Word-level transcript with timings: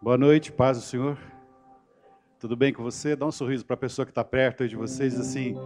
Boa 0.00 0.16
noite, 0.16 0.52
paz 0.52 0.78
do 0.78 0.84
Senhor. 0.84 1.18
Tudo 2.38 2.54
bem 2.54 2.72
com 2.72 2.84
você? 2.84 3.16
Dá 3.16 3.26
um 3.26 3.32
sorriso 3.32 3.66
para 3.66 3.74
a 3.74 3.78
pessoa 3.78 4.06
que 4.06 4.12
está 4.12 4.22
perto 4.22 4.68
de 4.68 4.76
vocês, 4.76 5.18
assim: 5.18 5.56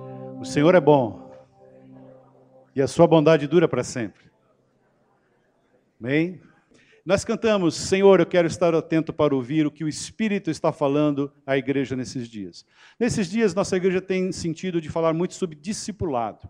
O 0.40 0.44
Senhor 0.44 0.74
é 0.74 0.80
bom 0.80 1.30
e 2.74 2.80
a 2.80 2.88
sua 2.88 3.06
bondade 3.06 3.46
dura 3.46 3.68
para 3.68 3.84
sempre. 3.84 4.24
Amém? 6.00 6.40
Nós 7.04 7.26
cantamos, 7.26 7.74
Senhor, 7.74 8.21
eu 8.21 8.26
quero 8.26 8.46
estar 8.46 8.74
atento 8.74 9.12
para 9.12 9.34
ouvir 9.34 9.66
o 9.66 9.71
que 9.71 9.84
o 9.84 9.88
Espírito 9.88 10.51
está 10.51 10.73
falando 10.73 11.30
à 11.46 11.59
igreja 11.59 11.95
nesses 11.95 12.27
dias. 12.27 12.64
Nesses 12.99 13.29
dias, 13.29 13.55
nossa 13.55 13.77
igreja 13.77 14.01
tem 14.01 14.33
sentido 14.33 14.80
de 14.80 14.89
falar 14.89 15.12
muito 15.12 15.35
sobre 15.35 15.57
discipulado. 15.57 16.49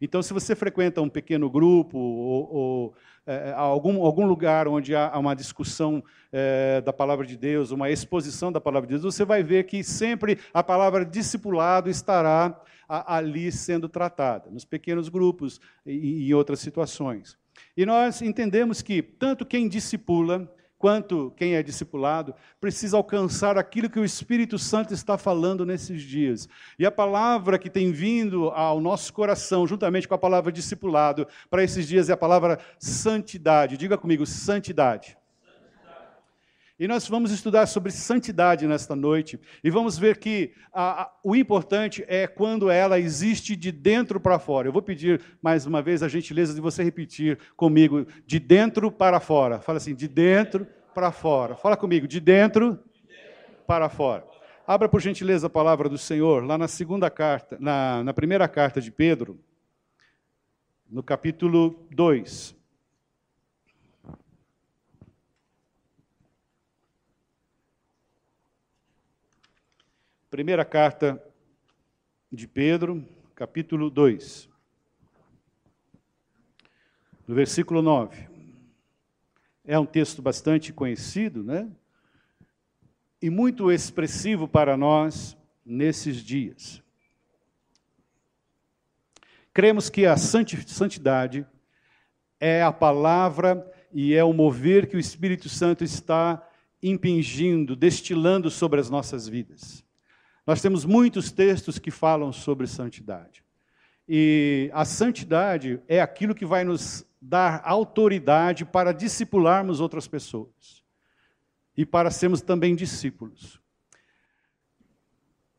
Então, 0.00 0.22
se 0.22 0.32
você 0.32 0.54
frequenta 0.54 1.02
um 1.02 1.08
pequeno 1.08 1.50
grupo 1.50 1.98
ou, 1.98 2.54
ou 2.54 2.94
é, 3.26 3.52
algum, 3.54 4.02
algum 4.04 4.26
lugar 4.26 4.66
onde 4.68 4.94
há 4.94 5.18
uma 5.18 5.34
discussão 5.34 6.02
é, 6.32 6.80
da 6.80 6.92
palavra 6.92 7.26
de 7.26 7.36
Deus, 7.36 7.70
uma 7.70 7.90
exposição 7.90 8.50
da 8.50 8.60
palavra 8.60 8.86
de 8.86 8.94
Deus, 8.94 9.14
você 9.14 9.24
vai 9.24 9.42
ver 9.42 9.64
que 9.64 9.82
sempre 9.84 10.38
a 10.54 10.62
palavra 10.62 11.04
discipulado 11.04 11.90
estará 11.90 12.58
a, 12.88 13.16
ali 13.16 13.52
sendo 13.52 13.88
tratada, 13.88 14.50
nos 14.50 14.64
pequenos 14.64 15.08
grupos 15.08 15.60
e 15.84 16.30
em 16.30 16.34
outras 16.34 16.60
situações. 16.60 17.36
E 17.76 17.84
nós 17.84 18.22
entendemos 18.22 18.80
que 18.80 19.02
tanto 19.02 19.44
quem 19.44 19.68
discipula 19.68 20.50
quanto 20.78 21.32
quem 21.36 21.56
é 21.56 21.62
discipulado, 21.62 22.34
precisa 22.60 22.96
alcançar 22.96 23.58
aquilo 23.58 23.90
que 23.90 23.98
o 23.98 24.04
Espírito 24.04 24.58
Santo 24.58 24.94
está 24.94 25.18
falando 25.18 25.66
nesses 25.66 26.02
dias. 26.02 26.48
E 26.78 26.86
a 26.86 26.90
palavra 26.90 27.58
que 27.58 27.68
tem 27.68 27.90
vindo 27.90 28.48
ao 28.50 28.80
nosso 28.80 29.12
coração, 29.12 29.66
juntamente 29.66 30.06
com 30.06 30.14
a 30.14 30.18
palavra 30.18 30.52
discipulado, 30.52 31.26
para 31.50 31.64
esses 31.64 31.86
dias 31.86 32.08
é 32.08 32.12
a 32.12 32.16
palavra 32.16 32.60
santidade. 32.78 33.76
Diga 33.76 33.98
comigo, 33.98 34.24
santidade. 34.24 35.17
E 36.78 36.86
nós 36.86 37.08
vamos 37.08 37.32
estudar 37.32 37.66
sobre 37.66 37.90
santidade 37.90 38.64
nesta 38.64 38.94
noite 38.94 39.40
e 39.64 39.68
vamos 39.68 39.98
ver 39.98 40.16
que 40.16 40.52
a, 40.72 41.02
a, 41.02 41.12
o 41.24 41.34
importante 41.34 42.04
é 42.06 42.28
quando 42.28 42.70
ela 42.70 43.00
existe 43.00 43.56
de 43.56 43.72
dentro 43.72 44.20
para 44.20 44.38
fora. 44.38 44.68
Eu 44.68 44.72
vou 44.72 44.80
pedir 44.80 45.20
mais 45.42 45.66
uma 45.66 45.82
vez 45.82 46.04
a 46.04 46.08
gentileza 46.08 46.54
de 46.54 46.60
você 46.60 46.84
repetir 46.84 47.36
comigo, 47.56 48.06
de 48.24 48.38
dentro 48.38 48.92
para 48.92 49.18
fora. 49.18 49.60
Fala 49.60 49.78
assim, 49.78 49.92
de 49.92 50.06
dentro 50.06 50.68
para 50.94 51.10
fora. 51.10 51.56
Fala 51.56 51.76
comigo, 51.76 52.06
de 52.06 52.20
dentro 52.20 52.78
para 53.66 53.88
fora. 53.88 54.24
Abra 54.64 54.88
por 54.88 55.00
gentileza 55.00 55.48
a 55.48 55.50
palavra 55.50 55.88
do 55.88 55.98
Senhor, 55.98 56.44
lá 56.44 56.56
na 56.56 56.68
segunda 56.68 57.10
carta, 57.10 57.56
na, 57.58 58.04
na 58.04 58.14
primeira 58.14 58.46
carta 58.46 58.80
de 58.80 58.92
Pedro, 58.92 59.40
no 60.88 61.02
capítulo 61.02 61.88
2. 61.90 62.57
Primeira 70.30 70.62
carta 70.62 71.24
de 72.30 72.46
Pedro, 72.46 73.02
capítulo 73.34 73.88
2, 73.88 74.46
no 77.26 77.34
versículo 77.34 77.80
9. 77.80 78.28
É 79.64 79.78
um 79.78 79.86
texto 79.86 80.20
bastante 80.20 80.70
conhecido, 80.70 81.42
né? 81.42 81.66
E 83.22 83.30
muito 83.30 83.72
expressivo 83.72 84.46
para 84.46 84.76
nós 84.76 85.34
nesses 85.64 86.16
dias. 86.16 86.82
Cremos 89.54 89.88
que 89.88 90.04
a 90.04 90.18
santidade 90.18 91.46
é 92.38 92.62
a 92.62 92.70
palavra 92.70 93.66
e 93.90 94.14
é 94.14 94.22
o 94.22 94.34
mover 94.34 94.90
que 94.90 94.96
o 94.96 95.00
Espírito 95.00 95.48
Santo 95.48 95.82
está 95.82 96.46
impingindo, 96.82 97.74
destilando 97.74 98.50
sobre 98.50 98.78
as 98.78 98.90
nossas 98.90 99.26
vidas. 99.26 99.87
Nós 100.48 100.62
temos 100.62 100.86
muitos 100.86 101.30
textos 101.30 101.78
que 101.78 101.90
falam 101.90 102.32
sobre 102.32 102.66
santidade. 102.66 103.44
E 104.08 104.70
a 104.72 104.82
santidade 104.82 105.78
é 105.86 106.00
aquilo 106.00 106.34
que 106.34 106.46
vai 106.46 106.64
nos 106.64 107.04
dar 107.20 107.60
autoridade 107.66 108.64
para 108.64 108.92
discipularmos 108.92 109.78
outras 109.78 110.08
pessoas 110.08 110.82
e 111.76 111.84
para 111.84 112.10
sermos 112.10 112.40
também 112.40 112.74
discípulos. 112.74 113.60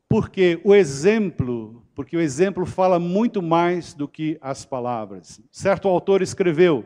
Porque 0.08 0.60
o 0.64 0.74
exemplo, 0.74 1.86
porque 1.94 2.18
o 2.18 2.20
exemplo 2.20 2.66
fala 2.66 2.98
muito 2.98 3.44
mais 3.44 3.94
do 3.94 4.08
que 4.08 4.40
as 4.42 4.66
palavras. 4.66 5.40
Certo 5.52 5.88
autor 5.88 6.24
escreveu: 6.24 6.84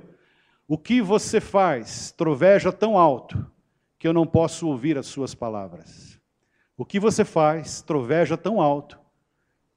"O 0.67 0.77
que 0.77 1.01
você 1.01 1.39
faz 1.39 2.11
troveja 2.11 2.69
tão 2.69 2.97
alto 2.97 3.49
que 3.97 4.05
eu 4.05 4.11
não 4.11 4.27
posso 4.27 4.67
ouvir 4.67 4.97
as 4.97 5.05
suas 5.05 5.33
palavras." 5.33 6.12
O 6.77 6.85
que 6.85 6.99
você 6.99 7.23
faz 7.23 7.81
troveja 7.81 8.35
tão 8.35 8.61
alto 8.61 8.99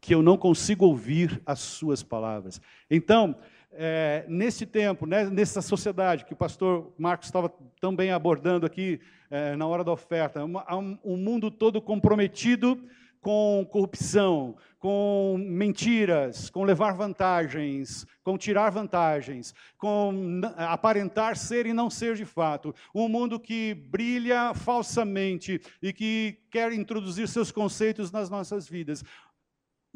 que 0.01 0.15
eu 0.15 0.23
não 0.23 0.37
consigo 0.37 0.87
ouvir 0.87 1.43
as 1.45 1.59
suas 1.59 2.03
palavras. 2.03 2.61
Então, 2.89 3.35
é, 3.73 4.25
nesse 4.29 4.65
tempo, 4.65 5.05
né, 5.05 5.25
nessa 5.25 5.61
sociedade 5.61 6.25
que 6.25 6.33
o 6.33 6.37
pastor 6.37 6.93
Marcos 6.97 7.27
estava 7.29 7.53
também 7.81 8.11
abordando 8.11 8.65
aqui 8.65 9.01
é, 9.29 9.57
na 9.57 9.67
hora 9.67 9.83
da 9.83 9.93
oferta, 9.93 10.45
um, 10.45 10.99
um 11.05 11.17
mundo 11.17 11.51
todo 11.51 11.83
comprometido 11.83 12.81
com 13.27 13.67
corrupção, 13.69 14.55
com 14.79 15.37
mentiras, 15.37 16.49
com 16.49 16.63
levar 16.63 16.93
vantagens, 16.93 18.07
com 18.23 18.39
tirar 18.39 18.71
vantagens, 18.71 19.53
com 19.77 20.41
aparentar 20.57 21.37
ser 21.37 21.67
e 21.67 21.73
não 21.73 21.91
ser 21.91 22.15
de 22.15 22.25
fato. 22.25 22.73
Um 22.95 23.09
mundo 23.09 23.41
que 23.41 23.75
brilha 23.75 24.55
falsamente 24.55 25.61
e 25.83 25.93
que 25.93 26.39
quer 26.53 26.73
introduzir 26.73 27.27
seus 27.27 27.51
conceitos 27.51 28.13
nas 28.13 28.31
nossas 28.31 28.69
vidas 28.69 29.03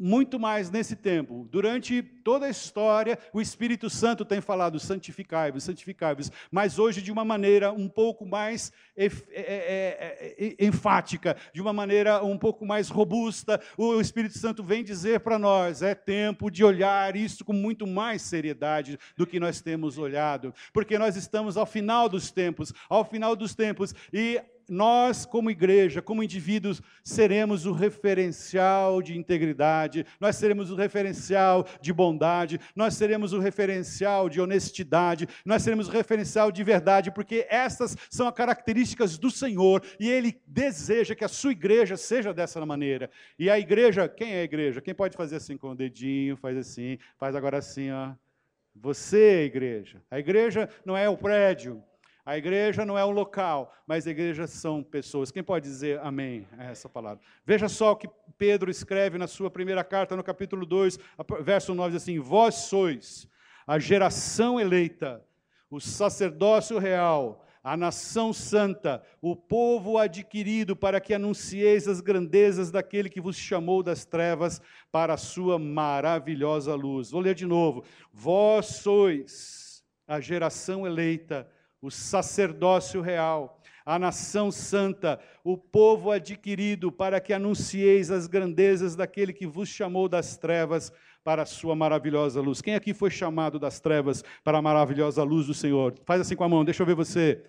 muito 0.01 0.39
mais 0.39 0.71
nesse 0.71 0.95
tempo. 0.95 1.47
Durante 1.51 2.01
toda 2.01 2.47
a 2.47 2.49
história, 2.49 3.19
o 3.31 3.39
Espírito 3.39 3.87
Santo 3.87 4.25
tem 4.25 4.41
falado 4.41 4.79
santificai-vos, 4.79 5.63
santificai-vos, 5.63 6.31
mas 6.49 6.79
hoje 6.79 7.03
de 7.03 7.11
uma 7.11 7.23
maneira 7.23 7.71
um 7.71 7.87
pouco 7.87 8.25
mais 8.25 8.73
é, 8.97 9.05
é, 9.05 10.55
é, 10.59 10.65
enfática, 10.65 11.37
de 11.53 11.61
uma 11.61 11.71
maneira 11.71 12.23
um 12.23 12.35
pouco 12.35 12.65
mais 12.65 12.89
robusta, 12.89 13.61
o 13.77 14.01
Espírito 14.01 14.39
Santo 14.39 14.63
vem 14.63 14.83
dizer 14.83 15.19
para 15.19 15.37
nós: 15.37 15.83
é 15.83 15.93
tempo 15.93 16.49
de 16.49 16.63
olhar 16.63 17.15
isso 17.15 17.45
com 17.45 17.53
muito 17.53 17.85
mais 17.85 18.23
seriedade 18.23 18.97
do 19.15 19.27
que 19.27 19.39
nós 19.39 19.61
temos 19.61 19.99
olhado, 19.99 20.51
porque 20.73 20.97
nós 20.97 21.15
estamos 21.15 21.57
ao 21.57 21.67
final 21.67 22.09
dos 22.09 22.31
tempos, 22.31 22.73
ao 22.89 23.05
final 23.05 23.35
dos 23.35 23.53
tempos, 23.53 23.93
e 24.11 24.41
nós, 24.71 25.25
como 25.25 25.51
igreja, 25.51 26.01
como 26.01 26.23
indivíduos, 26.23 26.81
seremos 27.03 27.65
o 27.65 27.73
referencial 27.73 29.01
de 29.01 29.17
integridade, 29.17 30.05
nós 30.17 30.37
seremos 30.37 30.71
o 30.71 30.75
referencial 30.75 31.67
de 31.81 31.91
bondade, 31.91 32.57
nós 32.73 32.93
seremos 32.93 33.33
o 33.33 33.39
referencial 33.39 34.29
de 34.29 34.39
honestidade, 34.39 35.27
nós 35.45 35.61
seremos 35.61 35.89
o 35.89 35.91
referencial 35.91 36.53
de 36.53 36.63
verdade, 36.63 37.11
porque 37.11 37.45
essas 37.49 37.97
são 38.09 38.29
as 38.29 38.33
características 38.33 39.17
do 39.17 39.29
Senhor 39.29 39.83
e 39.99 40.09
Ele 40.09 40.39
deseja 40.47 41.13
que 41.13 41.25
a 41.25 41.27
sua 41.27 41.51
igreja 41.51 41.97
seja 41.97 42.33
dessa 42.33 42.65
maneira. 42.65 43.11
E 43.37 43.49
a 43.49 43.59
igreja, 43.59 44.07
quem 44.07 44.35
é 44.35 44.39
a 44.39 44.45
igreja? 44.45 44.79
Quem 44.79 44.95
pode 44.95 45.17
fazer 45.17 45.35
assim 45.35 45.57
com 45.57 45.71
o 45.71 45.75
dedinho, 45.75 46.37
faz 46.37 46.55
assim, 46.57 46.97
faz 47.17 47.35
agora 47.35 47.57
assim, 47.57 47.91
ó. 47.91 48.13
Você 48.73 49.19
é 49.21 49.43
igreja. 49.43 50.01
A 50.09 50.17
igreja 50.17 50.69
não 50.85 50.95
é 50.95 51.09
o 51.09 51.17
prédio, 51.17 51.83
a 52.25 52.37
igreja 52.37 52.85
não 52.85 52.97
é 52.97 53.03
um 53.03 53.11
local, 53.11 53.73
mas 53.87 54.05
a 54.05 54.11
igreja 54.11 54.45
são 54.47 54.83
pessoas. 54.83 55.31
Quem 55.31 55.43
pode 55.43 55.67
dizer 55.67 55.99
amém 56.01 56.47
a 56.57 56.65
essa 56.65 56.87
palavra? 56.87 57.23
Veja 57.45 57.67
só 57.67 57.91
o 57.91 57.95
que 57.95 58.07
Pedro 58.37 58.69
escreve 58.69 59.17
na 59.17 59.27
sua 59.27 59.49
primeira 59.49 59.83
carta, 59.83 60.15
no 60.15 60.23
capítulo 60.23 60.65
2, 60.65 60.99
verso 61.41 61.73
9, 61.73 61.93
diz 61.93 62.03
assim: 62.03 62.19
Vós 62.19 62.55
sois 62.55 63.27
a 63.65 63.79
geração 63.79 64.59
eleita, 64.59 65.25
o 65.69 65.79
sacerdócio 65.79 66.77
real, 66.77 67.45
a 67.63 67.77
nação 67.77 68.33
santa, 68.33 69.03
o 69.21 69.35
povo 69.35 69.97
adquirido, 69.97 70.75
para 70.75 70.99
que 70.99 71.13
anuncieis 71.13 71.87
as 71.87 72.01
grandezas 72.01 72.71
daquele 72.71 73.09
que 73.09 73.21
vos 73.21 73.35
chamou 73.35 73.83
das 73.83 74.03
trevas 74.03 74.61
para 74.91 75.13
a 75.13 75.17
sua 75.17 75.59
maravilhosa 75.59 76.73
luz. 76.73 77.11
Vou 77.11 77.21
ler 77.21 77.35
de 77.35 77.45
novo. 77.45 77.83
Vós 78.11 78.65
sois 78.65 79.83
a 80.07 80.19
geração 80.19 80.85
eleita, 80.85 81.47
o 81.81 81.89
sacerdócio 81.89 83.01
real, 83.01 83.59
a 83.85 83.97
nação 83.97 84.51
santa, 84.51 85.19
o 85.43 85.57
povo 85.57 86.11
adquirido, 86.11 86.91
para 86.91 87.19
que 87.19 87.33
anuncieis 87.33 88.11
as 88.11 88.27
grandezas 88.27 88.95
daquele 88.95 89.33
que 89.33 89.47
vos 89.47 89.67
chamou 89.67 90.07
das 90.07 90.37
trevas 90.37 90.93
para 91.23 91.43
a 91.43 91.45
sua 91.45 91.75
maravilhosa 91.75 92.39
luz. 92.41 92.61
Quem 92.61 92.75
aqui 92.75 92.93
foi 92.93 93.09
chamado 93.09 93.59
das 93.59 93.79
trevas 93.79 94.23
para 94.43 94.57
a 94.57 94.61
maravilhosa 94.61 95.23
luz 95.23 95.47
do 95.47 95.53
Senhor? 95.53 95.95
Faz 96.05 96.21
assim 96.21 96.35
com 96.35 96.43
a 96.43 96.49
mão, 96.49 96.63
deixa 96.63 96.83
eu 96.83 96.87
ver 96.87 96.95
você. 96.95 97.43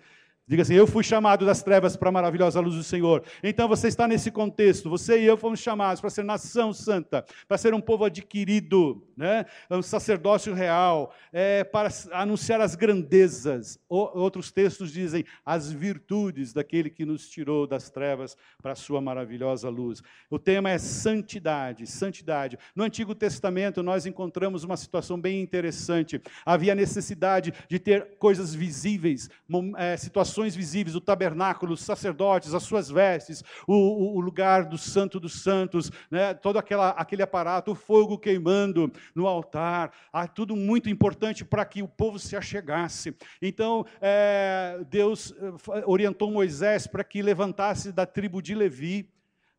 Diga 0.45 0.61
assim: 0.61 0.73
Eu 0.73 0.85
fui 0.85 1.03
chamado 1.03 1.45
das 1.45 1.63
trevas 1.63 1.95
para 1.95 2.09
a 2.09 2.11
maravilhosa 2.11 2.59
luz 2.59 2.75
do 2.75 2.83
Senhor. 2.83 3.23
Então 3.41 3.65
você 3.65 3.87
está 3.87 4.07
nesse 4.07 4.29
contexto. 4.29 4.89
Você 4.89 5.21
e 5.21 5.25
eu 5.25 5.37
fomos 5.37 5.61
chamados 5.61 6.01
para 6.01 6.09
ser 6.09 6.23
nação 6.23 6.73
santa, 6.73 7.25
para 7.47 7.57
ser 7.57 7.73
um 7.73 7.79
povo 7.79 8.03
adquirido, 8.03 9.07
né? 9.15 9.45
um 9.71 9.81
sacerdócio 9.81 10.53
real, 10.53 11.13
é, 11.31 11.63
para 11.63 11.87
anunciar 12.11 12.59
as 12.59 12.75
grandezas. 12.75 13.79
O, 13.87 14.19
outros 14.19 14.51
textos 14.51 14.91
dizem 14.91 15.23
as 15.45 15.71
virtudes 15.71 16.51
daquele 16.51 16.89
que 16.89 17.05
nos 17.05 17.29
tirou 17.29 17.65
das 17.65 17.89
trevas 17.89 18.35
para 18.61 18.73
a 18.73 18.75
sua 18.75 18.99
maravilhosa 18.99 19.69
luz. 19.69 20.03
O 20.29 20.37
tema 20.37 20.69
é 20.69 20.77
santidade, 20.77 21.87
santidade. 21.87 22.59
No 22.75 22.83
Antigo 22.83 23.15
Testamento 23.15 23.81
nós 23.81 24.05
encontramos 24.05 24.65
uma 24.65 24.75
situação 24.75 25.19
bem 25.19 25.41
interessante. 25.41 26.21
Havia 26.45 26.75
necessidade 26.75 27.53
de 27.69 27.79
ter 27.79 28.17
coisas 28.17 28.53
visíveis, 28.53 29.29
é, 29.77 29.95
situações 29.95 30.32
visíveis, 30.35 30.95
o 30.95 31.01
tabernáculo, 31.01 31.73
os 31.73 31.81
sacerdotes, 31.81 32.53
as 32.53 32.63
suas 32.63 32.89
vestes, 32.89 33.43
o, 33.67 33.73
o, 33.73 34.17
o 34.17 34.19
lugar 34.19 34.65
do 34.65 34.77
santo 34.77 35.19
dos 35.19 35.41
santos, 35.41 35.91
né, 36.09 36.33
todo 36.33 36.57
aquela, 36.57 36.89
aquele 36.89 37.21
aparato, 37.21 37.71
o 37.71 37.75
fogo 37.75 38.17
queimando 38.17 38.91
no 39.15 39.27
altar, 39.27 39.91
ah, 40.11 40.27
tudo 40.27 40.55
muito 40.55 40.89
importante 40.89 41.45
para 41.45 41.65
que 41.65 41.81
o 41.81 41.87
povo 41.87 42.17
se 42.19 42.35
achegasse. 42.35 43.15
Então, 43.41 43.85
é, 44.01 44.79
Deus 44.89 45.33
eh, 45.37 45.83
orientou 45.85 46.31
Moisés 46.31 46.87
para 46.87 47.03
que 47.03 47.21
levantasse 47.21 47.91
da 47.91 48.05
tribo 48.05 48.41
de 48.41 48.55
Levi 48.55 49.09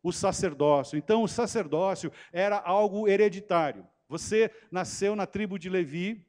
o 0.03 0.11
sacerdócio. 0.11 0.97
Então, 0.97 1.23
o 1.23 1.27
sacerdócio 1.27 2.11
era 2.31 2.57
algo 2.57 3.07
hereditário. 3.07 3.87
Você 4.07 4.51
nasceu 4.71 5.15
na 5.15 5.25
tribo 5.25 5.57
de 5.57 5.69
Levi, 5.69 6.25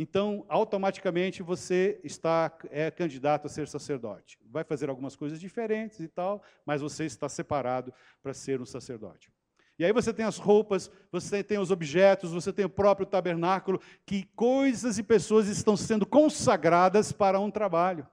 então, 0.00 0.46
automaticamente 0.48 1.42
você 1.42 2.00
está 2.04 2.56
é 2.70 2.88
candidato 2.88 3.46
a 3.46 3.50
ser 3.50 3.66
sacerdote. 3.66 4.38
Vai 4.48 4.62
fazer 4.62 4.88
algumas 4.88 5.16
coisas 5.16 5.40
diferentes 5.40 5.98
e 5.98 6.06
tal, 6.06 6.40
mas 6.64 6.80
você 6.80 7.04
está 7.04 7.28
separado 7.28 7.92
para 8.22 8.32
ser 8.32 8.60
um 8.60 8.64
sacerdote. 8.64 9.28
E 9.76 9.84
aí 9.84 9.92
você 9.92 10.12
tem 10.12 10.24
as 10.24 10.38
roupas, 10.38 10.88
você 11.10 11.42
tem 11.42 11.58
os 11.58 11.72
objetos, 11.72 12.32
você 12.32 12.52
tem 12.52 12.64
o 12.64 12.70
próprio 12.70 13.06
tabernáculo, 13.06 13.80
que 14.06 14.22
coisas 14.36 14.98
e 14.98 15.02
pessoas 15.02 15.48
estão 15.48 15.76
sendo 15.76 16.06
consagradas 16.06 17.10
para 17.10 17.40
um 17.40 17.50
trabalho. 17.50 18.06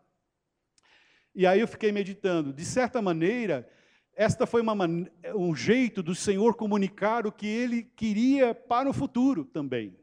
E 1.36 1.46
aí 1.46 1.60
eu 1.60 1.68
fiquei 1.68 1.92
meditando, 1.92 2.52
de 2.52 2.66
certa 2.66 3.00
maneira, 3.00 3.70
esta 4.16 4.48
foi 4.48 4.62
uma, 4.62 4.76
um 5.36 5.56
jeito 5.56 6.02
do 6.02 6.16
Senhor 6.16 6.56
comunicar 6.56 7.28
o 7.28 7.32
que 7.32 7.46
ele 7.46 7.84
queria 7.84 8.56
para 8.56 8.90
o 8.90 8.94
futuro 8.94 9.46
também. 9.46 9.96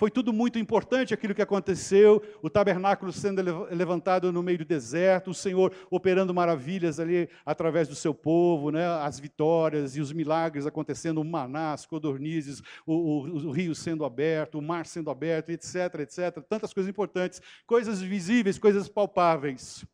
Foi 0.00 0.10
tudo 0.10 0.32
muito 0.32 0.58
importante 0.58 1.12
aquilo 1.12 1.34
que 1.34 1.42
aconteceu, 1.42 2.22
o 2.40 2.48
tabernáculo 2.48 3.12
sendo 3.12 3.42
levantado 3.70 4.32
no 4.32 4.42
meio 4.42 4.56
do 4.56 4.64
deserto, 4.64 5.30
o 5.30 5.34
Senhor 5.34 5.74
operando 5.90 6.32
maravilhas 6.32 6.98
ali 6.98 7.28
através 7.44 7.86
do 7.86 7.94
seu 7.94 8.14
povo, 8.14 8.70
né? 8.70 8.86
as 8.86 9.20
vitórias 9.20 9.96
e 9.96 10.00
os 10.00 10.10
milagres 10.10 10.66
acontecendo, 10.66 11.20
o 11.20 11.24
maná, 11.24 11.74
as 11.74 11.84
codornizes, 11.84 12.62
o, 12.86 12.94
o, 12.94 13.48
o 13.48 13.50
rio 13.50 13.74
sendo 13.74 14.02
aberto, 14.02 14.56
o 14.56 14.62
mar 14.62 14.86
sendo 14.86 15.10
aberto, 15.10 15.50
etc, 15.50 15.96
etc. 15.96 16.42
Tantas 16.48 16.72
coisas 16.72 16.88
importantes, 16.88 17.42
coisas 17.66 18.00
visíveis, 18.00 18.58
coisas 18.58 18.88
palpáveis. 18.88 19.84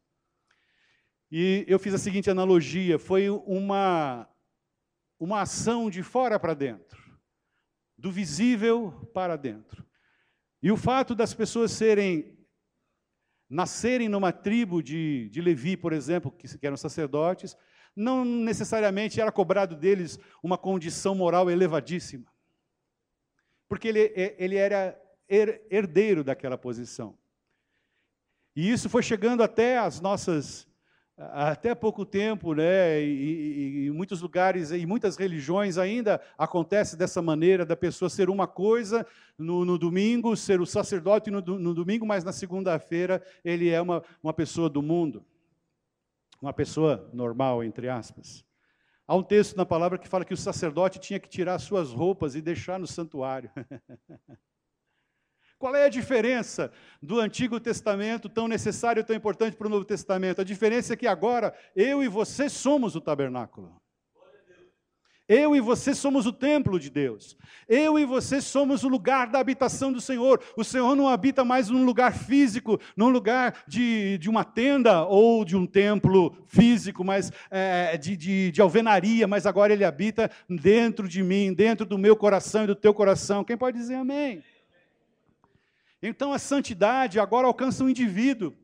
E 1.33 1.65
eu 1.67 1.81
fiz 1.81 1.93
a 1.93 1.99
seguinte 1.99 2.31
analogia: 2.31 2.97
foi 2.97 3.29
uma, 3.29 4.29
uma 5.19 5.41
ação 5.41 5.91
de 5.91 6.05
fora 6.05 6.39
para 6.39 6.55
dentro, 6.55 6.97
do 7.99 8.13
visível 8.13 8.93
para 9.13 9.35
dentro. 9.35 9.85
E 10.63 10.71
o 10.71 10.77
fato 10.77 11.15
das 11.15 11.35
pessoas 11.35 11.73
serem, 11.73 12.37
nascerem 13.49 14.09
numa 14.09 14.33
tribo 14.33 14.83
de, 14.83 15.29
de 15.29 15.41
Levi, 15.41 15.77
por 15.77 15.93
exemplo, 15.93 16.33
que, 16.33 16.47
eram 16.67 16.77
sacerdotes, 16.77 17.57
não 17.95 18.25
necessariamente 18.25 19.21
era 19.21 19.33
cobrado 19.33 19.77
deles 19.77 20.19
uma 20.43 20.59
condição 20.59 21.15
moral 21.15 21.51
elevadíssima. 21.51 22.31
Porque 23.69 23.89
ele, 23.89 24.13
ele 24.39 24.57
era 24.57 25.01
herdeiro 25.29 26.23
daquela 26.23 26.57
posição. 26.57 27.19
E 28.55 28.71
isso 28.71 28.89
foi 28.89 29.03
chegando 29.03 29.43
até 29.43 29.79
as 29.79 30.01
nossas 30.01 30.67
até 31.19 31.75
pouco 31.75 32.05
tempo, 32.05 32.53
né, 32.53 33.01
e, 33.03 33.85
e, 33.85 33.87
em 33.87 33.91
muitos 33.91 34.21
lugares, 34.21 34.71
em 34.71 34.85
muitas 34.85 35.17
religiões 35.17 35.79
ainda 35.79 36.21
acontece 36.37 36.97
dessa 36.97 37.23
maneira, 37.23 37.65
da 37.65 37.77
pessoa 37.77 38.11
ser 38.11 38.29
uma 38.29 38.47
coisa 38.47 39.07
no, 39.39 39.65
no 39.65 39.79
domingo, 39.79 40.37
ser 40.37 40.61
o 40.61 40.67
sacerdote 40.67 41.31
no, 41.31 41.41
no 41.41 41.73
domingo, 41.73 42.07
mas 42.07 42.23
na 42.23 42.33
segunda-feira 42.33 43.23
ele 43.43 43.71
é 43.71 43.81
uma, 43.81 44.03
uma 44.23 44.35
pessoa 44.35 44.69
do 44.69 44.83
mundo, 44.83 45.25
uma 46.41 46.53
pessoa 46.53 47.09
normal, 47.15 47.65
entre 47.65 47.89
aspas. 47.89 48.45
Há 49.09 49.15
um 49.17 49.23
texto 49.23 49.57
na 49.57 49.65
palavra 49.65 49.99
que 49.99 50.09
fala 50.09 50.25
que 50.25 50.35
o 50.35 50.37
sacerdote 50.37 50.99
tinha 50.99 51.21
que 51.21 51.29
tirar 51.29 51.59
suas 51.61 51.93
roupas 51.93 52.35
e 52.35 52.43
deixar 52.43 52.79
no 52.79 52.87
santuário. 52.87 53.51
Qual 55.59 55.75
é 55.75 55.87
a 55.87 55.89
diferença 55.89 56.71
do 57.03 57.19
Antigo 57.19 57.59
Testamento, 57.59 58.29
tão 58.29 58.47
necessário 58.47 59.01
e 59.01 59.05
tão 59.05 59.17
importante 59.17 59.57
para 59.57 59.67
o 59.67 59.71
Novo 59.71 59.85
Testamento? 59.85 60.41
A 60.41 60.45
diferença 60.45 60.93
é 60.93 60.97
que 60.97 61.07
agora 61.07 61.55
eu 61.75 62.03
e 62.03 62.09
você 62.09 62.49
somos 62.49 62.95
o 62.95 63.01
tabernáculo. 63.01 63.75
Eu 65.29 65.57
e 65.57 65.61
você 65.61 65.93
somos 65.93 66.25
o 66.25 66.33
templo 66.33 66.79
de 66.79 66.89
Deus. 66.89 67.37
Eu 67.69 67.99
e 67.99 68.05
você 68.05 68.41
somos 68.41 68.85
o 68.85 68.89
lugar 68.89 69.29
da 69.29 69.41
habitação 69.41 69.93
do 69.93 70.01
Senhor. 70.01 70.41
O 70.57 70.63
Senhor 70.63 70.95
não 70.95 71.09
habita 71.09 71.45
mais 71.45 71.69
num 71.69 71.85
lugar 71.85 72.15
físico, 72.15 72.79
num 72.97 73.09
lugar 73.09 73.65
de, 73.67 74.19
de 74.19 74.31
uma 74.31 74.45
tenda 74.45 75.05
ou 75.05 75.45
de 75.45 75.57
um 75.57 75.67
templo 75.67 76.37
físico, 76.47 77.03
mas 77.03 77.33
é, 77.51 77.97
de, 77.97 78.17
de, 78.17 78.53
de 78.53 78.61
alvenaria, 78.61 79.27
mas 79.27 79.47
agora 79.47 79.73
Ele 79.73 79.85
habita 79.85 80.31
dentro 80.49 81.09
de 81.09 81.25
mim, 81.25 81.53
dentro 81.53 81.85
do 81.85 81.99
meu 81.99 82.15
coração 82.15 82.63
e 82.63 82.69
do 82.69 82.77
teu 82.77 82.95
coração. 82.95 83.43
Quem 83.43 83.57
pode 83.57 83.77
dizer 83.77 83.97
amém? 83.97 84.45
Então 86.03 86.33
a 86.33 86.39
santidade 86.39 87.19
agora 87.19 87.47
alcança 87.47 87.85
o 87.85 87.91
indivíduo. 87.91 88.55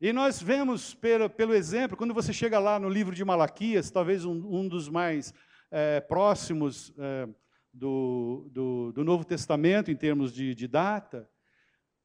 E 0.00 0.12
nós 0.12 0.42
vemos 0.42 0.94
pelo, 0.94 1.30
pelo, 1.30 1.54
exemplo, 1.54 1.96
quando 1.96 2.12
você 2.12 2.32
chega 2.32 2.58
lá 2.58 2.78
no 2.78 2.88
livro 2.88 3.14
de 3.14 3.24
Malaquias, 3.24 3.90
talvez 3.90 4.24
um, 4.24 4.32
um 4.32 4.68
dos 4.68 4.88
mais 4.88 5.32
é, 5.70 6.00
próximos 6.00 6.92
é, 6.98 7.28
do, 7.72 8.48
do, 8.52 8.92
do, 8.92 9.04
Novo 9.04 9.24
Testamento 9.24 9.90
em 9.90 9.96
termos 9.96 10.32
de, 10.32 10.54
de 10.54 10.68
data, 10.68 11.28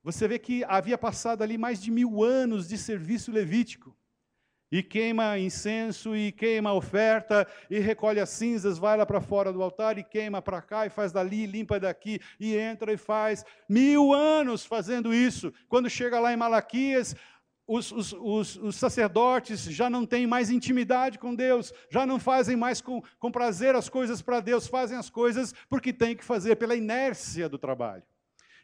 você 0.01 0.27
vê 0.27 0.39
que 0.39 0.63
havia 0.63 0.97
passado 0.97 1.41
ali 1.41 1.57
mais 1.57 1.81
de 1.81 1.91
mil 1.91 2.23
anos 2.23 2.67
de 2.67 2.77
serviço 2.77 3.31
levítico 3.31 3.98
e 4.71 4.83
queima 4.83 5.37
incenso 5.37 6.15
e 6.15 6.31
queima 6.31 6.73
oferta 6.73 7.47
e 7.69 7.79
recolhe 7.79 8.19
as 8.19 8.29
cinzas, 8.29 8.77
vai 8.77 8.97
lá 8.97 9.05
para 9.05 9.21
fora 9.21 9.51
do 9.51 9.61
altar 9.61 9.97
e 9.97 10.03
queima 10.03 10.41
para 10.41 10.61
cá 10.61 10.85
e 10.85 10.89
faz 10.89 11.11
dali, 11.11 11.45
limpa 11.45 11.79
daqui 11.79 12.19
e 12.39 12.55
entra 12.55 12.93
e 12.93 12.97
faz. 12.97 13.45
Mil 13.67 14.13
anos 14.13 14.65
fazendo 14.65 15.13
isso. 15.13 15.53
Quando 15.67 15.89
chega 15.89 16.19
lá 16.19 16.33
em 16.33 16.37
Malaquias, 16.37 17.15
os, 17.67 17.91
os, 17.91 18.13
os, 18.13 18.55
os, 18.55 18.75
sacerdotes 18.75 19.61
já 19.61 19.91
não 19.91 20.03
têm 20.03 20.25
mais 20.25 20.49
intimidade 20.49 21.19
com 21.19 21.35
Deus, 21.35 21.71
já 21.91 22.03
não 22.03 22.19
fazem 22.19 22.55
mais 22.55 22.81
com, 22.81 22.99
com 23.19 23.31
prazer 23.31 23.75
as 23.75 23.87
coisas 23.87 24.23
para 24.23 24.39
Deus, 24.39 24.65
fazem 24.65 24.97
as 24.97 25.07
coisas 25.07 25.53
porque 25.69 25.93
têm 25.93 26.15
que 26.15 26.25
fazer 26.25 26.55
pela 26.55 26.75
inércia 26.75 27.47
do 27.47 27.59
trabalho. 27.59 28.03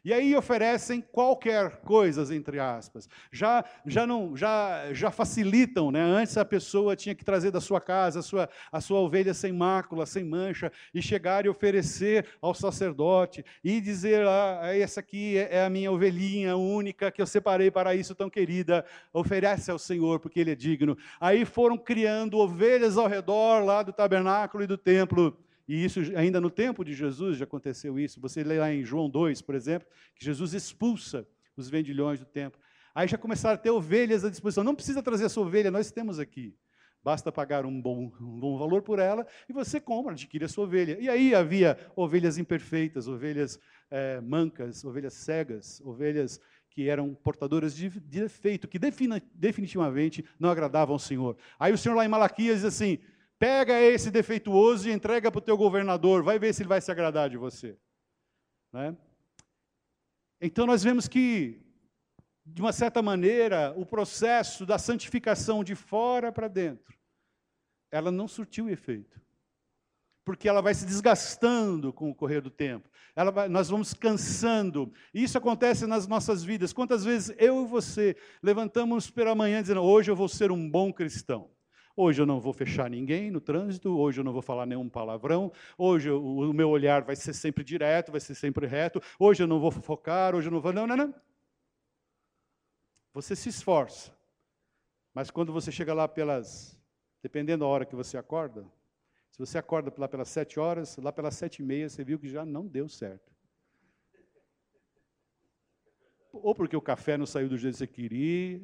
E 0.06 0.12
aí 0.12 0.36
oferecem 0.36 1.00
qualquer 1.00 1.78
coisas 1.78 2.30
entre 2.30 2.60
aspas. 2.60 3.08
Já 3.32 3.64
já 3.84 4.06
não 4.06 4.36
já 4.36 4.92
já 4.92 5.10
facilitam, 5.10 5.90
né? 5.90 6.00
Antes 6.00 6.36
a 6.36 6.44
pessoa 6.44 6.94
tinha 6.94 7.12
que 7.12 7.24
trazer 7.24 7.50
da 7.50 7.60
sua 7.60 7.80
casa 7.80 8.20
a 8.20 8.22
sua 8.22 8.48
a 8.70 8.80
sua 8.80 9.00
ovelha 9.00 9.34
sem 9.34 9.52
mácula, 9.52 10.06
sem 10.06 10.22
mancha 10.22 10.70
e 10.94 11.02
chegar 11.02 11.44
e 11.44 11.48
oferecer 11.48 12.24
ao 12.40 12.54
sacerdote 12.54 13.44
e 13.64 13.80
dizer 13.80 14.24
ah, 14.28 14.60
essa 14.72 15.00
aqui 15.00 15.38
é, 15.38 15.56
é 15.56 15.64
a 15.64 15.70
minha 15.70 15.90
ovelhinha 15.90 16.56
única 16.56 17.10
que 17.10 17.20
eu 17.20 17.26
separei 17.26 17.68
para 17.68 17.96
isso 17.96 18.14
tão 18.14 18.30
querida. 18.30 18.84
Oferece 19.12 19.72
ao 19.72 19.78
Senhor 19.78 20.20
porque 20.20 20.38
ele 20.38 20.52
é 20.52 20.54
digno. 20.54 20.96
Aí 21.20 21.44
foram 21.44 21.76
criando 21.76 22.38
ovelhas 22.38 22.96
ao 22.96 23.08
redor 23.08 23.64
lá 23.64 23.82
do 23.82 23.92
tabernáculo 23.92 24.62
e 24.62 24.68
do 24.68 24.78
templo. 24.78 25.36
E 25.68 25.84
isso 25.84 26.00
ainda 26.16 26.40
no 26.40 26.50
tempo 26.50 26.84
de 26.84 26.94
Jesus 26.94 27.38
já 27.38 27.44
aconteceu 27.44 27.98
isso. 27.98 28.20
Você 28.20 28.44
lê 28.44 28.58
lá 28.58 28.72
em 28.72 28.84
João 28.84 29.10
2, 29.10 29.42
por 29.42 29.54
exemplo, 29.54 29.88
que 30.14 30.24
Jesus 30.24 30.54
expulsa 30.54 31.26
os 31.56 31.68
vendilhões 31.68 32.20
do 32.20 32.26
templo. 32.26 32.60
Aí 32.94 33.08
já 33.08 33.18
começaram 33.18 33.54
a 33.54 33.58
ter 33.58 33.70
ovelhas 33.70 34.24
à 34.24 34.30
disposição. 34.30 34.62
Não 34.62 34.74
precisa 34.74 35.02
trazer 35.02 35.26
a 35.26 35.28
sua 35.28 35.44
ovelha, 35.44 35.70
nós 35.70 35.90
temos 35.90 36.18
aqui. 36.18 36.54
Basta 37.02 37.30
pagar 37.30 37.64
um 37.64 37.80
bom, 37.80 38.12
um 38.20 38.40
bom 38.40 38.58
valor 38.58 38.82
por 38.82 38.98
ela 38.98 39.24
e 39.48 39.52
você 39.52 39.78
compra, 39.78 40.12
adquire 40.12 40.44
a 40.44 40.48
sua 40.48 40.64
ovelha. 40.64 40.98
E 41.00 41.08
aí 41.08 41.34
havia 41.34 41.78
ovelhas 41.94 42.36
imperfeitas, 42.36 43.06
ovelhas 43.06 43.60
é, 43.90 44.20
mancas, 44.20 44.84
ovelhas 44.84 45.14
cegas, 45.14 45.80
ovelhas 45.84 46.40
que 46.68 46.88
eram 46.88 47.14
portadoras 47.14 47.76
de, 47.76 47.88
de 47.88 48.20
defeito, 48.20 48.66
que 48.66 48.78
definitivamente 48.78 50.24
não 50.38 50.50
agradavam 50.50 50.94
ao 50.94 50.98
Senhor. 50.98 51.36
Aí 51.58 51.72
o 51.72 51.78
Senhor 51.78 51.94
lá 51.94 52.04
em 52.04 52.08
Malaquias 52.08 52.56
diz 52.56 52.64
assim: 52.64 52.98
Pega 53.38 53.80
esse 53.80 54.10
defeituoso 54.10 54.88
e 54.88 54.92
entrega 54.92 55.30
para 55.30 55.38
o 55.38 55.42
teu 55.42 55.56
governador, 55.56 56.22
vai 56.22 56.38
ver 56.38 56.54
se 56.54 56.62
ele 56.62 56.68
vai 56.68 56.80
se 56.80 56.90
agradar 56.90 57.28
de 57.28 57.36
você. 57.36 57.76
Né? 58.72 58.96
Então 60.40 60.66
nós 60.66 60.82
vemos 60.82 61.06
que 61.06 61.66
de 62.46 62.62
uma 62.62 62.72
certa 62.72 63.02
maneira, 63.02 63.74
o 63.76 63.84
processo 63.84 64.64
da 64.64 64.78
santificação 64.78 65.64
de 65.64 65.74
fora 65.74 66.30
para 66.30 66.46
dentro, 66.46 66.96
ela 67.90 68.12
não 68.12 68.28
surtiu 68.28 68.70
efeito. 68.70 69.20
Porque 70.24 70.48
ela 70.48 70.60
vai 70.60 70.74
se 70.74 70.86
desgastando 70.86 71.92
com 71.92 72.10
o 72.10 72.14
correr 72.14 72.40
do 72.40 72.50
tempo. 72.50 72.88
Vai, 73.32 73.48
nós 73.48 73.68
vamos 73.68 73.94
cansando. 73.94 74.92
Isso 75.14 75.38
acontece 75.38 75.86
nas 75.86 76.06
nossas 76.06 76.42
vidas. 76.42 76.72
Quantas 76.72 77.04
vezes 77.04 77.34
eu 77.38 77.64
e 77.64 77.68
você 77.68 78.16
levantamos 78.42 79.08
pela 79.08 79.34
manhã 79.34 79.60
dizendo: 79.60 79.82
hoje 79.82 80.10
eu 80.10 80.16
vou 80.16 80.28
ser 80.28 80.50
um 80.50 80.68
bom 80.68 80.92
cristão. 80.92 81.48
Hoje 81.98 82.20
eu 82.20 82.26
não 82.26 82.38
vou 82.38 82.52
fechar 82.52 82.90
ninguém 82.90 83.30
no 83.30 83.40
trânsito, 83.40 83.96
hoje 83.96 84.20
eu 84.20 84.24
não 84.24 84.32
vou 84.32 84.42
falar 84.42 84.66
nenhum 84.66 84.86
palavrão, 84.86 85.50
hoje 85.78 86.10
o 86.10 86.52
meu 86.52 86.68
olhar 86.68 87.02
vai 87.02 87.16
ser 87.16 87.32
sempre 87.32 87.64
direto, 87.64 88.12
vai 88.12 88.20
ser 88.20 88.34
sempre 88.34 88.66
reto, 88.66 89.00
hoje 89.18 89.42
eu 89.42 89.46
não 89.46 89.58
vou 89.58 89.70
focar, 89.70 90.34
hoje 90.34 90.48
eu 90.48 90.52
não 90.52 90.60
vou. 90.60 90.74
Não, 90.74 90.86
não, 90.86 90.94
não. 90.94 91.14
Você 93.14 93.34
se 93.34 93.48
esforça, 93.48 94.14
mas 95.14 95.30
quando 95.30 95.54
você 95.54 95.72
chega 95.72 95.94
lá 95.94 96.06
pelas. 96.06 96.78
Dependendo 97.22 97.64
da 97.64 97.66
hora 97.66 97.86
que 97.86 97.96
você 97.96 98.18
acorda, 98.18 98.64
se 99.30 99.38
você 99.38 99.56
acorda 99.56 99.92
lá 99.96 100.06
pelas 100.06 100.28
sete 100.28 100.60
horas, 100.60 100.98
lá 100.98 101.10
pelas 101.10 101.34
sete 101.34 101.60
e 101.60 101.64
meia, 101.64 101.88
você 101.88 102.04
viu 102.04 102.18
que 102.18 102.28
já 102.28 102.44
não 102.44 102.66
deu 102.66 102.90
certo. 102.90 103.32
Ou 106.30 106.54
porque 106.54 106.76
o 106.76 106.80
café 106.80 107.16
não 107.16 107.24
saiu 107.24 107.48
do 107.48 107.56
jeito 107.56 107.72
que 107.72 107.78
você 107.78 107.86
queria, 107.86 108.60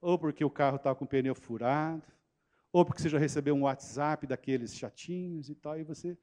ou 0.00 0.18
porque 0.18 0.44
o 0.44 0.50
carro 0.50 0.76
estava 0.76 0.96
com 0.96 1.04
o 1.04 1.08
pneu 1.08 1.34
furado, 1.34 2.02
ou 2.74 2.84
porque 2.84 3.00
você 3.00 3.08
já 3.08 3.18
recebeu 3.20 3.54
um 3.54 3.62
WhatsApp 3.62 4.26
daqueles 4.26 4.74
chatinhos 4.74 5.48
e 5.48 5.54
tal, 5.54 5.78
e 5.78 5.84
você. 5.84 6.18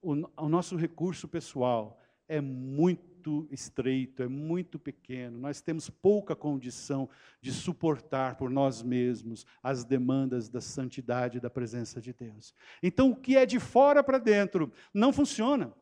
O, 0.00 0.12
o 0.36 0.48
nosso 0.48 0.76
recurso 0.76 1.26
pessoal 1.26 2.00
é 2.28 2.40
muito 2.40 3.48
estreito, 3.50 4.22
é 4.22 4.28
muito 4.28 4.78
pequeno. 4.78 5.36
Nós 5.36 5.60
temos 5.60 5.90
pouca 5.90 6.36
condição 6.36 7.08
de 7.40 7.50
suportar 7.50 8.36
por 8.36 8.48
nós 8.48 8.84
mesmos 8.84 9.44
as 9.60 9.84
demandas 9.84 10.48
da 10.48 10.60
santidade 10.60 11.38
e 11.38 11.40
da 11.40 11.50
presença 11.50 12.00
de 12.00 12.12
Deus. 12.12 12.54
Então, 12.80 13.10
o 13.10 13.16
que 13.16 13.36
é 13.36 13.44
de 13.44 13.58
fora 13.58 14.00
para 14.00 14.18
dentro 14.18 14.72
não 14.94 15.12
funciona. 15.12 15.74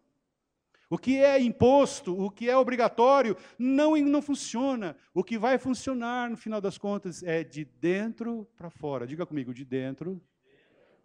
O 0.91 0.99
que 0.99 1.17
é 1.17 1.41
imposto, 1.41 2.19
o 2.19 2.31
que 2.31 2.49
é 2.49 2.57
obrigatório, 2.57 3.37
não, 3.59 3.97
não 3.97 4.21
funciona. 4.21 4.97
O 5.13 5.25
que 5.25 5.39
vai 5.39 5.59
funcionar, 5.59 6.31
no 6.31 6.37
final 6.37 6.61
das 6.61 6.79
contas, 6.79 7.23
é 7.23 7.43
de 7.43 7.65
dentro 7.65 8.47
para 8.57 8.71
fora. 8.71 9.07
Diga 9.07 9.27
comigo, 9.27 9.55
de 9.55 9.65
dentro 9.65 10.21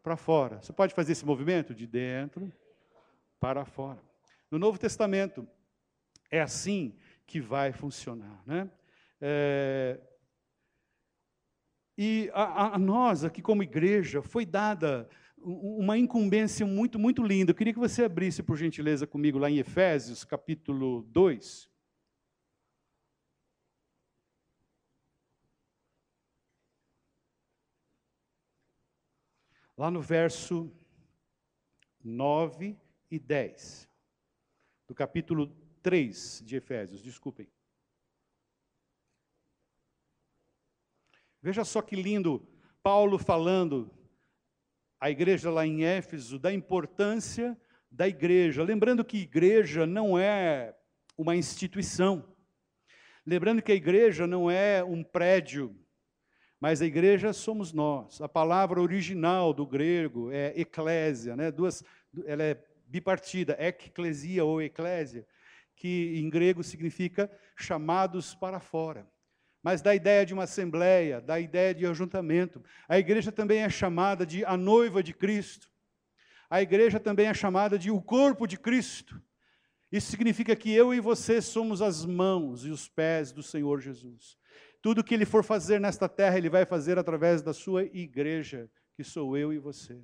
para 0.03 0.17
fora. 0.17 0.62
Você 0.62 0.74
pode 0.74 0.93
fazer 0.93 1.13
esse 1.13 1.25
movimento? 1.25 1.74
De 1.74 1.88
dentro 1.88 2.51
para 3.39 3.65
fora. 3.65 4.01
No 4.51 4.59
Novo 4.59 4.77
Testamento, 4.77 5.48
é 6.29 6.41
assim 6.41 6.95
que 7.25 7.39
vai 7.39 7.71
funcionar. 7.71 8.41
Né? 8.45 8.69
É... 9.21 10.00
E 11.98 12.29
a, 12.33 12.75
a 12.75 12.79
nós, 12.79 13.24
aqui 13.24 13.41
como 13.41 13.62
igreja, 13.62 14.21
foi 14.21 14.45
dada 14.45 15.09
uma 15.43 15.98
incumbência 15.98 16.65
muito, 16.65 17.00
muito 17.00 17.24
linda. 17.24 17.51
Eu 17.51 17.55
queria 17.55 17.74
que 17.74 17.79
você 17.79 18.03
abrisse, 18.03 18.43
por 18.43 18.58
gentileza, 18.58 19.08
comigo 19.08 19.38
lá 19.38 19.50
em 19.50 19.58
Efésios, 19.58 20.24
capítulo 20.24 21.03
2. 21.03 21.69
Lá 29.77 29.89
no 29.89 30.01
verso 30.01 30.72
9 32.03 32.77
e 33.10 33.17
10, 33.17 33.89
do 34.88 34.93
capítulo 34.93 35.48
3 35.81 36.43
de 36.46 36.58
Efésios, 36.58 37.01
desculpem. 37.01 37.50
Veja 41.41 41.63
só 41.63 41.81
que 41.81 41.96
lindo 41.96 42.46
Paulo 42.84 43.17
falando 43.17 43.89
a 44.99 45.09
igreja 45.09 45.49
lá 45.49 45.65
em 45.65 45.83
Éfeso, 45.83 46.37
da 46.37 46.51
importância 46.51 47.57
da 47.89 48.07
igreja. 48.07 48.63
Lembrando 48.63 49.03
que 49.05 49.17
igreja 49.17 49.87
não 49.87 50.19
é 50.19 50.75
uma 51.17 51.35
instituição. 51.35 52.35
Lembrando 53.25 53.61
que 53.61 53.71
a 53.71 53.75
igreja 53.75 54.27
não 54.27 54.49
é 54.49 54.83
um 54.83 55.03
prédio, 55.03 55.75
mas 56.59 56.81
a 56.81 56.85
igreja 56.85 57.31
somos 57.31 57.71
nós. 57.71 58.21
A 58.21 58.27
palavra 58.27 58.81
original 58.81 59.53
do 59.53 59.65
grego 59.65 60.31
é 60.31 60.53
eclésia, 60.59 61.35
né? 61.35 61.51
Duas, 61.51 61.83
ela 62.25 62.43
é 62.43 62.61
bipartida, 62.85 63.55
eclesia 63.59 64.43
ou 64.43 64.61
eclésia, 64.61 65.25
que 65.75 66.19
em 66.19 66.29
grego 66.29 66.63
significa 66.63 67.31
chamados 67.55 68.35
para 68.35 68.59
fora 68.59 69.07
mas 69.61 69.81
da 69.81 69.93
ideia 69.93 70.25
de 70.25 70.33
uma 70.33 70.43
assembleia, 70.43 71.19
da 71.19 71.39
ideia 71.39 71.73
de 71.73 71.85
ajuntamento. 71.85 72.63
A 72.87 72.97
igreja 72.97 73.31
também 73.31 73.59
é 73.59 73.69
chamada 73.69 74.25
de 74.25 74.45
a 74.45 74.55
noiva 74.55 75.03
de 75.03 75.13
Cristo. 75.13 75.69
A 76.49 76.61
igreja 76.61 76.99
também 76.99 77.27
é 77.27 77.33
chamada 77.33 77.77
de 77.77 77.91
o 77.91 78.01
corpo 78.01 78.47
de 78.47 78.57
Cristo. 78.57 79.21
Isso 79.91 80.09
significa 80.09 80.55
que 80.55 80.71
eu 80.71 80.93
e 80.93 80.99
você 80.99 81.41
somos 81.41 81.81
as 81.81 82.05
mãos 82.05 82.65
e 82.65 82.69
os 82.69 82.87
pés 82.87 83.31
do 83.31 83.43
Senhor 83.43 83.81
Jesus. 83.81 84.37
Tudo 84.81 85.03
que 85.03 85.13
ele 85.13 85.25
for 85.25 85.43
fazer 85.43 85.79
nesta 85.79 86.07
terra, 86.07 86.37
ele 86.37 86.49
vai 86.49 86.65
fazer 86.65 86.97
através 86.97 87.41
da 87.41 87.53
sua 87.53 87.83
igreja, 87.83 88.69
que 88.95 89.03
sou 89.03 89.35
eu 89.35 89.51
e 89.51 89.57
você. 89.57 90.01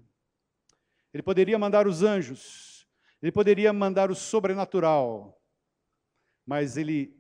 Ele 1.13 1.24
poderia 1.24 1.57
mandar 1.57 1.88
os 1.88 2.03
anjos, 2.03 2.85
ele 3.21 3.31
poderia 3.31 3.71
mandar 3.71 4.12
o 4.12 4.15
sobrenatural, 4.15 5.41
mas 6.45 6.75
ele 6.75 7.15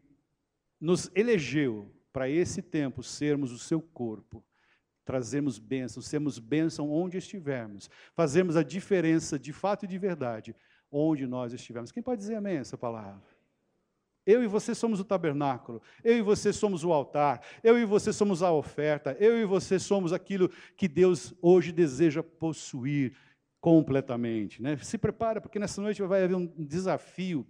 nos 0.81 1.09
elegeu 1.15 1.95
para 2.15 2.29
esse 2.29 2.61
tempo 2.61 3.03
sermos 3.03 3.51
o 3.51 3.59
seu 3.59 3.81
corpo, 3.81 4.41
trazermos 5.03 5.59
bênção, 5.59 6.01
sermos 6.01 6.39
bênção 6.39 6.89
onde 6.89 7.17
estivermos, 7.17 7.89
fazermos 8.13 8.55
a 8.55 8.63
diferença 8.63 9.37
de 9.37 9.51
fato 9.51 9.83
e 9.83 9.87
de 9.89 9.97
verdade 9.97 10.55
onde 10.89 11.27
nós 11.27 11.51
estivermos. 11.51 11.91
Quem 11.91 12.01
pode 12.01 12.21
dizer 12.21 12.35
amém 12.35 12.55
essa 12.55 12.77
palavra? 12.77 13.21
Eu 14.25 14.41
e 14.41 14.47
você 14.47 14.73
somos 14.73 15.01
o 15.01 15.03
tabernáculo, 15.03 15.81
eu 16.05 16.17
e 16.17 16.21
você 16.21 16.53
somos 16.53 16.85
o 16.85 16.93
altar, 16.93 17.41
eu 17.61 17.77
e 17.77 17.83
você 17.83 18.13
somos 18.13 18.41
a 18.41 18.49
oferta, 18.49 19.17
eu 19.19 19.37
e 19.37 19.43
você 19.43 19.77
somos 19.77 20.13
aquilo 20.13 20.49
que 20.77 20.87
Deus 20.87 21.33
hoje 21.41 21.73
deseja 21.73 22.23
possuir 22.23 23.13
completamente. 23.59 24.61
Né? 24.61 24.77
Se 24.77 24.97
prepara, 24.97 25.41
porque 25.41 25.59
nessa 25.59 25.81
noite 25.81 26.01
vai 26.01 26.23
haver 26.23 26.37
um 26.37 26.47
desafio 26.65 27.45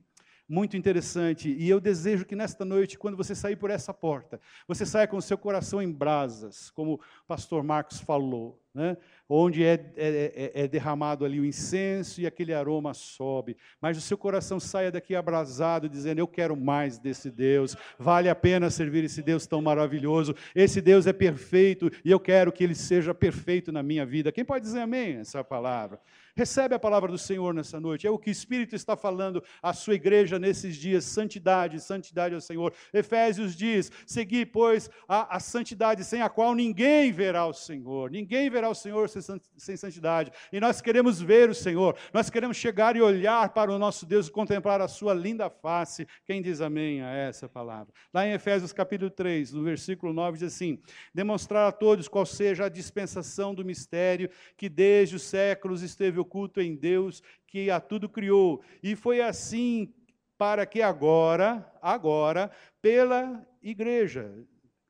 muito 0.47 0.77
interessante. 0.77 1.49
E 1.49 1.69
eu 1.69 1.79
desejo 1.79 2.25
que 2.25 2.35
nesta 2.35 2.63
noite, 2.65 2.97
quando 2.97 3.17
você 3.17 3.33
sair 3.35 3.55
por 3.55 3.69
essa 3.69 3.93
porta, 3.93 4.39
você 4.67 4.85
saia 4.85 5.07
com 5.07 5.17
o 5.17 5.21
seu 5.21 5.37
coração 5.37 5.81
em 5.81 5.91
brasas, 5.91 6.69
como 6.71 6.95
o 6.95 6.99
pastor 7.27 7.63
Marcos 7.63 7.99
falou 7.99 8.59
né? 8.75 8.97
onde 9.29 9.63
é, 9.63 9.73
é, 9.95 10.51
é, 10.55 10.63
é, 10.63 10.67
derramado 10.67 11.23
ali 11.23 11.39
o 11.39 11.45
incenso 11.45 12.19
e 12.19 12.27
aquele 12.27 12.53
aroma 12.53 12.93
sobe. 12.93 13.55
Mas 13.79 13.97
o 13.97 14.01
seu 14.01 14.17
coração 14.17 14.59
saia 14.59 14.91
daqui 14.91 15.15
abrasado, 15.15 15.87
dizendo: 15.87 16.19
Eu 16.19 16.27
quero 16.27 16.57
mais 16.57 16.99
desse 16.99 17.31
Deus, 17.31 17.77
vale 17.97 18.27
a 18.27 18.35
pena 18.35 18.69
servir 18.69 19.05
esse 19.05 19.23
Deus 19.23 19.47
tão 19.47 19.61
maravilhoso. 19.61 20.35
Esse 20.53 20.81
Deus 20.81 21.07
é 21.07 21.13
perfeito 21.13 21.89
e 22.03 22.11
eu 22.11 22.19
quero 22.19 22.51
que 22.51 22.65
ele 22.65 22.75
seja 22.75 23.13
perfeito 23.13 23.71
na 23.71 23.81
minha 23.81 24.05
vida. 24.05 24.31
Quem 24.31 24.43
pode 24.43 24.65
dizer 24.65 24.81
amém 24.81 25.15
essa 25.15 25.41
palavra? 25.41 25.99
Recebe 26.37 26.75
a 26.75 26.79
palavra 26.79 27.09
do 27.09 27.17
Senhor 27.17 27.53
nessa 27.53 27.79
noite. 27.79 28.05
É 28.05 28.11
o 28.11 28.19
que 28.19 28.29
o 28.29 28.31
Espírito 28.31 28.75
está 28.75 28.97
falando 28.97 29.41
à 29.63 29.71
sua 29.71 29.93
igreja 29.93 30.37
nesses 30.37 30.75
dias. 30.75 31.05
Santidade, 31.05 31.79
santidade 31.79 32.35
ao 32.35 32.41
Senhor. 32.41 32.73
Efésios 32.93 33.55
diz: 33.55 33.89
Segui, 34.05 34.45
pois, 34.45 34.89
a, 35.07 35.37
a 35.37 35.39
santidade 35.39 36.03
sem 36.03 36.21
a 36.21 36.27
qual 36.27 36.53
ninguém 36.53 37.09
verá 37.13 37.45
o 37.45 37.53
Senhor. 37.53 38.11
Ninguém 38.11 38.49
verá 38.49 38.67
o 38.67 38.75
Senhor 38.75 39.07
sem 39.07 39.77
santidade. 39.77 40.29
E 40.51 40.59
nós 40.59 40.81
queremos 40.81 41.21
ver 41.21 41.49
o 41.49 41.55
Senhor. 41.55 41.95
Nós 42.13 42.29
queremos 42.29 42.57
chegar 42.57 42.97
e 42.97 43.01
olhar 43.01 43.53
para 43.53 43.71
o 43.71 43.79
nosso 43.79 44.05
Deus 44.05 44.27
e 44.27 44.31
contemplar 44.31 44.81
a 44.81 44.89
sua 44.89 45.13
linda 45.13 45.49
face. 45.49 46.05
Quem 46.25 46.41
diz 46.41 46.59
amém 46.59 47.01
a 47.01 47.11
essa 47.11 47.47
palavra? 47.47 47.93
Lá 48.13 48.27
em 48.27 48.33
Efésios 48.33 48.73
capítulo 48.73 49.09
3, 49.09 49.53
no 49.53 49.63
versículo 49.63 50.11
9, 50.11 50.39
diz 50.39 50.53
assim: 50.53 50.81
Demonstrar 51.13 51.69
a 51.69 51.71
todos 51.71 52.09
qual 52.09 52.25
seja 52.25 52.65
a 52.65 52.69
dispensação 52.69 53.55
do 53.55 53.63
mistério 53.63 54.29
que 54.57 54.67
desde 54.67 55.15
os 55.15 55.21
séculos 55.21 55.81
esteve 55.81 56.24
oculto 56.25 56.59
em 56.59 56.75
Deus, 56.75 57.23
que 57.47 57.69
a 57.69 57.79
tudo 57.79 58.09
criou. 58.09 58.61
E 58.83 58.95
foi 58.95 59.21
assim 59.21 59.93
para 60.37 60.65
que 60.65 60.81
agora, 60.81 61.65
agora, 61.81 62.51
pela 62.81 63.47
igreja, 63.61 64.33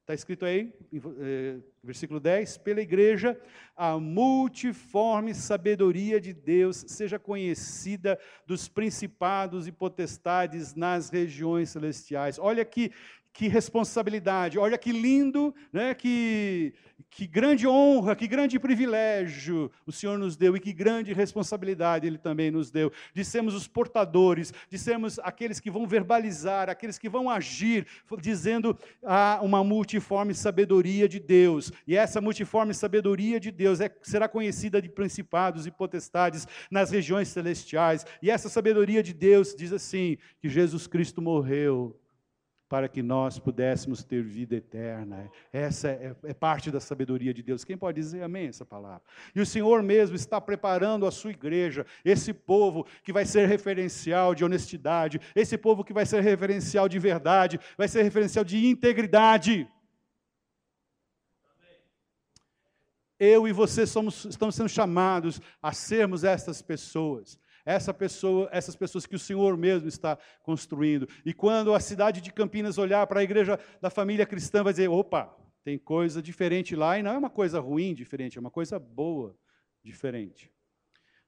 Está 0.06 0.14
escrito 0.14 0.46
aí, 0.46 0.72
eh, 0.94 1.58
versículo 1.84 2.20
10: 2.20 2.60
pela 2.60 2.80
igreja, 2.80 3.42
a 3.76 3.98
multiforme 3.98 5.34
sabedoria 5.34 6.22
de 6.22 6.32
Deus 6.32 6.86
seja 6.88 7.18
conhecida 7.18 8.20
dos 8.46 8.68
principados 8.68 9.66
e 9.66 9.72
potestades 9.72 10.76
nas 10.76 11.10
regiões 11.10 11.72
celestiais. 11.72 12.38
Olha 12.38 12.64
que, 12.64 12.92
que 13.36 13.50
responsabilidade, 13.50 14.58
olha 14.58 14.78
que 14.78 14.94
lindo, 14.94 15.54
né? 15.74 15.94
que, 15.94 16.74
que 17.10 17.28
grande 17.28 17.68
honra, 17.68 18.16
que 18.16 18.30
grande 18.30 18.58
privilégio 18.58 19.70
o 19.86 19.92
Senhor 19.92 20.18
nos 20.18 20.38
deu 20.38 20.56
e 20.56 20.60
que 20.60 20.72
grande 20.72 21.12
responsabilidade 21.12 22.08
Ele 22.08 22.18
também 22.18 22.50
nos 22.50 22.72
deu, 22.72 22.94
de 23.14 23.26
sermos 23.26 23.54
os 23.54 23.68
portadores, 23.68 24.54
de 24.70 24.80
sermos 24.80 25.20
aqueles 25.20 25.60
que 25.60 25.70
vão 25.70 25.86
verbalizar, 25.86 26.70
aqueles 26.70 26.98
que 26.98 27.10
vão 27.10 27.30
agir, 27.30 27.86
dizendo 28.22 28.80
a 29.04 29.42
uma 29.44 29.62
multiforme 29.66 30.34
sabedoria 30.34 31.06
de 31.06 31.20
Deus, 31.20 31.74
e 31.86 31.98
essa 31.98 32.22
multiforme 32.22 32.74
sabedoria 32.74 33.38
de 33.38 33.52
Deus 33.52 33.82
é, 33.82 33.94
será 34.02 34.30
conhecida 34.30 34.82
de 34.82 34.88
principados 34.88 35.68
e 35.68 35.72
potestades 35.72 36.48
nas 36.72 36.90
regiões 36.90 37.28
celestiais, 37.28 38.06
e 38.22 38.32
essa 38.32 38.48
sabedoria 38.48 39.04
de 39.04 39.14
Deus 39.14 39.54
diz 39.54 39.74
assim: 39.74 40.18
que 40.40 40.48
Jesus 40.48 40.88
Cristo 40.88 41.22
morreu 41.22 42.00
para 42.68 42.90
que 42.90 43.04
nós 43.04 43.38
pudéssemos 43.38 44.04
ter 44.04 44.24
vida 44.24 44.56
eterna. 44.56 45.30
Essa 45.54 45.90
é, 45.90 46.16
é, 46.24 46.34
parte 46.34 46.72
da 46.72 46.80
sabedoria 46.80 47.34
de 47.34 47.44
Deus. 47.44 47.64
Quem 47.64 47.78
pode 47.78 48.02
dizer 48.02 48.24
amém 48.24 48.48
essa 48.48 48.66
palavra? 48.66 49.04
E 49.36 49.40
o 49.40 49.46
Senhor 49.46 49.84
mesmo 49.84 50.16
está 50.16 50.42
preparando 50.42 51.06
a 51.06 51.12
sua 51.12 51.32
igreja, 51.32 51.86
esse 52.04 52.34
povo 52.34 52.86
que 53.04 53.14
vai 53.14 53.26
ser 53.26 53.48
referencial 53.48 54.34
de 54.34 54.44
honestidade, 54.44 55.22
esse 55.36 55.58
povo 55.58 55.84
que 55.84 55.94
vai 55.94 56.06
ser 56.06 56.22
referencial 56.22 56.90
de 56.90 56.98
verdade, 56.98 57.60
vai 57.78 57.88
ser 57.88 58.02
referencial 58.02 58.44
de 58.44 58.66
integridade. 58.66 59.70
Eu 63.20 63.48
e 63.48 63.54
você 63.54 63.86
somos, 63.86 64.26
estamos 64.26 64.56
sendo 64.56 64.70
chamados 64.70 65.40
a 65.62 65.72
sermos 65.72 66.24
essas 66.24 66.62
pessoas 66.62 67.40
essa 67.66 67.94
pessoa, 67.94 68.48
essas 68.52 68.76
pessoas 68.76 69.06
que 69.06 69.16
o 69.16 69.20
Senhor 69.20 69.58
mesmo 69.58 69.88
está 69.88 70.18
construindo. 70.44 71.08
E 71.26 71.34
quando 71.34 71.74
a 71.74 71.80
cidade 71.80 72.22
de 72.22 72.32
Campinas 72.32 72.78
olhar 72.78 73.06
para 73.08 73.20
a 73.20 73.24
igreja 73.24 73.60
da 73.82 73.90
família 73.90 74.26
cristã, 74.26 74.64
vai 74.64 74.72
dizer: 74.72 74.88
opa, 74.88 75.36
tem 75.64 75.80
coisa 75.80 76.22
diferente 76.22 76.76
lá, 76.76 77.00
e 77.00 77.04
não 77.04 77.12
é 77.12 77.18
uma 77.18 77.30
coisa 77.30 77.60
ruim 77.60 77.96
diferente, 77.96 78.38
é 78.38 78.42
uma 78.42 78.52
coisa 78.52 78.78
boa 78.78 79.36
diferente. 79.84 80.52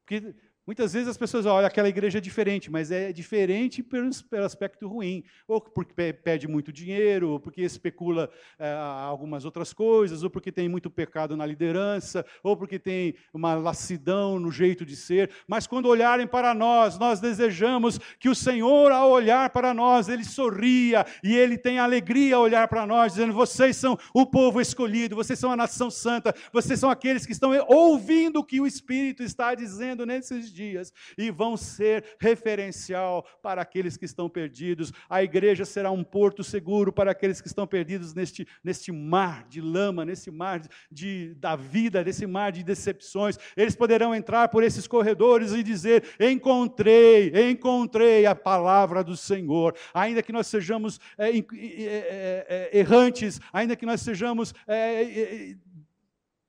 Porque 0.05 0.35
Muitas 0.67 0.91
vezes 0.91 1.07
as 1.07 1.15
pessoas 1.15 1.45
olham, 1.45 1.65
aquela 1.65 1.87
igreja 1.87 2.17
é 2.17 2.21
diferente, 2.21 2.69
mas 2.69 2.91
é 2.91 3.13
diferente 3.13 3.81
pelo, 3.81 4.09
pelo 4.29 4.43
aspecto 4.43 4.85
ruim. 4.85 5.23
Ou 5.47 5.61
porque 5.61 6.11
pede 6.11 6.45
muito 6.45 6.73
dinheiro, 6.73 7.29
ou 7.29 7.39
porque 7.39 7.61
especula 7.61 8.29
é, 8.59 8.73
algumas 8.73 9.45
outras 9.45 9.71
coisas, 9.71 10.23
ou 10.23 10.29
porque 10.29 10.51
tem 10.51 10.67
muito 10.67 10.89
pecado 10.89 11.37
na 11.37 11.45
liderança, 11.45 12.25
ou 12.43 12.57
porque 12.57 12.77
tem 12.77 13.15
uma 13.33 13.53
lassidão 13.53 14.41
no 14.41 14.51
jeito 14.51 14.85
de 14.85 14.97
ser. 14.97 15.31
Mas 15.47 15.65
quando 15.65 15.85
olharem 15.85 16.27
para 16.27 16.53
nós, 16.53 16.99
nós 16.99 17.21
desejamos 17.21 17.97
que 18.19 18.27
o 18.27 18.35
Senhor, 18.35 18.91
ao 18.91 19.09
olhar 19.09 19.49
para 19.51 19.73
nós, 19.73 20.09
ele 20.09 20.25
sorria 20.25 21.05
e 21.23 21.33
ele 21.33 21.57
tem 21.57 21.79
alegria 21.79 22.35
ao 22.35 22.41
olhar 22.41 22.67
para 22.67 22.85
nós, 22.85 23.13
dizendo: 23.13 23.31
vocês 23.31 23.77
são 23.77 23.97
o 24.13 24.25
povo 24.25 24.59
escolhido, 24.59 25.15
vocês 25.15 25.39
são 25.39 25.49
a 25.49 25.55
nação 25.55 25.89
santa, 25.89 26.35
vocês 26.51 26.77
são 26.77 26.89
aqueles 26.89 27.25
que 27.25 27.31
estão 27.31 27.53
ouvindo 27.69 28.39
o 28.39 28.43
que 28.43 28.59
o 28.59 28.67
Espírito 28.67 29.23
está 29.23 29.55
dizendo 29.55 30.05
nesses 30.05 30.51
dias 30.51 30.56
dias 30.57 30.91
e 31.15 31.29
vão 31.29 31.55
ser 31.55 32.03
referencial 32.19 33.23
para 33.41 33.61
aqueles 33.61 33.95
que 33.95 34.05
estão 34.05 34.27
perdidos. 34.27 34.91
A 35.07 35.21
igreja 35.21 35.63
será 35.65 35.91
um 35.91 36.03
porto 36.03 36.43
seguro 36.43 36.91
para 36.91 37.11
aqueles 37.11 37.39
que 37.39 37.47
estão 37.47 37.67
perdidos 37.67 38.13
neste, 38.15 38.47
neste 38.63 38.91
mar 38.91 39.47
de 39.47 39.61
lama, 39.61 40.03
nesse 40.03 40.31
mar 40.31 40.61
de, 40.91 41.35
da 41.35 41.55
vida, 41.55 42.03
nesse 42.03 42.25
mar 42.25 42.51
de 42.51 42.63
decepções. 42.63 43.37
Eles 43.55 43.75
poderão 43.75 44.15
entrar 44.15 44.47
por 44.47 44.63
esses 44.63 44.87
corredores 44.87 45.51
e 45.53 45.61
dizer: 45.61 46.03
Encontrei, 46.19 47.31
encontrei 47.51 48.25
a 48.25 48.33
palavra 48.33 49.03
do 49.03 49.15
Senhor. 49.15 49.75
Ainda 49.93 50.23
que 50.23 50.33
nós 50.33 50.47
sejamos 50.47 50.99
é, 51.17 51.29
é, 51.29 51.43
é, 51.53 52.69
errantes, 52.79 53.39
ainda 53.53 53.75
que 53.75 53.85
nós 53.85 54.01
sejamos 54.01 54.53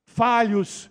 falhos, 0.07 0.91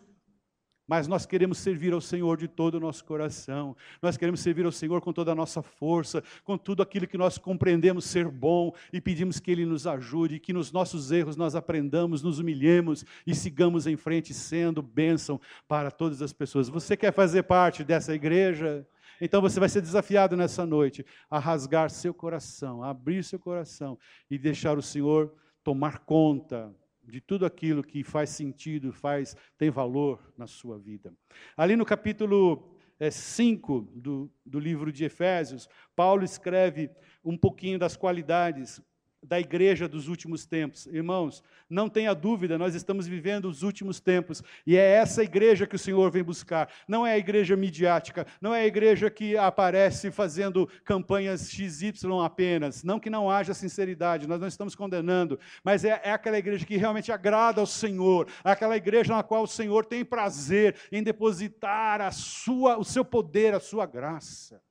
mas 0.88 1.08
nós 1.08 1.26
queremos 1.26 1.58
servir 1.58 1.94
ao 1.94 2.00
Senhor 2.00 2.38
de 2.38 2.48
todo 2.48 2.76
o 2.76 2.80
nosso 2.80 3.04
coração, 3.04 3.76
nós 4.02 4.16
queremos 4.16 4.40
servir 4.40 4.66
ao 4.66 4.72
Senhor 4.72 5.02
com 5.02 5.12
toda 5.12 5.32
a 5.32 5.36
nossa 5.36 5.62
força, 5.62 6.24
com 6.44 6.58
tudo 6.58 6.82
aquilo 6.82 7.06
que 7.06 7.18
nós 7.18 7.38
compreendemos 7.38 8.06
ser 8.06 8.30
bom 8.30 8.74
e 8.94 9.02
pedimos 9.02 9.40
que 9.40 9.52
Ele 9.52 9.66
nos 9.66 9.86
ajude, 9.86 10.40
que 10.40 10.54
nos 10.54 10.72
nossos 10.72 11.12
erros 11.12 11.36
nós 11.36 11.56
aprendamos, 11.56 12.24
nos 12.24 12.40
humilhemos 12.40 13.04
e 13.26 13.36
sigamos 13.36 13.86
em 13.86 13.98
frente 13.98 14.34
sendo 14.34 14.82
bênção 14.82 15.40
para 15.68 15.92
todas 15.92 16.22
as 16.22 16.32
pessoas. 16.32 16.70
Você 16.70 16.96
quer 16.96 17.14
fazer 17.14 17.44
parte 17.44 17.84
dessa 17.84 18.16
igreja? 18.16 18.88
Então 19.20 19.42
você 19.42 19.60
vai 19.60 19.68
ser 19.68 19.82
desafiado 19.82 20.38
nessa 20.38 20.66
noite 20.66 21.06
a 21.30 21.40
rasgar 21.40 21.90
seu 21.90 22.14
coração, 22.14 22.84
a 22.84 22.92
abrir 22.92 23.24
seu 23.24 23.40
coração 23.40 23.98
e 24.30 24.38
deixar 24.38 24.78
o 24.78 24.82
Senhor 24.82 25.34
tomar 25.64 26.00
conta 26.00 26.74
de 27.08 27.22
tudo 27.22 27.46
aquilo 27.46 27.84
que 27.84 28.04
faz 28.04 28.32
sentido, 28.32 28.92
faz 28.92 29.36
tem 29.58 29.70
valor 29.70 30.34
na 30.38 30.48
sua 30.48 30.78
vida. 30.78 31.14
Ali 31.56 31.76
no 31.76 31.86
capítulo 31.86 32.76
5 33.10 33.88
é, 33.96 34.00
do, 34.00 34.32
do 34.46 34.60
livro 34.60 34.92
de 34.92 35.06
Efésios, 35.06 35.70
Paulo 35.96 36.24
escreve 36.24 36.90
um 37.24 37.38
pouquinho 37.38 37.80
das 37.80 37.96
qualidades 37.96 38.82
da 39.22 39.40
igreja 39.40 39.88
dos 39.88 40.08
últimos 40.08 40.46
tempos. 40.46 40.86
Irmãos, 40.88 41.44
não 41.70 41.90
tenha 41.90 42.14
dúvida, 42.14 42.58
nós 42.58 42.76
estamos 42.76 43.08
vivendo 43.08 43.46
os 43.46 43.64
últimos 43.64 44.00
tempos 44.00 44.44
e 44.66 44.78
é 44.78 44.82
essa 44.82 45.24
igreja 45.24 45.66
que 45.66 45.76
o 45.76 45.80
Senhor 45.80 46.10
vem 46.12 46.24
buscar. 46.24 46.70
Não 46.88 47.06
é 47.06 47.14
a 47.14 47.18
igreja 47.18 47.56
midiática, 47.56 48.26
não 48.40 48.54
é 48.54 48.62
a 48.62 48.68
igreja 48.68 49.10
que 49.10 49.36
aparece 49.36 50.12
fazendo 50.12 50.68
campanhas 50.84 51.50
XY 51.50 51.94
apenas. 52.24 52.84
Não 52.84 53.00
que 53.00 53.10
não 53.10 53.30
haja 53.30 53.54
sinceridade, 53.54 54.28
nós 54.28 54.40
não 54.40 54.48
estamos 54.48 54.76
condenando, 54.76 55.40
mas 55.64 55.84
é, 55.84 56.00
é 56.04 56.12
aquela 56.12 56.38
igreja 56.38 56.66
que 56.66 56.78
realmente 56.78 57.12
agrada 57.12 57.60
ao 57.60 57.68
Senhor, 57.68 58.28
aquela 58.44 58.78
igreja 58.78 59.16
na 59.16 59.24
qual 59.24 59.44
o 59.44 59.48
Senhor 59.48 59.86
tem 59.86 60.06
prazer 60.06 60.76
em 60.92 61.04
depositar 61.04 62.02
a 62.02 62.12
sua, 62.12 62.78
o 62.78 62.84
seu 62.84 63.04
poder, 63.04 63.54
a 63.54 63.60
sua 63.60 63.86
graça. 63.86 64.62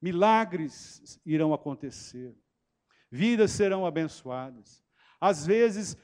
Milagres 0.00 1.20
irão 1.24 1.54
acontecer 1.54 2.34
vidas 3.14 3.52
serão 3.52 3.86
abençoadas. 3.86 4.82
Às 5.20 5.46
vezes, 5.46 5.96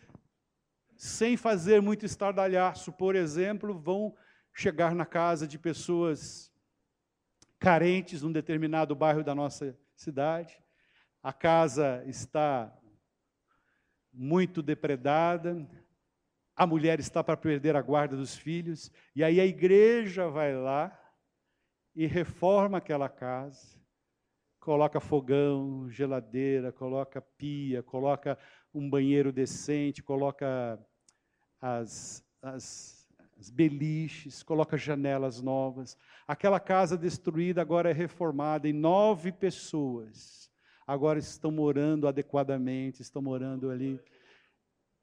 sem 0.96 1.36
fazer 1.36 1.82
muito 1.82 2.06
estardalhaço, 2.06 2.92
por 2.92 3.16
exemplo, 3.16 3.76
vão 3.76 4.14
chegar 4.54 4.94
na 4.94 5.04
casa 5.04 5.44
de 5.44 5.58
pessoas 5.58 6.52
carentes 7.58 8.22
num 8.22 8.30
determinado 8.30 8.94
bairro 8.94 9.24
da 9.24 9.34
nossa 9.34 9.76
cidade. 9.96 10.56
A 11.20 11.32
casa 11.32 12.04
está 12.06 12.72
muito 14.12 14.62
depredada, 14.62 15.68
a 16.54 16.64
mulher 16.64 17.00
está 17.00 17.24
para 17.24 17.36
perder 17.36 17.74
a 17.74 17.82
guarda 17.82 18.16
dos 18.16 18.36
filhos, 18.36 18.92
e 19.16 19.24
aí 19.24 19.40
a 19.40 19.46
igreja 19.46 20.28
vai 20.28 20.54
lá 20.54 20.96
e 21.92 22.06
reforma 22.06 22.78
aquela 22.78 23.08
casa 23.08 23.79
coloca 24.60 25.00
fogão, 25.00 25.90
geladeira, 25.90 26.70
coloca 26.70 27.20
pia, 27.20 27.82
coloca 27.82 28.38
um 28.72 28.88
banheiro 28.88 29.32
decente, 29.32 30.02
coloca 30.02 30.78
as, 31.60 32.22
as, 32.42 33.08
as 33.38 33.50
beliches, 33.50 34.42
coloca 34.42 34.76
janelas 34.76 35.40
novas. 35.40 35.96
Aquela 36.28 36.60
casa 36.60 36.96
destruída 36.96 37.62
agora 37.62 37.90
é 37.90 37.94
reformada 37.94 38.68
e 38.68 38.72
nove 38.72 39.32
pessoas 39.32 40.48
agora 40.86 41.18
estão 41.18 41.50
morando 41.50 42.06
adequadamente, 42.06 43.00
estão 43.00 43.22
morando 43.22 43.70
ali. 43.70 43.98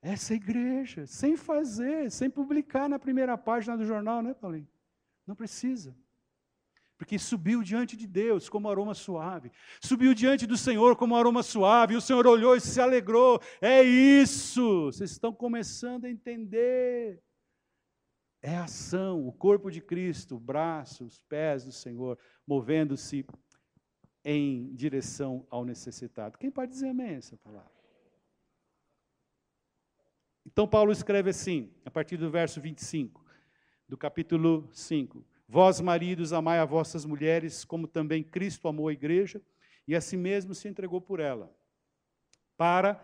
Essa 0.02 0.34
igreja, 0.34 1.08
sem 1.08 1.36
fazer, 1.36 2.12
sem 2.12 2.30
publicar 2.30 2.88
na 2.88 3.00
primeira 3.00 3.38
página 3.38 3.78
do 3.78 3.86
jornal, 3.86 4.22
né, 4.22 4.34
Paulinho? 4.34 4.68
Não 5.26 5.36
precisa 5.36 5.96
porque 6.98 7.20
subiu 7.20 7.62
diante 7.62 7.96
de 7.96 8.08
Deus 8.08 8.50
como 8.50 8.70
aroma 8.70 8.94
suave, 8.94 9.52
subiu 9.82 10.14
diante 10.14 10.48
do 10.48 10.58
Senhor 10.58 10.96
como 10.96 11.16
aroma 11.16 11.44
suave, 11.44 11.94
e 11.94 11.98
o 11.98 12.02
Senhor 12.02 12.26
olhou 12.26 12.56
e 12.56 12.62
se 12.62 12.82
alegrou. 12.82 13.40
É 13.62 13.84
isso, 13.84 14.86
vocês 14.86 15.12
estão 15.12 15.32
começando 15.34 16.06
a 16.06 16.10
entender. 16.10 17.22
É 18.42 18.56
a 18.56 18.64
ação, 18.64 19.28
o 19.28 19.32
corpo 19.32 19.70
de 19.70 19.82
Cristo, 19.82 20.36
o 20.36 20.40
braço, 20.40 21.06
os 21.06 21.20
pés 21.20 21.64
do 21.64 21.72
Senhor, 21.72 22.18
movendo-se 22.46 23.26
em 24.24 24.74
direção 24.76 25.46
ao 25.50 25.64
necessitado. 25.64 26.38
Quem 26.38 26.52
pode 26.52 26.72
dizer 26.72 26.90
amém 26.90 27.16
essa 27.16 27.38
palavra? 27.38 27.72
Então, 30.46 30.68
Paulo 30.68 30.92
escreve 30.92 31.30
assim, 31.30 31.72
a 31.86 31.92
partir 31.92 32.18
do 32.18 32.32
verso 32.32 32.62
25, 32.62 33.24
do 33.88 33.98
capítulo 33.98 34.70
5. 34.72 35.26
Vós, 35.48 35.80
maridos, 35.80 36.34
amai 36.34 36.60
a 36.60 36.66
vossas 36.66 37.06
mulheres, 37.06 37.64
como 37.64 37.88
também 37.88 38.22
Cristo 38.22 38.68
amou 38.68 38.90
a 38.90 38.94
igreja 38.94 39.42
e 39.88 39.96
a 39.96 40.02
si 40.02 40.18
mesmo 40.18 40.54
se 40.54 40.68
entregou 40.68 41.00
por 41.00 41.22
ela, 41.22 41.56
para 42.58 43.02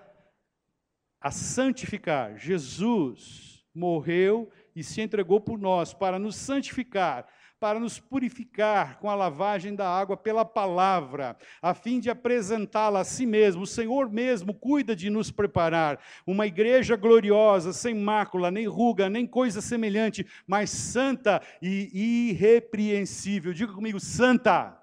a 1.21 1.31
santificar. 1.31 2.37
Jesus 2.37 3.65
morreu 3.73 4.51
e 4.75 4.83
se 4.83 5.01
entregou 5.01 5.39
por 5.39 5.57
nós, 5.57 5.93
para 5.93 6.19
nos 6.19 6.35
santificar, 6.35 7.27
para 7.63 7.79
nos 7.79 7.97
purificar 7.97 8.99
com 8.99 9.09
a 9.09 9.15
lavagem 9.15 9.73
da 9.73 9.87
água 9.87 10.17
pela 10.17 10.43
palavra, 10.43 11.37
a 11.61 11.73
fim 11.73 11.97
de 11.97 12.09
apresentá-la 12.09 12.99
a 12.99 13.03
si 13.05 13.25
mesmo. 13.25 13.61
O 13.61 13.65
Senhor 13.65 14.11
mesmo 14.11 14.53
cuida 14.53 14.93
de 14.93 15.09
nos 15.09 15.31
preparar 15.31 15.97
uma 16.27 16.45
igreja 16.45 16.97
gloriosa, 16.97 17.71
sem 17.71 17.95
mácula, 17.95 18.51
nem 18.51 18.67
ruga, 18.67 19.09
nem 19.09 19.25
coisa 19.25 19.61
semelhante, 19.61 20.27
mas 20.45 20.71
santa 20.71 21.41
e 21.61 22.31
irrepreensível. 22.31 23.53
Diga 23.53 23.71
comigo, 23.71 23.97
santa 23.97 24.77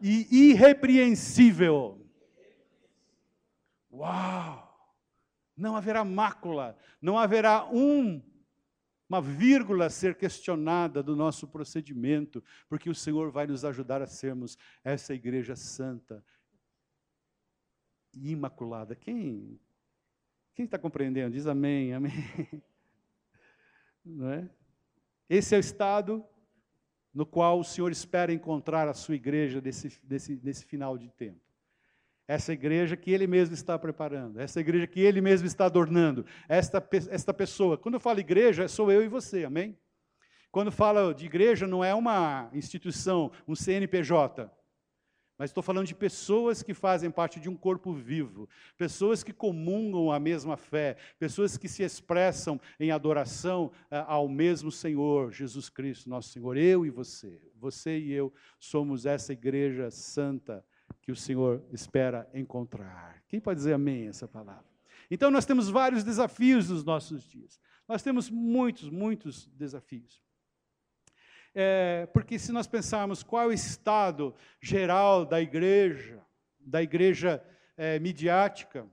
e 0.00 0.48
irrepreensível. 0.52 2.00
Uau! 3.92 4.70
Não 5.54 5.76
haverá 5.76 6.02
mácula, 6.02 6.78
não 7.02 7.18
haverá 7.18 7.66
um 7.66 8.22
uma 9.10 9.20
vírgula 9.20 9.86
a 9.86 9.90
ser 9.90 10.14
questionada 10.14 11.02
do 11.02 11.16
nosso 11.16 11.48
procedimento, 11.48 12.42
porque 12.68 12.88
o 12.88 12.94
Senhor 12.94 13.28
vai 13.32 13.44
nos 13.44 13.64
ajudar 13.64 14.00
a 14.00 14.06
sermos 14.06 14.56
essa 14.84 15.12
igreja 15.12 15.56
santa 15.56 16.24
e 18.14 18.30
imaculada. 18.30 18.94
Quem 18.94 19.58
quem 20.54 20.64
está 20.64 20.78
compreendendo? 20.78 21.34
Diz 21.34 21.46
amém, 21.46 21.92
amém. 21.92 22.12
Não 24.04 24.30
é? 24.30 24.48
Esse 25.28 25.56
é 25.56 25.58
o 25.58 25.60
estado 25.60 26.24
no 27.12 27.26
qual 27.26 27.58
o 27.58 27.64
Senhor 27.64 27.90
espera 27.90 28.32
encontrar 28.32 28.86
a 28.86 28.94
sua 28.94 29.16
igreja 29.16 29.60
nesse, 29.60 30.00
nesse, 30.08 30.40
nesse 30.40 30.64
final 30.64 30.96
de 30.96 31.08
tempo. 31.08 31.49
Essa 32.30 32.52
igreja 32.52 32.96
que 32.96 33.10
Ele 33.10 33.26
mesmo 33.26 33.56
está 33.56 33.76
preparando, 33.76 34.38
essa 34.38 34.60
igreja 34.60 34.86
que 34.86 35.00
Ele 35.00 35.20
mesmo 35.20 35.48
está 35.48 35.64
adornando, 35.64 36.24
esta, 36.48 36.80
esta 37.10 37.34
pessoa. 37.34 37.76
Quando 37.76 37.94
eu 37.94 38.00
falo 38.00 38.20
igreja, 38.20 38.68
sou 38.68 38.88
eu 38.88 39.02
e 39.02 39.08
você, 39.08 39.44
amém? 39.44 39.76
Quando 40.52 40.70
falo 40.70 41.12
de 41.12 41.26
igreja, 41.26 41.66
não 41.66 41.82
é 41.82 41.92
uma 41.92 42.48
instituição, 42.54 43.32
um 43.48 43.56
CNPJ, 43.56 44.48
mas 45.36 45.50
estou 45.50 45.60
falando 45.60 45.88
de 45.88 45.94
pessoas 45.94 46.62
que 46.62 46.72
fazem 46.72 47.10
parte 47.10 47.40
de 47.40 47.48
um 47.48 47.56
corpo 47.56 47.92
vivo, 47.92 48.48
pessoas 48.78 49.24
que 49.24 49.32
comungam 49.32 50.12
a 50.12 50.20
mesma 50.20 50.56
fé, 50.56 50.98
pessoas 51.18 51.56
que 51.56 51.66
se 51.66 51.82
expressam 51.82 52.60
em 52.78 52.92
adoração 52.92 53.72
uh, 53.90 54.04
ao 54.06 54.28
mesmo 54.28 54.70
Senhor, 54.70 55.32
Jesus 55.32 55.68
Cristo, 55.68 56.08
nosso 56.08 56.28
Senhor. 56.28 56.56
Eu 56.56 56.86
e 56.86 56.90
você, 56.90 57.42
você 57.56 57.98
e 57.98 58.12
eu 58.12 58.32
somos 58.56 59.04
essa 59.04 59.32
igreja 59.32 59.90
santa 59.90 60.64
que 61.10 61.12
o 61.12 61.16
Senhor 61.16 61.64
espera 61.72 62.28
encontrar. 62.32 63.20
Quem 63.26 63.40
pode 63.40 63.58
dizer 63.58 63.72
amém 63.72 64.06
essa 64.06 64.28
palavra? 64.28 64.64
Então, 65.10 65.28
nós 65.28 65.44
temos 65.44 65.68
vários 65.68 66.04
desafios 66.04 66.70
nos 66.70 66.84
nossos 66.84 67.28
dias. 67.28 67.60
Nós 67.88 68.00
temos 68.00 68.30
muitos, 68.30 68.88
muitos 68.88 69.48
desafios. 69.48 70.22
É, 71.52 72.06
porque 72.12 72.38
se 72.38 72.52
nós 72.52 72.68
pensarmos 72.68 73.24
qual 73.24 73.42
é 73.42 73.46
o 73.48 73.52
estado 73.52 74.32
geral 74.62 75.26
da 75.26 75.40
igreja, 75.40 76.24
da 76.60 76.80
igreja 76.80 77.42
é, 77.76 77.98
midiática, 77.98 78.88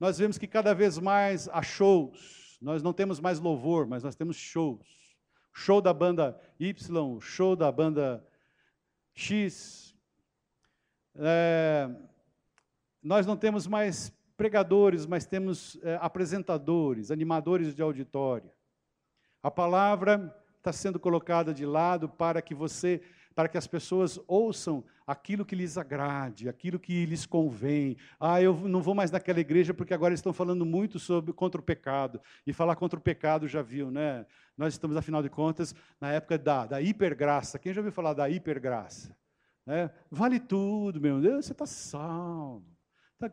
nós 0.00 0.18
vemos 0.18 0.36
que 0.36 0.48
cada 0.48 0.74
vez 0.74 0.98
mais 0.98 1.48
há 1.48 1.62
shows. 1.62 2.58
Nós 2.60 2.82
não 2.82 2.92
temos 2.92 3.20
mais 3.20 3.38
louvor, 3.38 3.86
mas 3.86 4.02
nós 4.02 4.16
temos 4.16 4.36
shows. 4.36 4.84
Show 5.54 5.80
da 5.80 5.94
banda 5.94 6.36
Y, 6.58 7.20
show 7.20 7.54
da 7.54 7.70
banda 7.70 8.26
X, 9.14 9.91
é, 11.16 11.90
nós 13.02 13.26
não 13.26 13.36
temos 13.36 13.66
mais 13.66 14.12
pregadores, 14.36 15.06
mas 15.06 15.26
temos 15.26 15.78
é, 15.82 15.98
apresentadores, 16.00 17.10
animadores 17.10 17.74
de 17.74 17.82
auditório. 17.82 18.50
A 19.42 19.50
palavra 19.50 20.34
está 20.58 20.72
sendo 20.72 20.98
colocada 20.98 21.52
de 21.52 21.66
lado 21.66 22.08
para 22.08 22.40
que 22.40 22.54
você, 22.54 23.02
para 23.34 23.48
que 23.48 23.58
as 23.58 23.66
pessoas 23.66 24.20
ouçam 24.28 24.84
aquilo 25.04 25.44
que 25.44 25.56
lhes 25.56 25.76
agrade, 25.76 26.48
aquilo 26.48 26.78
que 26.78 27.04
lhes 27.04 27.26
convém. 27.26 27.96
Ah, 28.20 28.40
eu 28.40 28.54
não 28.54 28.80
vou 28.80 28.94
mais 28.94 29.10
naquela 29.10 29.40
igreja 29.40 29.74
porque 29.74 29.92
agora 29.92 30.14
estão 30.14 30.32
falando 30.32 30.64
muito 30.64 30.98
sobre 30.98 31.32
contra 31.32 31.60
o 31.60 31.64
pecado. 31.64 32.20
E 32.46 32.52
falar 32.52 32.76
contra 32.76 32.98
o 32.98 33.02
pecado 33.02 33.48
já 33.48 33.62
viu, 33.62 33.90
né? 33.90 34.24
Nós 34.56 34.74
estamos, 34.74 34.96
afinal 34.96 35.22
de 35.22 35.28
contas, 35.28 35.74
na 36.00 36.12
época 36.12 36.38
da, 36.38 36.66
da 36.66 36.80
hipergraça. 36.80 37.58
Quem 37.58 37.72
já 37.72 37.80
ouviu 37.80 37.92
falar 37.92 38.14
da 38.14 38.30
hipergraça? 38.30 39.16
Né? 39.66 39.90
Vale 40.10 40.40
tudo, 40.40 41.00
meu 41.00 41.20
Deus, 41.20 41.46
você 41.46 41.52
está 41.52 41.66
salvo. 41.66 42.66
Tá... 43.18 43.30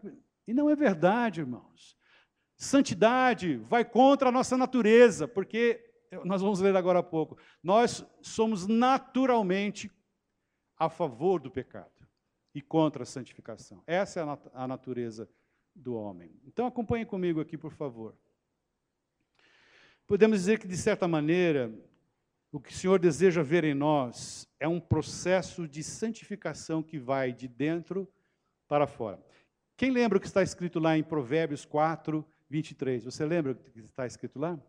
E 0.48 0.54
não 0.54 0.70
é 0.70 0.76
verdade, 0.76 1.42
irmãos. 1.42 1.98
Santidade 2.56 3.58
vai 3.58 3.86
contra 3.86 4.30
a 4.30 4.32
nossa 4.32 4.58
natureza, 4.58 5.28
porque 5.28 5.84
nós 6.26 6.42
vamos 6.42 6.60
ler 6.60 6.76
agora 6.76 7.00
há 7.00 7.04
pouco. 7.04 7.38
Nós 7.64 8.06
somos 8.22 8.68
naturalmente 8.68 9.92
a 10.78 10.90
favor 10.90 11.40
do 11.40 11.52
pecado 11.52 12.08
e 12.54 12.62
contra 12.62 13.04
a 13.04 13.06
santificação. 13.06 13.84
Essa 13.86 14.20
é 14.20 14.24
a, 14.24 14.26
nat 14.26 14.42
a 14.54 14.68
natureza 14.68 15.30
do 15.76 15.96
homem. 15.96 16.32
Então 16.46 16.66
acompanhe 16.66 17.06
comigo 17.06 17.40
aqui, 17.40 17.58
por 17.58 17.72
favor. 17.72 18.18
Podemos 20.08 20.40
dizer 20.40 20.60
que, 20.60 20.68
de 20.68 20.76
certa 20.76 21.08
maneira, 21.08 21.72
o 22.52 22.60
que 22.60 22.72
o 22.72 22.76
Senhor 22.76 23.00
deseja 23.00 23.44
ver 23.44 23.64
em 23.64 23.74
nós 23.74 24.48
é 24.60 24.68
um 24.68 24.80
processo 24.80 25.68
de 25.68 25.84
santificação 25.84 26.82
que 26.82 26.98
vai 26.98 27.32
de 27.32 27.48
dentro 27.48 28.12
para 28.68 28.88
fora. 28.88 29.24
Quem 29.78 29.92
lembra 29.92 30.18
o 30.18 30.22
que 30.22 30.28
está 30.28 30.42
escrito 30.42 30.80
lá 30.80 30.98
em 30.98 31.04
Provérbios 31.04 31.64
4, 31.64 32.26
23? 32.50 33.06
Você 33.06 33.26
lembra 33.26 33.54
o 33.54 33.56
que 33.56 33.80
está 33.80 34.06
escrito 34.06 34.40
lá? 34.40 34.60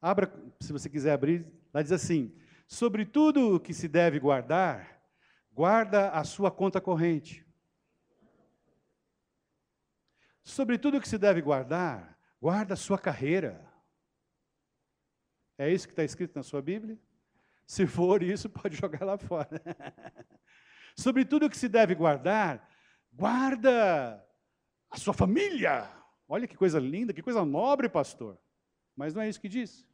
Abra, 0.00 0.32
se 0.58 0.72
você 0.72 0.88
quiser 0.88 1.12
abrir, 1.12 1.46
lá 1.72 1.82
diz 1.82 1.92
assim: 1.92 2.34
Sobre 2.66 3.04
tudo 3.04 3.56
o 3.56 3.60
que 3.60 3.74
se 3.74 3.86
deve 3.86 4.18
guardar, 4.18 5.00
guarda 5.52 6.10
a 6.10 6.24
sua 6.24 6.50
conta 6.50 6.80
corrente. 6.80 7.46
Sobre 10.42 10.76
tudo 10.76 10.96
o 10.96 11.00
que 11.00 11.08
se 11.08 11.18
deve 11.18 11.40
guardar, 11.40 12.18
guarda 12.40 12.74
a 12.74 12.76
sua 12.76 12.98
carreira. 12.98 13.71
É 15.62 15.70
isso 15.70 15.86
que 15.86 15.92
está 15.92 16.02
escrito 16.02 16.34
na 16.34 16.42
sua 16.42 16.60
Bíblia? 16.60 16.98
Se 17.64 17.86
for 17.86 18.20
isso, 18.20 18.50
pode 18.50 18.74
jogar 18.76 19.04
lá 19.04 19.16
fora. 19.16 19.62
Sobre 20.96 21.24
tudo 21.24 21.48
que 21.48 21.56
se 21.56 21.68
deve 21.68 21.94
guardar, 21.94 22.68
guarda 23.12 24.20
a 24.90 24.96
sua 24.96 25.14
família. 25.14 25.88
Olha 26.28 26.48
que 26.48 26.56
coisa 26.56 26.80
linda, 26.80 27.12
que 27.12 27.22
coisa 27.22 27.44
nobre, 27.44 27.88
pastor. 27.88 28.36
Mas 28.96 29.14
não 29.14 29.22
é 29.22 29.28
isso 29.28 29.40
que 29.40 29.48
diz. 29.48 29.86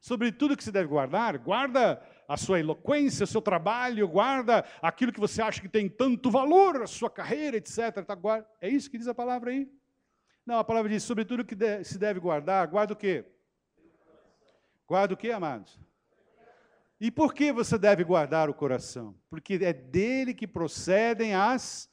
Sobre 0.00 0.32
tudo 0.32 0.56
que 0.56 0.64
se 0.64 0.72
deve 0.72 0.88
guardar, 0.88 1.36
guarda 1.36 2.02
a 2.26 2.38
sua 2.38 2.58
eloquência, 2.58 3.24
o 3.24 3.26
seu 3.26 3.42
trabalho, 3.42 4.08
guarda 4.08 4.64
aquilo 4.80 5.12
que 5.12 5.20
você 5.20 5.42
acha 5.42 5.60
que 5.60 5.68
tem 5.68 5.86
tanto 5.86 6.30
valor, 6.30 6.82
a 6.82 6.86
sua 6.86 7.10
carreira, 7.10 7.58
etc. 7.58 8.02
Tá, 8.06 8.16
é 8.58 8.70
isso 8.70 8.90
que 8.90 8.96
diz 8.96 9.06
a 9.06 9.14
palavra 9.14 9.50
aí? 9.50 9.70
Não, 10.46 10.58
a 10.58 10.64
palavra 10.64 10.88
diz, 10.90 11.02
sobre 11.02 11.26
tudo 11.26 11.44
que 11.44 11.54
se 11.84 11.98
deve 11.98 12.18
guardar, 12.18 12.66
guarda 12.66 12.94
o 12.94 12.96
quê? 12.96 13.26
Guarda 14.92 15.14
o 15.14 15.16
que, 15.16 15.30
amados? 15.30 15.80
E 17.00 17.10
por 17.10 17.32
que 17.32 17.50
você 17.50 17.78
deve 17.78 18.04
guardar 18.04 18.50
o 18.50 18.54
coração? 18.54 19.18
Porque 19.30 19.54
é 19.62 19.72
dele 19.72 20.34
que 20.34 20.46
procedem 20.46 21.34
as 21.34 21.88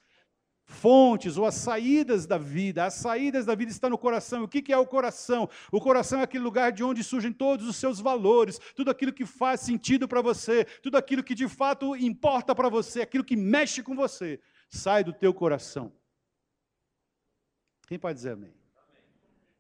fontes 0.66 1.38
ou 1.38 1.46
as 1.46 1.56
saídas 1.56 2.26
da 2.26 2.38
vida. 2.38 2.84
As 2.84 2.96
saídas 2.96 3.46
da 3.46 3.56
vida 3.56 3.72
estão 3.72 3.90
no 3.90 3.98
coração. 3.98 4.44
O 4.44 4.50
que 4.50 4.74
é 4.74 4.78
o 4.78 4.86
coração? 4.86 5.50
O 5.72 5.80
coração 5.80 6.20
é 6.20 6.24
aquele 6.24 6.44
lugar 6.44 6.74
de 6.74 6.84
onde 6.84 7.02
surgem 7.02 7.32
todos 7.32 7.70
os 7.70 7.78
seus 7.78 8.02
valores, 8.02 8.60
tudo 8.76 8.92
aquilo 8.92 9.14
que 9.14 9.26
faz 9.26 9.62
sentido 9.62 10.06
para 10.06 10.22
você, 10.22 10.66
tudo 10.84 10.98
aquilo 10.98 11.24
que 11.24 11.34
de 11.34 11.48
fato 11.48 11.96
importa 11.96 12.54
para 12.54 12.68
você, 12.68 13.02
aquilo 13.02 13.24
que 13.24 13.38
mexe 13.38 13.82
com 13.82 13.96
você, 13.96 14.42
sai 14.68 15.06
do 15.06 15.14
teu 15.14 15.34
coração. 15.34 15.90
Quem 17.88 17.98
pode 17.98 18.16
dizer 18.16 18.32
amém? 18.32 18.59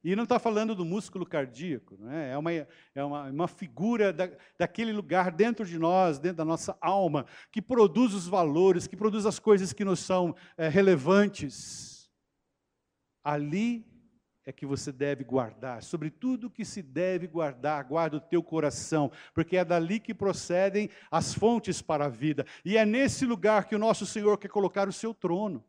E 0.03 0.15
não 0.15 0.23
está 0.23 0.39
falando 0.39 0.73
do 0.73 0.85
músculo 0.85 1.25
cardíaco, 1.25 1.97
não 1.99 2.09
é? 2.09 2.31
É, 2.31 2.37
uma, 2.37 2.53
é 2.53 3.03
uma, 3.03 3.23
uma 3.29 3.47
figura 3.47 4.13
da, 4.13 4.29
daquele 4.57 4.93
lugar 4.93 5.29
dentro 5.29 5.65
de 5.65 5.77
nós, 5.77 6.17
dentro 6.19 6.37
da 6.37 6.45
nossa 6.45 6.77
alma, 6.79 7.25
que 7.51 7.61
produz 7.61 8.13
os 8.13 8.25
valores, 8.25 8.87
que 8.87 8.95
produz 8.95 9.25
as 9.25 9.39
coisas 9.39 9.73
que 9.73 9.83
nos 9.83 9.99
são 9.99 10.33
é, 10.57 10.69
relevantes. 10.69 12.09
Ali 13.21 13.85
é 14.45 14.53
que 14.53 14.65
você 14.65 14.91
deve 14.91 15.23
guardar, 15.23 15.83
sobre 15.83 16.09
tudo 16.09 16.49
que 16.49 16.63
se 16.63 16.81
deve 16.81 17.27
guardar, 17.27 17.83
guarda 17.83 18.17
o 18.17 18.21
teu 18.21 18.41
coração, 18.41 19.11
porque 19.33 19.57
é 19.57 19.65
dali 19.65 19.99
que 19.99 20.13
procedem 20.13 20.89
as 21.11 21.33
fontes 21.33 21.81
para 21.81 22.05
a 22.05 22.09
vida. 22.09 22.45
E 22.63 22.77
é 22.77 22.85
nesse 22.85 23.25
lugar 23.25 23.65
que 23.65 23.75
o 23.75 23.79
nosso 23.79 24.05
Senhor 24.05 24.37
quer 24.37 24.47
colocar 24.47 24.87
o 24.87 24.93
seu 24.93 25.13
trono. 25.13 25.63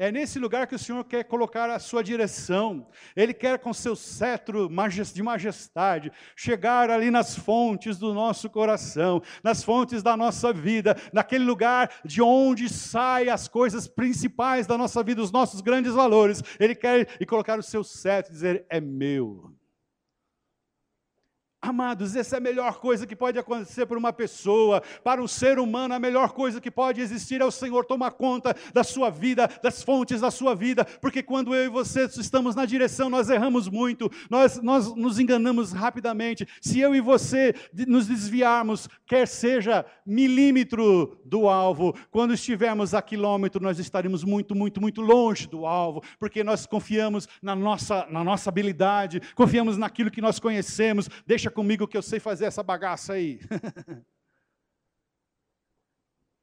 É 0.00 0.10
nesse 0.10 0.38
lugar 0.38 0.66
que 0.66 0.74
o 0.74 0.78
Senhor 0.78 1.04
quer 1.04 1.24
colocar 1.24 1.68
a 1.68 1.78
sua 1.78 2.02
direção. 2.02 2.86
Ele 3.14 3.34
quer, 3.34 3.58
com 3.58 3.70
seu 3.70 3.94
cetro 3.94 4.66
de 5.12 5.22
majestade, 5.22 6.10
chegar 6.34 6.88
ali 6.88 7.10
nas 7.10 7.36
fontes 7.36 7.98
do 7.98 8.14
nosso 8.14 8.48
coração, 8.48 9.20
nas 9.44 9.62
fontes 9.62 10.02
da 10.02 10.16
nossa 10.16 10.54
vida, 10.54 10.96
naquele 11.12 11.44
lugar 11.44 11.90
de 12.02 12.22
onde 12.22 12.66
saem 12.66 13.28
as 13.28 13.46
coisas 13.46 13.86
principais 13.86 14.66
da 14.66 14.78
nossa 14.78 15.02
vida, 15.02 15.20
os 15.20 15.30
nossos 15.30 15.60
grandes 15.60 15.92
valores. 15.92 16.42
Ele 16.58 16.74
quer 16.74 17.06
e 17.20 17.26
colocar 17.26 17.58
o 17.58 17.62
seu 17.62 17.84
cetro 17.84 18.32
e 18.32 18.34
dizer: 18.34 18.64
É 18.70 18.80
meu. 18.80 19.59
Amados, 21.62 22.16
essa 22.16 22.36
é 22.36 22.38
a 22.38 22.40
melhor 22.40 22.78
coisa 22.78 23.06
que 23.06 23.14
pode 23.14 23.38
acontecer 23.38 23.84
para 23.84 23.98
uma 23.98 24.14
pessoa, 24.14 24.82
para 25.04 25.22
um 25.22 25.28
ser 25.28 25.58
humano, 25.58 25.92
a 25.92 25.98
melhor 25.98 26.32
coisa 26.32 26.58
que 26.58 26.70
pode 26.70 27.02
existir 27.02 27.42
é 27.42 27.44
o 27.44 27.50
Senhor 27.50 27.84
tomar 27.84 28.12
conta 28.12 28.56
da 28.72 28.82
sua 28.82 29.10
vida, 29.10 29.46
das 29.62 29.82
fontes 29.82 30.22
da 30.22 30.30
sua 30.30 30.54
vida, 30.54 30.86
porque 31.02 31.22
quando 31.22 31.54
eu 31.54 31.66
e 31.66 31.68
você 31.68 32.06
estamos 32.06 32.54
na 32.54 32.64
direção, 32.64 33.10
nós 33.10 33.28
erramos 33.28 33.68
muito, 33.68 34.10
nós, 34.30 34.58
nós 34.62 34.94
nos 34.96 35.18
enganamos 35.18 35.70
rapidamente. 35.72 36.48
Se 36.62 36.80
eu 36.80 36.94
e 36.94 37.00
você 37.00 37.54
nos 37.86 38.06
desviarmos, 38.06 38.88
quer 39.06 39.28
seja 39.28 39.84
milímetro 40.06 41.20
do 41.26 41.46
alvo, 41.46 41.94
quando 42.10 42.32
estivermos 42.32 42.94
a 42.94 43.02
quilômetro, 43.02 43.62
nós 43.62 43.78
estaremos 43.78 44.24
muito, 44.24 44.54
muito, 44.54 44.80
muito 44.80 45.02
longe 45.02 45.46
do 45.46 45.66
alvo, 45.66 46.02
porque 46.18 46.42
nós 46.42 46.64
confiamos 46.64 47.28
na 47.42 47.54
nossa, 47.54 48.06
na 48.10 48.24
nossa 48.24 48.48
habilidade, 48.48 49.20
confiamos 49.34 49.76
naquilo 49.76 50.10
que 50.10 50.22
nós 50.22 50.38
conhecemos. 50.38 51.06
Deixa 51.26 51.49
comigo 51.50 51.88
que 51.88 51.96
eu 51.96 52.02
sei 52.02 52.20
fazer 52.20 52.46
essa 52.46 52.62
bagaça 52.62 53.14
aí. 53.14 53.40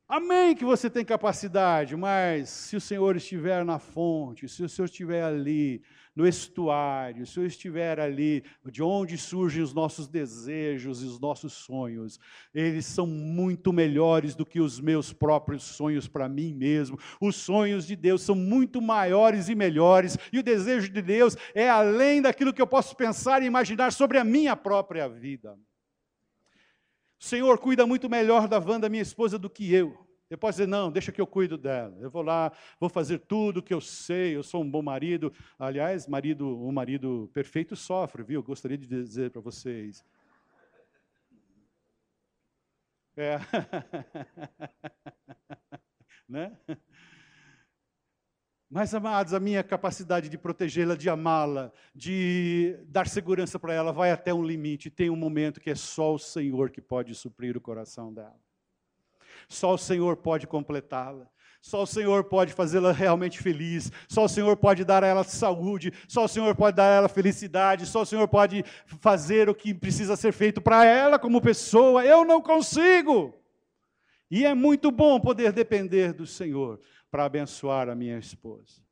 Amém 0.08 0.56
que 0.56 0.64
você 0.64 0.90
tem 0.90 1.04
capacidade, 1.04 1.96
mas 1.96 2.50
se 2.50 2.78
o 2.78 2.82
Senhor 2.82 3.18
estiver 3.18 3.66
na 3.66 3.78
fonte, 3.78 4.48
se 4.48 4.64
o 4.64 4.70
Senhor 4.70 4.86
estiver 4.86 5.22
ali, 5.22 5.84
no 6.18 6.28
estuário, 6.28 7.28
se 7.28 7.34
Senhor 7.34 7.46
estiver 7.46 8.00
ali, 8.00 8.44
de 8.72 8.82
onde 8.82 9.16
surgem 9.20 9.62
os 9.62 9.72
nossos 9.72 10.08
desejos 10.08 11.04
e 11.04 11.06
os 11.06 11.20
nossos 11.20 11.54
sonhos, 11.54 12.20
eles 12.52 12.88
são 12.88 13.06
muito 13.06 13.72
melhores 13.72 14.34
do 14.34 14.44
que 14.44 14.60
os 14.60 14.80
meus 14.80 15.14
próprios 15.14 15.62
sonhos 15.62 16.08
para 16.08 16.28
mim 16.28 16.56
mesmo. 16.56 16.98
Os 17.22 17.36
sonhos 17.36 17.86
de 17.86 17.96
Deus 17.96 18.24
são 18.24 18.34
muito 18.34 18.82
maiores 18.82 19.48
e 19.48 19.54
melhores, 19.54 20.18
e 20.34 20.40
o 20.40 20.44
desejo 20.44 20.92
de 20.92 21.04
Deus 21.04 21.38
é 21.54 21.70
além 21.70 22.20
daquilo 22.20 22.52
que 22.52 22.64
eu 22.64 22.68
posso 22.68 22.96
pensar 22.96 23.44
e 23.44 23.46
imaginar 23.46 23.94
sobre 23.94 24.18
a 24.18 24.24
minha 24.24 24.56
própria 24.56 25.08
vida. 25.08 25.56
O 27.20 27.24
Senhor 27.24 27.60
cuida 27.60 27.86
muito 27.86 28.10
melhor 28.10 28.48
da 28.48 28.58
Wanda, 28.58 28.90
minha 28.90 29.04
esposa, 29.04 29.38
do 29.38 29.52
que 29.52 29.72
eu. 29.72 30.07
Eu 30.30 30.38
posso 30.38 30.58
dizer, 30.58 30.68
não, 30.68 30.92
deixa 30.92 31.12
que 31.12 31.22
eu 31.22 31.28
cuido 31.28 31.58
dela. 31.58 31.96
Eu 32.02 32.10
vou 32.10 32.22
lá, 32.22 32.52
vou 32.80 32.90
fazer 32.90 33.20
tudo 33.20 33.64
que 33.64 33.74
eu 33.74 33.80
sei, 33.80 34.36
eu 34.36 34.44
sou 34.44 34.62
um 34.62 34.70
bom 34.70 34.82
marido. 34.82 35.32
Aliás, 35.58 36.06
marido, 36.06 36.62
um 36.62 36.72
marido 36.72 37.30
perfeito 37.34 37.76
sofre, 37.76 38.24
viu? 38.24 38.40
Eu 38.40 38.44
gostaria 38.44 38.78
de 38.78 38.86
dizer 38.86 39.32
para 39.32 39.42
vocês. 39.42 40.04
É. 43.16 43.40
né? 46.28 46.58
Mas, 48.70 48.94
amados, 48.94 49.34
a 49.34 49.40
minha 49.40 49.64
capacidade 49.64 50.28
de 50.28 50.38
protegê-la, 50.38 50.98
de 50.98 51.10
amá-la, 51.10 51.72
de 51.96 52.78
dar 52.86 53.08
segurança 53.08 53.58
para 53.58 53.74
ela, 53.74 53.94
vai 53.94 54.12
até 54.12 54.34
um 54.34 54.44
limite. 54.44 54.90
Tem 54.90 55.10
um 55.10 55.16
momento 55.16 55.62
que 55.62 55.70
é 55.70 55.76
só 55.76 56.14
o 56.14 56.20
Senhor 56.20 56.70
que 56.70 56.82
pode 56.82 57.16
suprir 57.16 57.56
o 57.56 57.62
coração 57.62 58.14
dela. 58.14 58.47
Só 59.48 59.74
o 59.74 59.78
Senhor 59.78 60.18
pode 60.18 60.48
completá-la. 60.48 61.28
Só 61.62 61.84
o 61.84 61.88
Senhor 61.88 62.24
pode 62.24 62.54
fazê-la 62.54 62.92
realmente 62.92 63.40
feliz. 63.40 63.92
Só 64.08 64.26
o 64.26 64.30
Senhor 64.30 64.56
pode 64.56 64.86
dar 64.86 65.04
a 65.04 65.08
ela 65.08 65.24
saúde. 65.24 65.92
Só 66.08 66.26
o 66.26 66.28
Senhor 66.28 66.56
pode 66.56 66.78
dar 66.78 66.90
a 66.90 66.96
ela 66.96 67.10
felicidade. 67.10 67.86
Só 67.86 68.02
o 68.02 68.06
Senhor 68.06 68.28
pode 68.28 68.64
fazer 69.02 69.50
o 69.50 69.56
que 69.56 69.74
precisa 69.74 70.16
ser 70.16 70.32
feito 70.32 70.62
para 70.62 70.86
ela 70.86 71.20
como 71.20 71.42
pessoa. 71.42 72.06
Eu 72.06 72.24
não 72.24 72.42
consigo. 72.42 73.34
E 74.32 74.46
é 74.46 74.54
muito 74.54 74.92
bom 74.92 75.20
poder 75.20 75.52
depender 75.52 76.14
do 76.14 76.26
Senhor 76.26 76.80
para 77.12 77.26
abençoar 77.26 77.90
a 77.90 77.96
minha 77.96 78.18
esposa. 78.18 78.87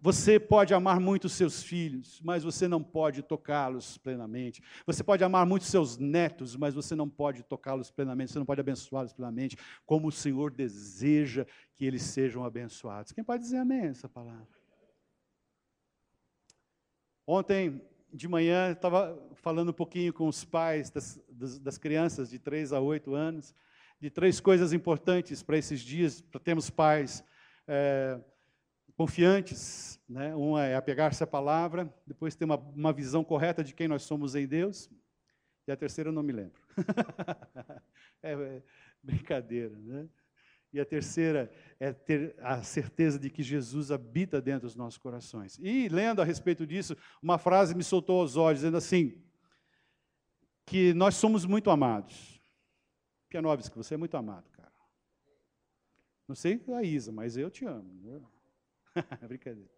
Você 0.00 0.38
pode 0.38 0.72
amar 0.74 1.00
muito 1.00 1.28
seus 1.28 1.62
filhos, 1.62 2.20
mas 2.22 2.44
você 2.44 2.66
não 2.68 2.82
pode 2.82 3.22
tocá-los 3.22 3.98
plenamente. 3.98 4.62
Você 4.86 5.02
pode 5.02 5.24
amar 5.24 5.46
muito 5.46 5.64
seus 5.64 5.98
netos, 5.98 6.56
mas 6.56 6.74
você 6.74 6.94
não 6.94 7.08
pode 7.08 7.42
tocá-los 7.42 7.90
plenamente, 7.90 8.32
você 8.32 8.38
não 8.38 8.46
pode 8.46 8.60
abençoá-los 8.60 9.12
plenamente, 9.12 9.56
como 9.84 10.08
o 10.08 10.12
Senhor 10.12 10.50
deseja 10.50 11.46
que 11.74 11.84
eles 11.84 12.02
sejam 12.02 12.44
abençoados. 12.44 13.12
Quem 13.12 13.24
pode 13.24 13.42
dizer 13.42 13.58
amém 13.58 13.86
essa 13.86 14.08
palavra? 14.08 14.48
Ontem 17.26 17.80
de 18.12 18.28
manhã 18.28 18.70
estava 18.70 19.18
falando 19.34 19.70
um 19.70 19.74
pouquinho 19.74 20.12
com 20.12 20.28
os 20.28 20.44
pais 20.44 20.90
das, 20.90 21.20
das, 21.28 21.58
das 21.58 21.78
crianças 21.78 22.30
de 22.30 22.38
3 22.38 22.72
a 22.72 22.80
8 22.80 23.14
anos, 23.14 23.54
de 24.00 24.10
três 24.10 24.38
coisas 24.38 24.72
importantes 24.72 25.42
para 25.42 25.56
esses 25.56 25.80
dias, 25.80 26.20
para 26.20 26.38
termos 26.38 26.68
pais 26.70 27.24
é, 27.66 28.20
confiantes. 28.96 30.00
Né? 30.08 30.34
Uma 30.34 30.64
é 30.64 30.76
apegar-se 30.76 31.22
à 31.22 31.26
palavra, 31.26 31.92
depois 32.06 32.34
ter 32.34 32.44
uma, 32.44 32.56
uma 32.56 32.92
visão 32.92 33.24
correta 33.24 33.64
de 33.64 33.74
quem 33.74 33.88
nós 33.88 34.02
somos 34.02 34.34
em 34.34 34.46
Deus, 34.46 34.90
e 35.66 35.72
a 35.72 35.76
terceira 35.76 36.10
eu 36.10 36.12
não 36.12 36.22
me 36.22 36.32
lembro. 36.32 36.60
é, 38.22 38.32
é, 38.32 38.62
brincadeira, 39.02 39.74
né? 39.78 40.08
E 40.72 40.80
a 40.80 40.84
terceira 40.84 41.50
é 41.78 41.92
ter 41.92 42.34
a 42.40 42.62
certeza 42.64 43.16
de 43.16 43.30
que 43.30 43.44
Jesus 43.44 43.92
habita 43.92 44.42
dentro 44.42 44.62
dos 44.62 44.74
nossos 44.74 44.98
corações. 44.98 45.56
E 45.60 45.88
lendo 45.88 46.20
a 46.20 46.24
respeito 46.24 46.66
disso, 46.66 46.96
uma 47.22 47.38
frase 47.38 47.76
me 47.76 47.84
soltou 47.84 48.20
aos 48.20 48.36
olhos, 48.36 48.58
dizendo 48.58 48.76
assim: 48.76 49.22
que 50.66 50.92
nós 50.94 51.14
somos 51.14 51.44
muito 51.46 51.70
amados. 51.70 52.40
Pianovski, 53.28 53.76
você 53.76 53.94
é 53.94 53.96
muito 53.96 54.16
amado, 54.16 54.50
cara. 54.50 54.72
Não 56.26 56.34
sei 56.34 56.60
a 56.74 56.82
Isa, 56.82 57.12
mas 57.12 57.36
eu 57.36 57.50
te 57.50 57.64
amo. 57.64 58.22
Brincadeira. 59.26 59.70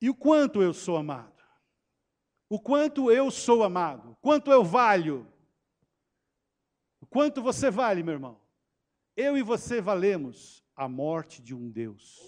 E 0.00 0.10
o 0.10 0.14
quanto 0.14 0.62
eu 0.62 0.74
sou 0.74 0.96
amado? 0.96 1.32
O 2.48 2.60
quanto 2.60 3.10
eu 3.10 3.30
sou 3.30 3.62
amado? 3.62 4.16
Quanto 4.20 4.50
eu 4.50 4.64
valho? 4.64 5.26
O 7.00 7.06
quanto 7.06 7.40
você 7.40 7.70
vale, 7.70 8.02
meu 8.02 8.14
irmão? 8.14 8.40
Eu 9.16 9.38
e 9.38 9.42
você 9.42 9.80
valemos 9.80 10.64
a 10.74 10.88
morte 10.88 11.40
de 11.40 11.54
um 11.54 11.70
Deus. 11.70 12.20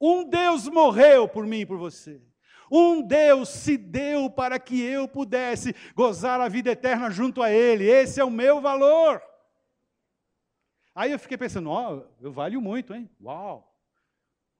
Um 0.00 0.24
Deus 0.28 0.68
morreu 0.68 1.28
por 1.28 1.46
mim 1.46 1.60
e 1.60 1.66
por 1.66 1.76
você. 1.76 2.22
Um 2.70 3.02
Deus 3.02 3.48
se 3.48 3.76
deu 3.76 4.30
para 4.30 4.58
que 4.58 4.80
eu 4.80 5.08
pudesse 5.08 5.74
gozar 5.94 6.40
a 6.40 6.48
vida 6.48 6.70
eterna 6.70 7.10
junto 7.10 7.42
a 7.42 7.50
Ele. 7.50 7.84
Esse 7.84 8.20
é 8.20 8.24
o 8.24 8.30
meu 8.30 8.60
valor. 8.60 9.22
Aí 10.98 11.12
eu 11.12 11.18
fiquei 11.18 11.38
pensando, 11.38 11.70
ó, 11.70 11.94
oh, 11.94 12.08
eu 12.20 12.32
valho 12.32 12.60
muito, 12.60 12.92
hein? 12.92 13.08
Uau! 13.22 13.72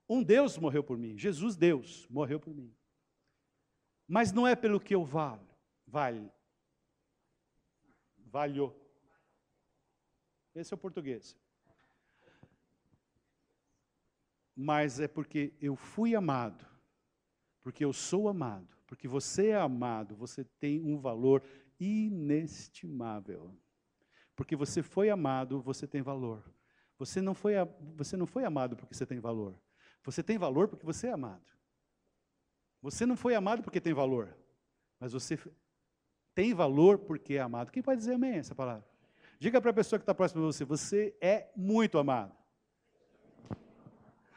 Um 0.07 0.23
Deus 0.23 0.57
morreu 0.57 0.81
por 0.81 0.97
mim, 0.97 1.17
Jesus 1.17 1.57
Deus 1.57 2.07
morreu 2.07 2.39
por 2.39 2.53
mim. 2.53 2.73
Mas 4.07 4.31
não 4.31 4.47
é 4.47 4.55
pelo 4.55 4.79
que 4.79 4.95
eu 4.95 5.03
valho, 5.03 5.45
vale. 5.85 6.31
Valho. 8.17 8.73
Esse 10.55 10.73
é 10.73 10.75
o 10.75 10.79
português. 10.79 11.37
Mas 14.55 14.99
é 15.01 15.07
porque 15.07 15.53
eu 15.59 15.75
fui 15.75 16.15
amado 16.15 16.69
porque 17.61 17.83
eu 17.83 17.93
sou 17.93 18.27
amado, 18.27 18.67
porque 18.87 19.07
você 19.07 19.49
é 19.49 19.55
amado, 19.55 20.15
você 20.15 20.43
tem 20.43 20.81
um 20.81 20.97
valor 20.97 21.43
inestimável. 21.79 23.55
Porque 24.39 24.55
você 24.55 24.81
foi 24.81 25.09
amado, 25.09 25.61
você 25.61 25.85
tem 25.85 26.01
valor. 26.01 26.41
Você 26.97 27.19
não 27.19 27.33
foi, 27.33 27.55
você 27.97 28.15
não 28.15 28.25
foi 28.25 28.45
amado 28.45 28.77
porque 28.77 28.93
você 28.93 29.05
tem 29.05 29.19
valor. 29.19 29.53
Você 30.01 30.23
tem 30.23 30.37
valor 30.37 30.69
porque 30.69 30.85
você 30.85 31.07
é 31.07 31.11
amado. 31.11 31.43
Você 32.81 33.05
não 33.05 33.17
foi 33.17 33.35
amado 33.35 33.61
porque 33.61 33.81
tem 33.81 33.93
valor, 33.93 34.33
mas 34.97 35.11
você 35.11 35.37
tem 36.33 36.53
valor 36.53 36.99
porque 36.99 37.33
é 37.33 37.41
amado. 37.41 37.69
Quem 37.69 37.83
pode 37.83 37.99
dizer 37.99 38.13
amém 38.13 38.35
essa 38.35 38.55
palavra? 38.55 38.87
Diga 39.41 39.59
para 39.59 39.71
a 39.71 39.73
pessoa 39.73 39.99
que 39.99 40.03
está 40.03 40.15
próxima 40.15 40.39
de 40.39 40.47
você: 40.47 40.63
você 40.63 41.13
é 41.19 41.49
muito 41.53 41.97
amado. 41.97 42.31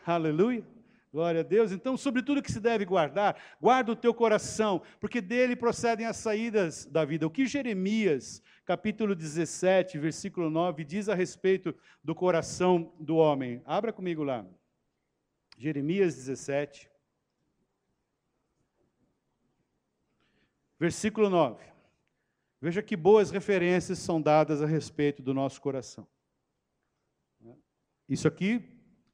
Aleluia. 0.04 0.66
Glória 1.12 1.42
a 1.42 1.44
Deus. 1.44 1.70
Então, 1.72 1.94
sobre 1.94 2.22
tudo 2.22 2.42
que 2.42 2.50
se 2.50 2.58
deve 2.58 2.86
guardar, 2.86 3.36
guarda 3.60 3.92
o 3.92 3.96
teu 3.96 4.14
coração, 4.14 4.80
porque 4.98 5.20
dele 5.20 5.54
procedem 5.54 6.06
as 6.06 6.16
saídas 6.16 6.86
da 6.86 7.04
vida. 7.04 7.26
O 7.26 7.30
que 7.30 7.46
Jeremias, 7.46 8.42
capítulo 8.64 9.14
17, 9.14 9.98
versículo 9.98 10.48
9, 10.48 10.84
diz 10.84 11.08
a 11.08 11.14
respeito 11.14 11.74
do 12.02 12.14
coração 12.14 12.94
do 12.98 13.16
homem? 13.16 13.62
Abra 13.64 13.92
comigo 13.92 14.22
lá. 14.22 14.46
Jeremias 15.58 16.14
17, 16.14 16.90
versículo 20.78 21.28
9. 21.28 21.64
Veja 22.60 22.82
que 22.82 22.96
boas 22.96 23.30
referências 23.30 23.98
são 23.98 24.22
dadas 24.22 24.62
a 24.62 24.66
respeito 24.66 25.22
do 25.22 25.34
nosso 25.34 25.60
coração. 25.60 26.06
Isso 28.08 28.28
aqui 28.28 28.68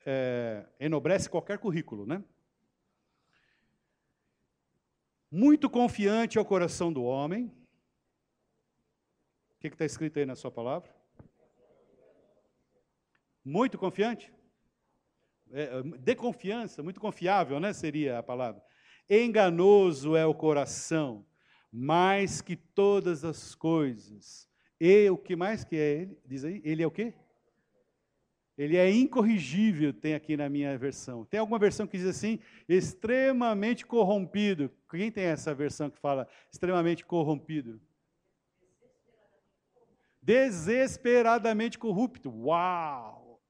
é, 0.05 0.67
enobrece 0.81 1.29
qualquer 1.31 1.59
currículo, 1.59 2.07
né? 2.07 2.23
Muito 5.31 5.69
confiante 5.69 6.39
é 6.39 6.41
o 6.41 6.45
coração 6.45 6.93
do 6.93 7.03
homem. 7.05 7.53
O 9.59 9.61
que 9.61 9.67
está 9.67 9.85
escrito 9.85 10.21
aí 10.21 10.25
na 10.25 10.37
sua 10.37 10.53
palavra? 10.53 10.89
Muito 13.45 13.77
confiante? 13.77 14.33
É, 15.51 15.83
de 15.83 16.15
confiança, 16.15 16.81
muito 16.81 17.01
confiável, 17.01 17.59
né? 17.59 17.73
Seria 17.73 18.21
a 18.21 18.23
palavra. 18.23 18.63
Enganoso 19.11 20.15
é 20.15 20.25
o 20.25 20.33
coração, 20.33 21.27
mais 21.73 22.41
que 22.41 22.55
todas 22.55 23.25
as 23.25 23.57
coisas. 23.57 24.49
E 24.81 25.11
o 25.11 25.19
que 25.19 25.35
mais 25.35 25.65
que 25.65 25.75
é 25.75 26.03
ele? 26.03 26.19
Diz 26.25 26.45
aí, 26.45 26.63
ele 26.65 26.85
é 26.85 26.87
o 26.87 26.91
quê? 26.91 27.13
Ele 28.57 28.77
é 28.77 28.89
incorrigível, 28.89 29.93
tem 29.93 30.15
aqui 30.15 30.37
na 30.37 30.49
minha 30.49 30.79
versão. 30.79 31.25
Tem 31.25 31.41
alguma 31.41 31.59
versão 31.59 31.85
que 31.85 31.99
diz 31.99 32.07
assim, 32.07 32.39
extremamente 32.69 33.85
corrompido. 33.85 34.71
Quem 34.89 35.11
tem 35.11 35.25
essa 35.25 35.53
versão 35.53 35.91
que 35.91 35.99
fala 35.99 36.29
extremamente 36.53 37.05
corrompido? 37.05 37.81
Desesperadamente 40.29 41.79
corrupto. 41.79 42.29
Uau! 42.29 43.41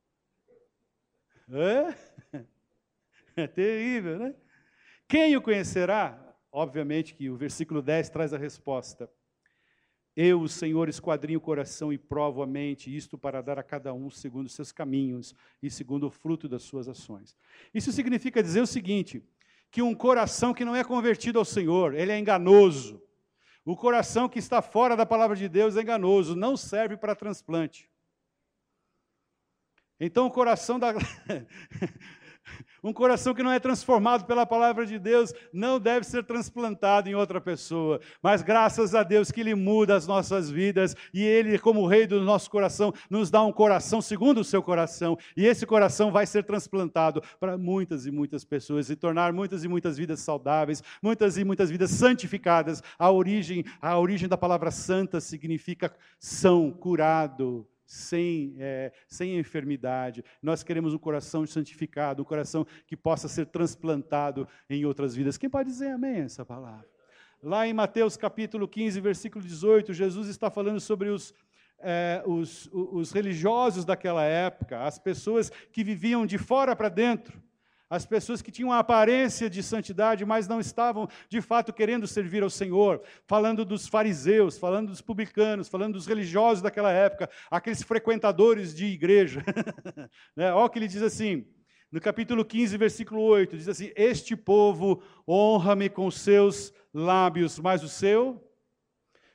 É? 1.50 1.96
é 3.34 3.46
terrível, 3.48 4.16
né? 4.16 4.32
Quem 5.08 5.36
o 5.36 5.42
conhecerá? 5.42 6.36
Obviamente 6.52 7.16
que 7.16 7.28
o 7.28 7.36
versículo 7.36 7.82
10 7.82 8.10
traz 8.10 8.32
a 8.32 8.38
resposta. 8.38 9.10
Eu, 10.14 10.40
o 10.40 10.48
Senhor, 10.48 10.88
esquadrinho 10.88 11.40
o 11.40 11.42
coração 11.42 11.92
e 11.92 11.98
provo 11.98 12.42
a 12.42 12.46
mente, 12.46 12.94
isto 12.94 13.18
para 13.18 13.42
dar 13.42 13.58
a 13.58 13.64
cada 13.64 13.92
um 13.92 14.08
segundo 14.08 14.48
seus 14.48 14.70
caminhos 14.70 15.34
e 15.60 15.68
segundo 15.68 16.06
o 16.06 16.10
fruto 16.12 16.48
das 16.48 16.62
suas 16.62 16.88
ações. 16.88 17.36
Isso 17.74 17.90
significa 17.90 18.40
dizer 18.40 18.60
o 18.60 18.68
seguinte: 18.68 19.20
que 19.68 19.82
um 19.82 19.96
coração 19.96 20.54
que 20.54 20.64
não 20.64 20.76
é 20.76 20.84
convertido 20.84 21.40
ao 21.40 21.44
Senhor, 21.44 21.92
ele 21.92 22.12
é 22.12 22.18
enganoso. 22.20 23.02
O 23.68 23.76
coração 23.76 24.30
que 24.30 24.38
está 24.38 24.62
fora 24.62 24.96
da 24.96 25.04
palavra 25.04 25.36
de 25.36 25.46
Deus 25.46 25.76
é 25.76 25.82
enganoso, 25.82 26.34
não 26.34 26.56
serve 26.56 26.96
para 26.96 27.14
transplante. 27.14 27.86
Então 30.00 30.26
o 30.26 30.30
coração 30.30 30.78
da 30.78 30.94
Um 32.82 32.92
coração 32.92 33.34
que 33.34 33.42
não 33.42 33.50
é 33.50 33.58
transformado 33.58 34.24
pela 34.24 34.46
palavra 34.46 34.86
de 34.86 34.98
Deus 34.98 35.32
não 35.52 35.80
deve 35.80 36.06
ser 36.06 36.24
transplantado 36.24 37.08
em 37.08 37.14
outra 37.14 37.40
pessoa. 37.40 38.00
Mas 38.22 38.40
graças 38.40 38.94
a 38.94 39.02
Deus 39.02 39.30
que 39.30 39.40
Ele 39.40 39.54
muda 39.54 39.96
as 39.96 40.06
nossas 40.06 40.48
vidas 40.48 40.94
e 41.12 41.22
Ele, 41.22 41.58
como 41.58 41.86
Rei 41.86 42.06
do 42.06 42.20
nosso 42.20 42.50
coração, 42.50 42.92
nos 43.10 43.30
dá 43.30 43.42
um 43.42 43.52
coração 43.52 44.00
segundo 44.00 44.40
o 44.40 44.44
seu 44.44 44.62
coração. 44.62 45.18
E 45.36 45.44
esse 45.44 45.66
coração 45.66 46.12
vai 46.12 46.26
ser 46.26 46.44
transplantado 46.44 47.22
para 47.40 47.58
muitas 47.58 48.06
e 48.06 48.10
muitas 48.10 48.44
pessoas 48.44 48.88
e 48.90 48.96
tornar 48.96 49.32
muitas 49.32 49.64
e 49.64 49.68
muitas 49.68 49.96
vidas 49.96 50.20
saudáveis, 50.20 50.82
muitas 51.02 51.36
e 51.36 51.44
muitas 51.44 51.70
vidas 51.70 51.90
santificadas. 51.90 52.82
A 52.98 53.10
origem, 53.10 53.64
a 53.82 53.98
origem 53.98 54.28
da 54.28 54.36
palavra 54.36 54.70
santa 54.70 55.20
significa 55.20 55.92
são, 56.18 56.70
curado 56.70 57.66
sem, 57.88 58.54
é, 58.58 58.92
sem 59.08 59.38
enfermidade. 59.38 60.22
Nós 60.42 60.62
queremos 60.62 60.92
um 60.92 60.98
coração 60.98 61.46
santificado, 61.46 62.20
um 62.20 62.24
coração 62.24 62.66
que 62.86 62.94
possa 62.94 63.26
ser 63.26 63.46
transplantado 63.46 64.46
em 64.68 64.84
outras 64.84 65.16
vidas. 65.16 65.38
Quem 65.38 65.48
pode 65.48 65.70
dizer 65.70 65.88
amém 65.88 66.20
a 66.20 66.24
essa 66.24 66.44
palavra? 66.44 66.86
Lá 67.42 67.66
em 67.66 67.72
Mateus 67.72 68.16
capítulo 68.16 68.68
15, 68.68 69.00
versículo 69.00 69.42
18, 69.42 69.94
Jesus 69.94 70.28
está 70.28 70.50
falando 70.50 70.80
sobre 70.80 71.08
os, 71.08 71.32
é, 71.78 72.22
os, 72.26 72.68
os 72.72 73.10
religiosos 73.10 73.86
daquela 73.86 74.22
época, 74.22 74.84
as 74.84 74.98
pessoas 74.98 75.50
que 75.72 75.82
viviam 75.82 76.26
de 76.26 76.36
fora 76.36 76.76
para 76.76 76.90
dentro 76.90 77.42
as 77.90 78.04
pessoas 78.04 78.42
que 78.42 78.50
tinham 78.50 78.72
a 78.72 78.78
aparência 78.78 79.48
de 79.48 79.62
santidade, 79.62 80.24
mas 80.24 80.46
não 80.46 80.60
estavam 80.60 81.08
de 81.28 81.40
fato 81.40 81.72
querendo 81.72 82.06
servir 82.06 82.42
ao 82.42 82.50
Senhor, 82.50 83.02
falando 83.26 83.64
dos 83.64 83.88
fariseus, 83.88 84.58
falando 84.58 84.88
dos 84.88 85.00
publicanos, 85.00 85.68
falando 85.68 85.94
dos 85.94 86.06
religiosos 86.06 86.62
daquela 86.62 86.92
época, 86.92 87.30
aqueles 87.50 87.82
frequentadores 87.82 88.74
de 88.74 88.86
igreja. 88.86 89.42
né? 90.36 90.52
Olha 90.52 90.66
o 90.66 90.70
que 90.70 90.78
ele 90.78 90.88
diz 90.88 91.02
assim, 91.02 91.46
no 91.90 92.00
capítulo 92.00 92.44
15, 92.44 92.76
versículo 92.76 93.22
8, 93.22 93.56
diz 93.56 93.68
assim: 93.68 93.90
Este 93.96 94.36
povo 94.36 95.02
honra-me 95.26 95.88
com 95.88 96.10
seus 96.10 96.72
lábios, 96.92 97.58
mas 97.58 97.82
o 97.82 97.88
seu 97.88 98.44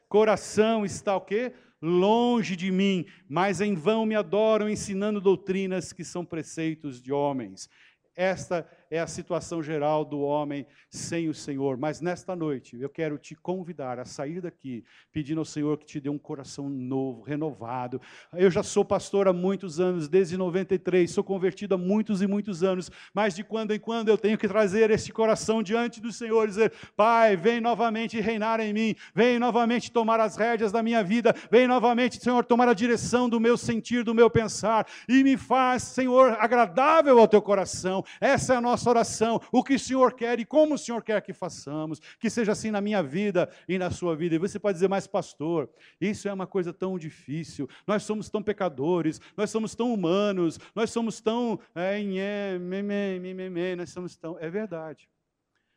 coração 0.08 0.86
está 0.86 1.16
o 1.16 1.22
quê? 1.22 1.52
Longe 1.82 2.56
de 2.56 2.72
mim, 2.72 3.08
mas 3.28 3.60
em 3.60 3.74
vão 3.74 4.06
me 4.06 4.14
adoram, 4.14 4.70
ensinando 4.70 5.20
doutrinas 5.20 5.92
que 5.92 6.04
são 6.04 6.24
preceitos 6.24 7.02
de 7.02 7.12
homens. 7.12 7.68
Esta 8.16 8.66
é 8.94 9.00
a 9.00 9.08
situação 9.08 9.64
geral 9.64 10.06
do 10.06 10.22
homem 10.22 10.68
sem 10.88 11.28
o 11.28 11.34
Senhor. 11.34 11.78
Mas 11.78 12.00
nesta 12.00 12.36
noite 12.36 12.80
eu 12.80 12.88
quero 12.88 13.18
te 13.18 13.34
convidar 13.34 13.98
a 13.98 14.06
sair 14.06 14.40
daqui 14.40 14.86
pedindo 15.12 15.40
ao 15.40 15.46
Senhor 15.46 15.80
que 15.80 15.86
te 15.86 16.00
dê 16.00 16.10
um 16.10 16.18
coração 16.20 16.70
novo, 16.70 17.24
renovado. 17.24 18.00
Eu 18.34 18.52
já 18.52 18.62
sou 18.62 18.86
pastor 18.86 19.28
há 19.28 19.34
muitos 19.34 19.80
anos, 19.80 20.08
desde 20.08 20.38
93, 20.38 21.10
sou 21.10 21.24
convertido 21.24 21.74
há 21.74 21.78
muitos 21.78 22.22
e 22.22 22.28
muitos 22.28 22.62
anos, 22.62 22.92
mas 23.16 23.34
de 23.34 23.44
quando 23.44 23.74
em 23.74 23.80
quando 23.80 24.10
eu 24.10 24.18
tenho 24.18 24.38
que 24.38 24.48
trazer 24.48 24.92
este 24.92 25.12
coração 25.12 25.64
diante 25.64 26.00
do 26.00 26.12
Senhor 26.12 26.44
e 26.44 26.50
dizer: 26.50 26.72
Pai, 26.96 27.36
vem 27.36 27.60
novamente 27.60 28.20
reinar 28.20 28.60
em 28.60 28.74
mim, 28.74 28.96
vem 29.16 29.40
novamente 29.40 29.92
tomar 29.92 30.20
as 30.20 30.38
rédeas 30.38 30.72
da 30.72 30.84
minha 30.84 31.04
vida, 31.04 31.34
vem 31.50 31.68
novamente, 31.68 32.22
Senhor, 32.22 32.46
tomar 32.46 32.68
a 32.68 32.76
direção 32.76 33.28
do 33.28 33.40
meu 33.40 33.58
sentir, 33.58 34.04
do 34.04 34.14
meu 34.14 34.30
pensar 34.30 34.86
e 35.10 35.24
me 35.24 35.36
faz, 35.36 35.82
Senhor, 35.82 36.38
agradável 36.40 37.18
ao 37.18 37.28
teu 37.28 37.42
coração. 37.42 38.06
Essa 38.22 38.54
é 38.54 38.58
a 38.58 38.62
nossa 38.62 38.83
nossa 38.84 38.90
oração, 38.90 39.40
o 39.52 39.64
que 39.64 39.76
o 39.76 39.80
Senhor 39.80 40.14
quer 40.14 40.40
e 40.40 40.46
como 40.46 40.76
o 40.76 40.78
Senhor 40.78 41.02
quer 41.02 41.22
que 41.22 41.32
façamos, 41.32 42.00
que 42.20 42.30
seja 42.30 42.52
assim 42.52 42.70
na 42.70 42.82
minha 42.82 43.02
vida 43.02 43.50
e 43.68 43.78
na 43.78 43.90
sua 43.90 44.16
vida. 44.16 44.36
E 44.36 44.38
você 44.38 44.60
pode 44.60 44.76
dizer, 44.76 44.90
mas 44.90 45.08
pastor, 45.08 45.70
isso 46.00 46.28
é 46.28 46.34
uma 46.34 46.46
coisa 46.46 46.74
tão 46.74 47.00
difícil, 47.00 47.70
nós 47.88 48.04
somos 48.04 48.30
tão 48.30 48.44
pecadores, 48.44 49.22
nós 49.38 49.50
somos 49.50 49.74
tão 49.74 49.94
humanos, 49.94 50.60
nós 50.76 50.92
somos 50.92 51.22
tão. 51.22 51.60
É, 51.74 52.02
é, 52.02 53.76
nós 53.78 53.90
somos 53.90 54.18
tão. 54.18 54.38
É 54.40 54.50
verdade. 54.50 55.10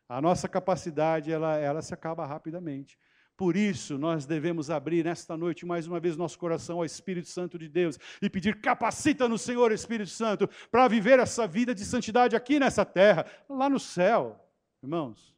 A 0.08 0.20
nossa 0.20 0.48
capacidade, 0.48 1.32
ela, 1.32 1.56
ela 1.56 1.82
se 1.82 1.94
acaba 1.94 2.26
rapidamente. 2.26 2.98
Por 3.36 3.54
isso, 3.54 3.98
nós 3.98 4.24
devemos 4.24 4.70
abrir 4.70 5.04
nesta 5.04 5.36
noite 5.36 5.66
mais 5.66 5.86
uma 5.86 6.00
vez 6.00 6.16
nosso 6.16 6.38
coração 6.38 6.78
ao 6.78 6.86
Espírito 6.86 7.28
Santo 7.28 7.58
de 7.58 7.68
Deus 7.68 7.98
e 8.22 8.30
pedir: 8.30 8.60
capacita 8.62 9.28
no 9.28 9.36
Senhor, 9.36 9.70
Espírito 9.72 10.10
Santo, 10.10 10.48
para 10.70 10.88
viver 10.88 11.18
essa 11.18 11.46
vida 11.46 11.74
de 11.74 11.84
santidade 11.84 12.34
aqui 12.34 12.58
nessa 12.58 12.84
terra, 12.84 13.26
lá 13.48 13.68
no 13.68 13.78
céu. 13.78 14.42
Irmãos, 14.82 15.36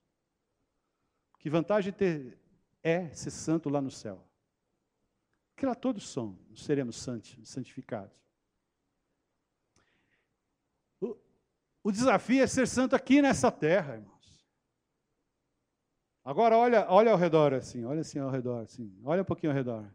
que 1.41 1.51
vantagem 1.51 1.93
ter 1.93 2.39
é 2.83 3.13
ser 3.15 3.31
santo 3.31 3.69
lá 3.69 3.81
no 3.81 3.91
céu. 3.91 4.25
Que 5.57 5.67
lá 5.67 5.75
todos 5.75 6.09
são, 6.09 6.39
seremos 6.55 7.05
santificados. 7.43 8.17
O, 11.01 11.17
o 11.83 11.91
desafio 11.91 12.45
é 12.45 12.47
ser 12.47 12.69
santo 12.69 12.95
aqui 12.95 13.21
nessa 13.21 13.51
terra, 13.51 13.95
irmão. 13.95 14.18
Agora 16.29 16.59
olha, 16.59 16.85
olha 16.91 17.11
ao 17.11 17.17
redor 17.17 17.55
assim, 17.55 17.87
olha 17.87 18.03
assim 18.03 18.19
ao 18.19 18.29
redor, 18.29 18.61
assim, 18.61 18.95
olha 19.03 19.23
um 19.23 19.25
pouquinho 19.25 19.51
ao 19.51 19.57
redor. 19.57 19.91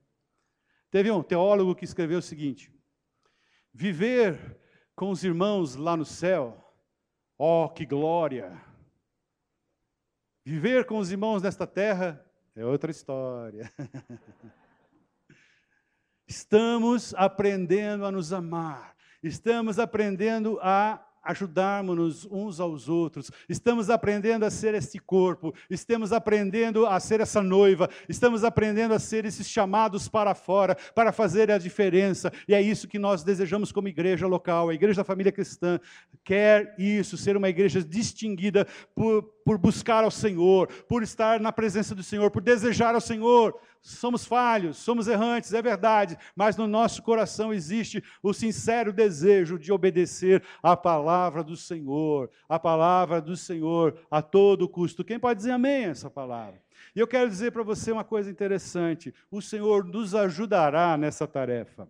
Teve 0.90 1.12
um 1.12 1.22
teólogo 1.22 1.76
que 1.76 1.86
escreveu 1.86 2.18
o 2.18 2.24
seguinte: 2.24 2.74
Viver 3.72 4.60
com 4.96 5.12
os 5.12 5.24
irmãos 5.24 5.76
lá 5.76 5.96
no 5.96 6.04
céu, 6.04 6.58
ó 7.38 7.66
oh, 7.66 7.70
que 7.70 7.86
glória! 7.86 8.60
Viver 10.44 10.88
com 10.88 10.98
os 10.98 11.12
irmãos 11.12 11.44
nesta 11.44 11.68
terra 11.68 12.26
é 12.56 12.66
outra 12.66 12.90
história. 12.90 13.72
Estamos 16.26 17.14
aprendendo 17.14 18.08
a 18.08 18.12
nos 18.12 18.34
amar, 18.34 18.96
estamos 19.22 19.78
aprendendo 19.78 20.58
a 20.64 21.00
ajudarmos-nos 21.24 22.26
uns 22.26 22.60
aos 22.60 22.90
outros, 22.90 23.32
estamos 23.48 23.90
aprendendo 23.90 24.46
a 24.46 24.50
ser 24.50 24.74
este 24.74 25.00
corpo, 25.00 25.54
estamos 25.70 26.12
aprendendo 26.12 26.86
a 26.86 27.00
ser 27.00 27.22
essa 27.22 27.42
noiva, 27.42 27.90
estamos 28.10 28.44
aprendendo 28.44 28.94
a 28.94 29.00
ser 29.00 29.26
esses 29.26 29.48
chamados 29.48 30.08
para 30.08 30.36
fora, 30.36 30.76
para 30.94 31.12
fazer 31.12 31.50
a 31.50 31.58
diferença, 31.58 32.32
e 32.48 32.54
é 32.54 32.62
isso 32.62 32.88
que 32.88 33.00
nós 33.00 33.24
desejamos 33.24 33.72
como 33.72 33.88
igreja 33.88 34.28
local, 34.28 34.70
a 34.70 34.74
igreja 34.74 35.02
da 35.02 35.06
família 35.06 35.32
cristã. 35.32 35.80
Quer 36.24 36.76
isso, 36.78 37.18
ser 37.18 37.38
uma 37.38 37.50
igreja 37.50 37.84
distinguida 37.84 38.68
por, 38.94 39.24
por 39.46 39.58
buscar 39.58 40.04
ao 40.04 40.12
Senhor, 40.12 40.68
por 40.88 41.04
estar 41.04 41.40
na 41.40 41.52
presença 41.52 41.96
do 41.96 42.04
Senhor, 42.04 42.32
por 42.32 42.42
desejar 42.42 42.96
ao 42.96 43.02
Senhor, 43.02 43.58
somos 43.84 44.26
falhos, 44.26 44.78
somos 44.78 45.10
errantes, 45.10 45.54
é 45.54 45.62
verdade, 45.62 46.18
mas 46.34 46.56
no 46.56 46.66
nosso 46.66 47.04
coração 47.04 47.54
existe 47.54 48.02
o 48.24 48.34
sincero 48.34 48.94
desejo 48.94 49.60
de 49.60 49.74
obedecer 49.74 50.42
à 50.64 50.76
palavra 50.76 51.44
do 51.44 51.58
Senhor, 51.58 52.32
a 52.48 52.58
palavra 52.58 53.22
do 53.22 53.36
Senhor 53.36 54.00
a 54.10 54.22
todo 54.22 54.70
custo. 54.70 55.04
Quem 55.04 55.20
pode 55.20 55.40
dizer 55.40 55.52
amém 55.52 55.86
a 55.86 55.90
essa 55.90 56.10
palavra? 56.10 56.64
E 56.96 57.00
eu 57.00 57.08
quero 57.08 57.30
dizer 57.30 57.52
para 57.52 57.62
você 57.62 57.92
uma 57.92 58.06
coisa 58.06 58.32
interessante: 58.32 59.14
o 59.30 59.42
Senhor 59.42 59.84
nos 59.84 60.16
ajudará 60.16 60.98
nessa 60.98 61.28
tarefa. 61.28 61.88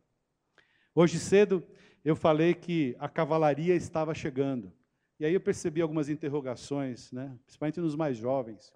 Hoje 0.95 1.19
cedo 1.19 1.63
eu 2.03 2.15
falei 2.15 2.55
que 2.55 2.95
a 2.99 3.07
cavalaria 3.07 3.75
estava 3.75 4.15
chegando. 4.15 4.73
E 5.19 5.25
aí 5.25 5.33
eu 5.33 5.39
percebi 5.39 5.79
algumas 5.79 6.09
interrogações, 6.09 7.11
né? 7.11 7.37
principalmente 7.45 7.79
nos 7.79 7.95
mais 7.95 8.17
jovens 8.17 8.73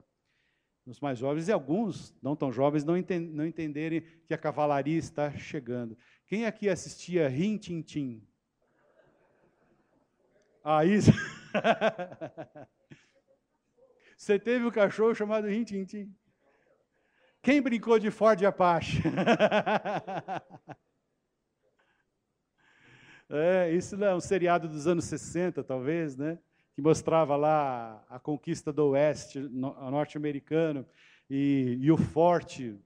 nos 0.88 1.00
mais 1.02 1.20
jovens, 1.20 1.50
e 1.50 1.52
alguns, 1.52 2.16
não 2.24 2.34
tão 2.34 2.50
jovens, 2.50 2.86
não, 2.86 2.98
enten 2.98 3.20
não 3.20 3.46
entenderem 3.46 4.02
que 4.26 4.34
a 4.34 4.38
cavalaria 4.38 4.98
está 4.98 5.30
chegando. 5.32 5.98
Quem 6.26 6.46
aqui 6.46 6.70
assistia 6.70 7.28
Rin 7.28 7.58
Tin 7.58 7.82
Tin? 7.82 8.26
Ah, 10.64 10.86
isso. 10.86 11.12
Você 14.18 14.40
teve 14.40 14.66
um 14.66 14.72
cachorro 14.72 15.14
chamado 15.14 15.48
Rintintim. 15.48 16.12
Quem 17.42 17.62
brincou 17.62 18.00
de 18.00 18.10
Ford 18.10 18.42
Apache? 18.44 19.04
é, 23.30 23.72
isso 23.72 24.02
é 24.04 24.16
um 24.16 24.20
seriado 24.20 24.68
dos 24.68 24.88
anos 24.88 25.06
60, 25.06 25.64
talvez, 25.64 26.18
né? 26.18 26.40
Que 26.78 26.82
mostrava 26.84 27.36
lá 27.36 28.06
a 28.08 28.20
conquista 28.20 28.72
do 28.72 28.90
oeste 28.90 29.40
norte-americano 29.40 30.86
e, 31.28 31.76
e 31.82 31.92
o 31.92 31.98
forte 31.98 32.80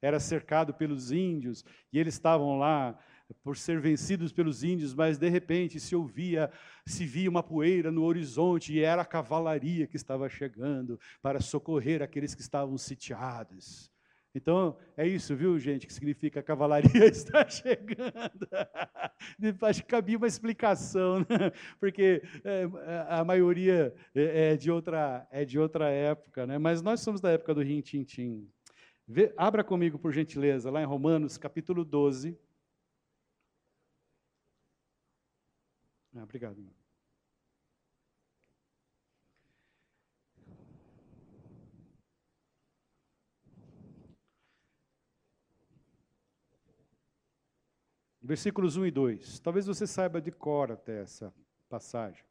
era 0.00 0.18
cercado 0.18 0.72
pelos 0.72 1.12
índios 1.12 1.62
e 1.92 1.98
eles 1.98 2.14
estavam 2.14 2.56
lá 2.58 2.98
por 3.42 3.54
ser 3.58 3.82
vencidos 3.82 4.32
pelos 4.32 4.64
índios, 4.64 4.94
mas 4.94 5.18
de 5.18 5.28
repente 5.28 5.78
se 5.78 5.94
ouvia, 5.94 6.50
se 6.86 7.04
via 7.04 7.28
uma 7.28 7.42
poeira 7.42 7.92
no 7.92 8.04
horizonte 8.04 8.72
e 8.72 8.80
era 8.80 9.02
a 9.02 9.04
cavalaria 9.04 9.86
que 9.86 9.96
estava 9.96 10.26
chegando 10.26 10.98
para 11.20 11.38
socorrer 11.38 12.00
aqueles 12.00 12.34
que 12.34 12.40
estavam 12.40 12.78
sitiados. 12.78 13.93
Então, 14.34 14.76
é 14.96 15.06
isso, 15.06 15.36
viu, 15.36 15.56
gente, 15.60 15.86
que 15.86 15.92
significa 15.92 16.40
a 16.40 16.42
cavalaria 16.42 17.04
está 17.06 17.48
chegando. 17.48 18.48
Acho 19.62 19.82
que 19.82 19.88
cabia 19.88 20.18
uma 20.18 20.26
explicação, 20.26 21.20
né? 21.20 21.52
porque 21.78 22.20
é, 22.42 22.64
a 23.08 23.24
maioria 23.24 23.94
é, 24.12 24.52
é 24.52 24.56
de, 24.56 24.72
outra, 24.72 25.26
é 25.30 25.44
de 25.44 25.56
outra 25.56 25.88
época, 25.88 26.46
né? 26.46 26.58
mas 26.58 26.82
nós 26.82 27.00
somos 27.00 27.20
da 27.20 27.30
época 27.30 27.54
do 27.54 27.62
rim-tim-tim. 27.62 28.50
Abra 29.36 29.62
comigo, 29.62 29.98
por 29.98 30.12
gentileza, 30.12 30.68
lá 30.70 30.82
em 30.82 30.86
Romanos, 30.86 31.38
capítulo 31.38 31.84
12. 31.84 32.36
Ah, 36.16 36.24
obrigado. 36.24 36.58
Irmão. 36.58 36.83
Versículos 48.26 48.78
1 48.78 48.86
e 48.86 48.90
2. 48.90 49.38
Talvez 49.40 49.66
você 49.66 49.86
saiba 49.86 50.18
de 50.18 50.32
cor 50.32 50.72
até 50.72 51.02
essa 51.02 51.30
passagem. 51.68 52.24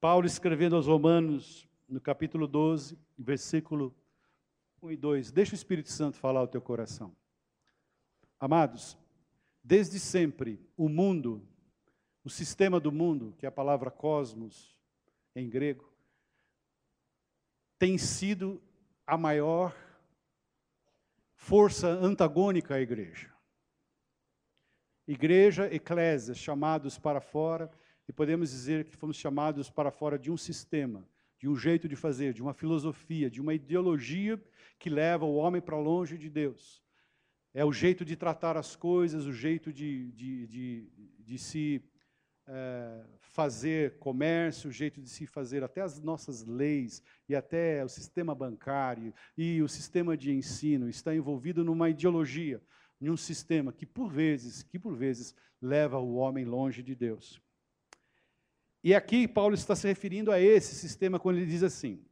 Paulo 0.00 0.26
escrevendo 0.26 0.74
aos 0.74 0.86
Romanos, 0.86 1.68
no 1.86 2.00
capítulo 2.00 2.48
12, 2.48 2.98
versículo 3.18 3.94
1 4.80 4.90
e 4.90 4.96
2. 4.96 5.30
Deixa 5.30 5.52
o 5.52 5.54
Espírito 5.54 5.90
Santo 5.90 6.16
falar 6.16 6.40
ao 6.40 6.48
teu 6.48 6.62
coração. 6.62 7.14
Amados, 8.40 8.96
desde 9.62 10.00
sempre 10.00 10.58
o 10.74 10.88
mundo, 10.88 11.46
o 12.24 12.30
sistema 12.30 12.80
do 12.80 12.90
mundo, 12.90 13.34
que 13.36 13.44
é 13.44 13.50
a 13.50 13.52
palavra 13.52 13.90
cosmos 13.90 14.74
em 15.36 15.46
grego, 15.46 15.92
tem 17.78 17.98
sido 17.98 18.62
a 19.06 19.18
maior 19.18 19.76
força 21.42 21.88
antagônica 21.88 22.72
à 22.72 22.80
igreja. 22.80 23.28
Igreja, 25.08 25.66
eclésia, 25.74 26.34
chamados 26.34 27.00
para 27.00 27.20
fora, 27.20 27.68
e 28.08 28.12
podemos 28.12 28.50
dizer 28.50 28.84
que 28.84 28.96
fomos 28.96 29.16
chamados 29.16 29.68
para 29.68 29.90
fora 29.90 30.16
de 30.16 30.30
um 30.30 30.36
sistema, 30.36 31.04
de 31.40 31.48
um 31.48 31.56
jeito 31.56 31.88
de 31.88 31.96
fazer, 31.96 32.32
de 32.32 32.40
uma 32.40 32.54
filosofia, 32.54 33.28
de 33.28 33.40
uma 33.40 33.54
ideologia 33.54 34.40
que 34.78 34.88
leva 34.88 35.24
o 35.24 35.34
homem 35.34 35.60
para 35.60 35.76
longe 35.76 36.16
de 36.16 36.30
Deus. 36.30 36.80
É 37.52 37.64
o 37.64 37.72
jeito 37.72 38.04
de 38.04 38.14
tratar 38.14 38.56
as 38.56 38.76
coisas, 38.76 39.26
o 39.26 39.32
jeito 39.32 39.72
de, 39.72 40.12
de, 40.12 40.46
de, 40.46 40.90
de 41.18 41.38
se 41.38 41.82
é, 42.46 43.04
fazer 43.32 43.98
comércio, 43.98 44.68
o 44.68 44.72
jeito 44.72 45.00
de 45.00 45.08
se 45.08 45.26
fazer 45.26 45.64
até 45.64 45.80
as 45.80 45.98
nossas 45.98 46.44
leis 46.44 47.02
e 47.26 47.34
até 47.34 47.82
o 47.82 47.88
sistema 47.88 48.34
bancário 48.34 49.12
e 49.36 49.62
o 49.62 49.68
sistema 49.68 50.16
de 50.16 50.30
ensino 50.30 50.86
está 50.86 51.14
envolvido 51.14 51.64
numa 51.64 51.88
ideologia, 51.88 52.62
em 53.00 53.08
um 53.08 53.16
sistema 53.16 53.72
que 53.72 53.86
por 53.86 54.10
vezes, 54.10 54.62
que 54.62 54.78
por 54.78 54.94
vezes 54.94 55.34
leva 55.62 55.98
o 55.98 56.16
homem 56.16 56.44
longe 56.44 56.82
de 56.82 56.94
Deus. 56.94 57.40
E 58.84 58.94
aqui 58.94 59.26
Paulo 59.26 59.54
está 59.54 59.74
se 59.74 59.88
referindo 59.88 60.30
a 60.30 60.38
esse 60.38 60.74
sistema 60.74 61.18
quando 61.18 61.38
ele 61.38 61.46
diz 61.46 61.62
assim: 61.62 62.04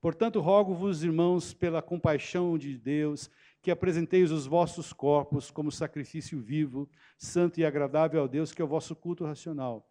Portanto, 0.00 0.38
rogo-vos, 0.38 1.02
irmãos, 1.02 1.52
pela 1.52 1.82
compaixão 1.82 2.56
de 2.56 2.78
Deus, 2.78 3.28
que 3.60 3.72
apresenteis 3.72 4.30
os 4.30 4.46
vossos 4.46 4.92
corpos 4.92 5.50
como 5.50 5.72
sacrifício 5.72 6.38
vivo, 6.40 6.88
santo 7.16 7.58
e 7.58 7.64
agradável 7.64 8.20
ao 8.20 8.28
Deus, 8.28 8.52
que 8.52 8.62
é 8.62 8.64
o 8.64 8.68
vosso 8.68 8.94
culto 8.94 9.24
racional. 9.24 9.84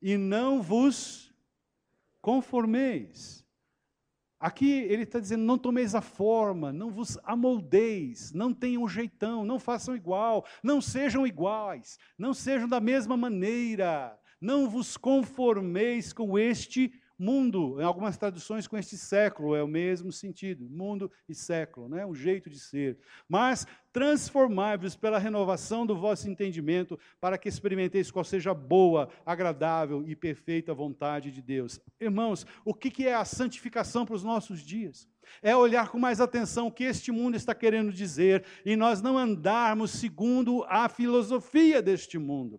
E 0.00 0.16
não 0.16 0.62
vos 0.62 1.34
conformeis. 2.20 3.44
Aqui 4.40 4.70
ele 4.70 5.02
está 5.02 5.20
dizendo: 5.20 5.44
não 5.44 5.58
tomeis 5.58 5.94
a 5.94 6.00
forma, 6.00 6.72
não 6.72 6.90
vos 6.90 7.18
amoldeis, 7.22 8.32
não 8.32 8.54
tenham 8.54 8.88
jeitão, 8.88 9.44
não 9.44 9.58
façam 9.58 9.94
igual, 9.94 10.46
não 10.62 10.80
sejam 10.80 11.26
iguais, 11.26 11.98
não 12.16 12.32
sejam 12.32 12.66
da 12.66 12.80
mesma 12.80 13.18
maneira, 13.18 14.18
não 14.40 14.68
vos 14.68 14.96
conformeis 14.96 16.12
com 16.14 16.38
este 16.38 16.90
Mundo, 17.20 17.78
em 17.78 17.84
algumas 17.84 18.16
traduções 18.16 18.66
com 18.66 18.78
este 18.78 18.96
século, 18.96 19.54
é 19.54 19.62
o 19.62 19.68
mesmo 19.68 20.10
sentido, 20.10 20.66
mundo 20.70 21.12
e 21.28 21.34
século, 21.34 21.86
né? 21.86 22.06
um 22.06 22.14
jeito 22.14 22.48
de 22.48 22.58
ser. 22.58 22.98
Mas 23.28 23.66
transformai-vos 23.92 24.96
pela 24.96 25.18
renovação 25.18 25.84
do 25.84 25.94
vosso 25.94 26.30
entendimento, 26.30 26.98
para 27.20 27.36
que 27.36 27.46
experimenteis 27.46 28.10
qual 28.10 28.24
seja 28.24 28.52
a 28.52 28.54
boa, 28.54 29.10
agradável 29.26 30.02
e 30.08 30.16
perfeita 30.16 30.72
vontade 30.72 31.30
de 31.30 31.42
Deus. 31.42 31.78
Irmãos, 32.00 32.46
o 32.64 32.72
que 32.72 33.06
é 33.06 33.14
a 33.14 33.26
santificação 33.26 34.06
para 34.06 34.14
os 34.14 34.24
nossos 34.24 34.62
dias? 34.62 35.06
É 35.42 35.54
olhar 35.54 35.90
com 35.90 35.98
mais 35.98 36.22
atenção 36.22 36.68
o 36.68 36.72
que 36.72 36.84
este 36.84 37.12
mundo 37.12 37.36
está 37.36 37.54
querendo 37.54 37.92
dizer 37.92 38.46
e 38.64 38.76
nós 38.76 39.02
não 39.02 39.18
andarmos 39.18 39.90
segundo 39.90 40.64
a 40.70 40.88
filosofia 40.88 41.82
deste 41.82 42.18
mundo 42.18 42.58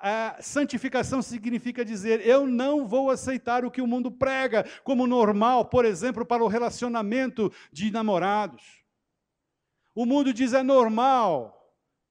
a 0.00 0.36
santificação 0.40 1.22
significa 1.22 1.84
dizer: 1.84 2.26
eu 2.26 2.46
não 2.46 2.86
vou 2.86 3.10
aceitar 3.10 3.64
o 3.64 3.70
que 3.70 3.80
o 3.80 3.86
mundo 3.86 4.10
prega 4.10 4.64
como 4.82 5.06
normal, 5.06 5.64
por 5.64 5.84
exemplo, 5.84 6.24
para 6.24 6.44
o 6.44 6.48
relacionamento 6.48 7.52
de 7.72 7.90
namorados. 7.90 8.84
O 9.94 10.04
mundo 10.04 10.32
diz 10.32 10.52
é 10.52 10.62
normal 10.62 11.54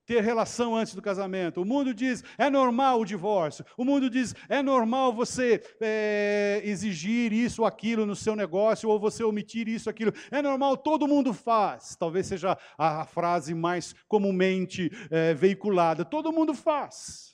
ter 0.06 0.22
relação 0.22 0.76
antes 0.76 0.96
do 0.96 1.02
casamento. 1.02 1.62
O 1.62 1.66
mundo 1.66 1.94
diz 1.94 2.24
é 2.38 2.50
normal 2.50 3.00
o 3.00 3.06
divórcio. 3.06 3.66
O 3.78 3.86
mundo 3.86 4.10
diz 4.10 4.36
é 4.50 4.62
normal 4.62 5.14
você 5.14 5.62
é, 5.80 6.62
exigir 6.64 7.32
isso 7.32 7.62
ou 7.62 7.68
aquilo 7.68 8.06
no 8.06 8.16
seu 8.16 8.36
negócio 8.36 8.90
ou 8.90 9.00
você 9.00 9.24
omitir 9.24 9.68
isso 9.68 9.90
ou 9.90 9.92
aquilo. 9.92 10.14
É 10.32 10.42
normal, 10.42 10.78
todo 10.78 11.08
mundo 11.08 11.34
faz. 11.34 11.96
Talvez 11.96 12.28
seja 12.28 12.58
a 12.78 13.06
frase 13.06 13.54
mais 13.54 13.96
comumente 14.08 14.92
é, 15.10 15.34
veiculada. 15.34 16.04
Todo 16.04 16.34
mundo 16.34 16.54
faz. 16.54 17.33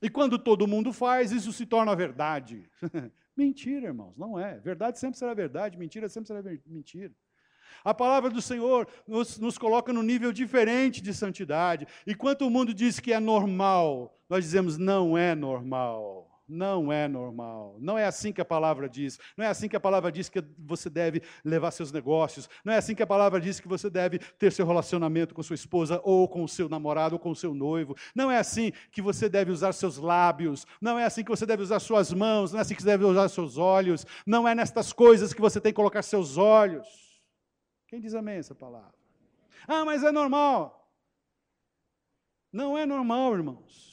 E 0.00 0.08
quando 0.08 0.38
todo 0.38 0.66
mundo 0.66 0.92
faz, 0.92 1.32
isso 1.32 1.52
se 1.52 1.66
torna 1.66 1.94
verdade. 1.94 2.68
mentira, 3.36 3.88
irmãos, 3.88 4.16
não 4.16 4.38
é. 4.38 4.58
Verdade 4.58 4.98
sempre 4.98 5.18
será 5.18 5.34
verdade, 5.34 5.78
mentira 5.78 6.08
sempre 6.08 6.28
será 6.28 6.42
mentira. 6.66 7.12
A 7.84 7.94
palavra 7.94 8.30
do 8.30 8.42
Senhor 8.42 8.88
nos, 9.06 9.38
nos 9.38 9.56
coloca 9.56 9.92
num 9.92 10.02
nível 10.02 10.32
diferente 10.32 11.00
de 11.00 11.14
santidade. 11.14 11.86
E 12.06 12.14
quando 12.14 12.42
o 12.42 12.50
mundo 12.50 12.74
diz 12.74 12.98
que 12.98 13.12
é 13.12 13.20
normal, 13.20 14.18
nós 14.28 14.44
dizemos 14.44 14.76
não 14.76 15.16
é 15.16 15.34
normal. 15.34 16.27
Não 16.48 16.90
é 16.90 17.06
normal. 17.06 17.76
Não 17.78 17.98
é 17.98 18.06
assim 18.06 18.32
que 18.32 18.40
a 18.40 18.44
palavra 18.44 18.88
diz. 18.88 19.18
Não 19.36 19.44
é 19.44 19.48
assim 19.48 19.68
que 19.68 19.76
a 19.76 19.80
palavra 19.80 20.10
diz 20.10 20.30
que 20.30 20.42
você 20.58 20.88
deve 20.88 21.22
levar 21.44 21.70
seus 21.70 21.92
negócios. 21.92 22.48
Não 22.64 22.72
é 22.72 22.78
assim 22.78 22.94
que 22.94 23.02
a 23.02 23.06
palavra 23.06 23.38
diz 23.38 23.60
que 23.60 23.68
você 23.68 23.90
deve 23.90 24.18
ter 24.18 24.50
seu 24.50 24.66
relacionamento 24.66 25.34
com 25.34 25.42
sua 25.42 25.54
esposa, 25.54 26.00
ou 26.02 26.26
com 26.26 26.42
o 26.42 26.48
seu 26.48 26.66
namorado, 26.66 27.16
ou 27.16 27.18
com 27.18 27.30
o 27.30 27.36
seu 27.36 27.52
noivo. 27.52 27.94
Não 28.14 28.30
é 28.30 28.38
assim 28.38 28.72
que 28.90 29.02
você 29.02 29.28
deve 29.28 29.50
usar 29.50 29.72
seus 29.72 29.98
lábios. 29.98 30.66
Não 30.80 30.98
é 30.98 31.04
assim 31.04 31.22
que 31.22 31.30
você 31.30 31.44
deve 31.44 31.62
usar 31.62 31.80
suas 31.80 32.14
mãos. 32.14 32.50
Não 32.50 32.60
é 32.60 32.62
assim 32.62 32.74
que 32.74 32.82
você 32.82 32.88
deve 32.88 33.04
usar 33.04 33.28
seus 33.28 33.58
olhos. 33.58 34.06
Não 34.26 34.48
é 34.48 34.54
nestas 34.54 34.90
coisas 34.90 35.34
que 35.34 35.40
você 35.42 35.60
tem 35.60 35.70
que 35.70 35.76
colocar 35.76 36.00
seus 36.02 36.38
olhos. 36.38 36.88
Quem 37.88 38.00
diz 38.00 38.14
amém 38.14 38.36
essa 38.36 38.54
palavra? 38.54 38.94
Ah, 39.66 39.84
mas 39.84 40.02
é 40.02 40.10
normal. 40.10 40.90
Não 42.50 42.78
é 42.78 42.86
normal, 42.86 43.34
irmãos. 43.34 43.87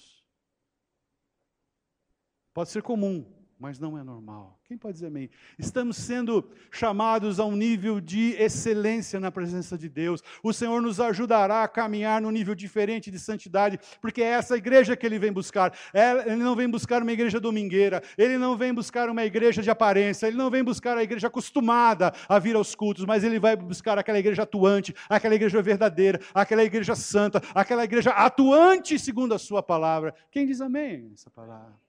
Pode 2.56 2.70
ser 2.70 2.82
comum, 2.82 3.26
mas 3.60 3.80
não 3.80 3.98
é 3.98 4.02
normal. 4.02 4.58
Quem 4.64 4.78
pode 4.78 4.94
dizer 4.94 5.08
amém? 5.08 5.30
Estamos 5.60 5.98
sendo 5.98 6.50
chamados 6.72 7.38
a 7.38 7.44
um 7.44 7.54
nível 7.54 8.00
de 8.00 8.32
excelência 8.42 9.20
na 9.20 9.30
presença 9.30 9.78
de 9.78 9.90
Deus. 9.90 10.24
O 10.42 10.54
Senhor 10.54 10.82
nos 10.82 11.02
ajudará 11.02 11.64
a 11.64 11.68
caminhar 11.68 12.22
num 12.22 12.32
nível 12.32 12.56
diferente 12.56 13.12
de 13.12 13.20
santidade, 13.20 13.78
porque 14.00 14.22
é 14.22 14.28
essa 14.28 14.56
igreja 14.56 14.96
que 14.96 15.06
Ele 15.06 15.20
vem 15.20 15.34
buscar. 15.34 15.78
É, 15.94 16.12
ele 16.32 16.38
não 16.38 16.56
vem 16.56 16.70
buscar 16.70 17.02
uma 17.02 17.12
igreja 17.12 17.42
domingueira, 17.42 18.02
Ele 18.18 18.38
não 18.38 18.56
vem 18.56 18.74
buscar 18.74 19.10
uma 19.10 19.26
igreja 19.26 19.62
de 19.62 19.70
aparência, 19.70 20.26
Ele 20.26 20.38
não 20.38 20.50
vem 20.50 20.64
buscar 20.64 20.98
a 20.98 21.04
igreja 21.04 21.28
acostumada 21.28 22.14
a 22.30 22.40
vir 22.40 22.56
aos 22.56 22.74
cultos, 22.74 23.04
mas 23.04 23.26
Ele 23.26 23.38
vai 23.38 23.58
buscar 23.58 24.00
aquela 24.00 24.18
igreja 24.18 24.44
atuante, 24.44 24.96
aquela 25.10 25.36
igreja 25.36 25.62
verdadeira, 25.62 26.22
aquela 26.34 26.64
igreja 26.64 26.96
santa, 26.96 27.42
aquela 27.54 27.84
igreja 27.84 28.12
atuante 28.12 28.98
segundo 28.98 29.34
a 29.34 29.38
Sua 29.38 29.62
palavra. 29.62 30.16
Quem 30.32 30.46
diz 30.46 30.62
amém 30.62 31.12
essa 31.14 31.30
palavra? 31.30 31.85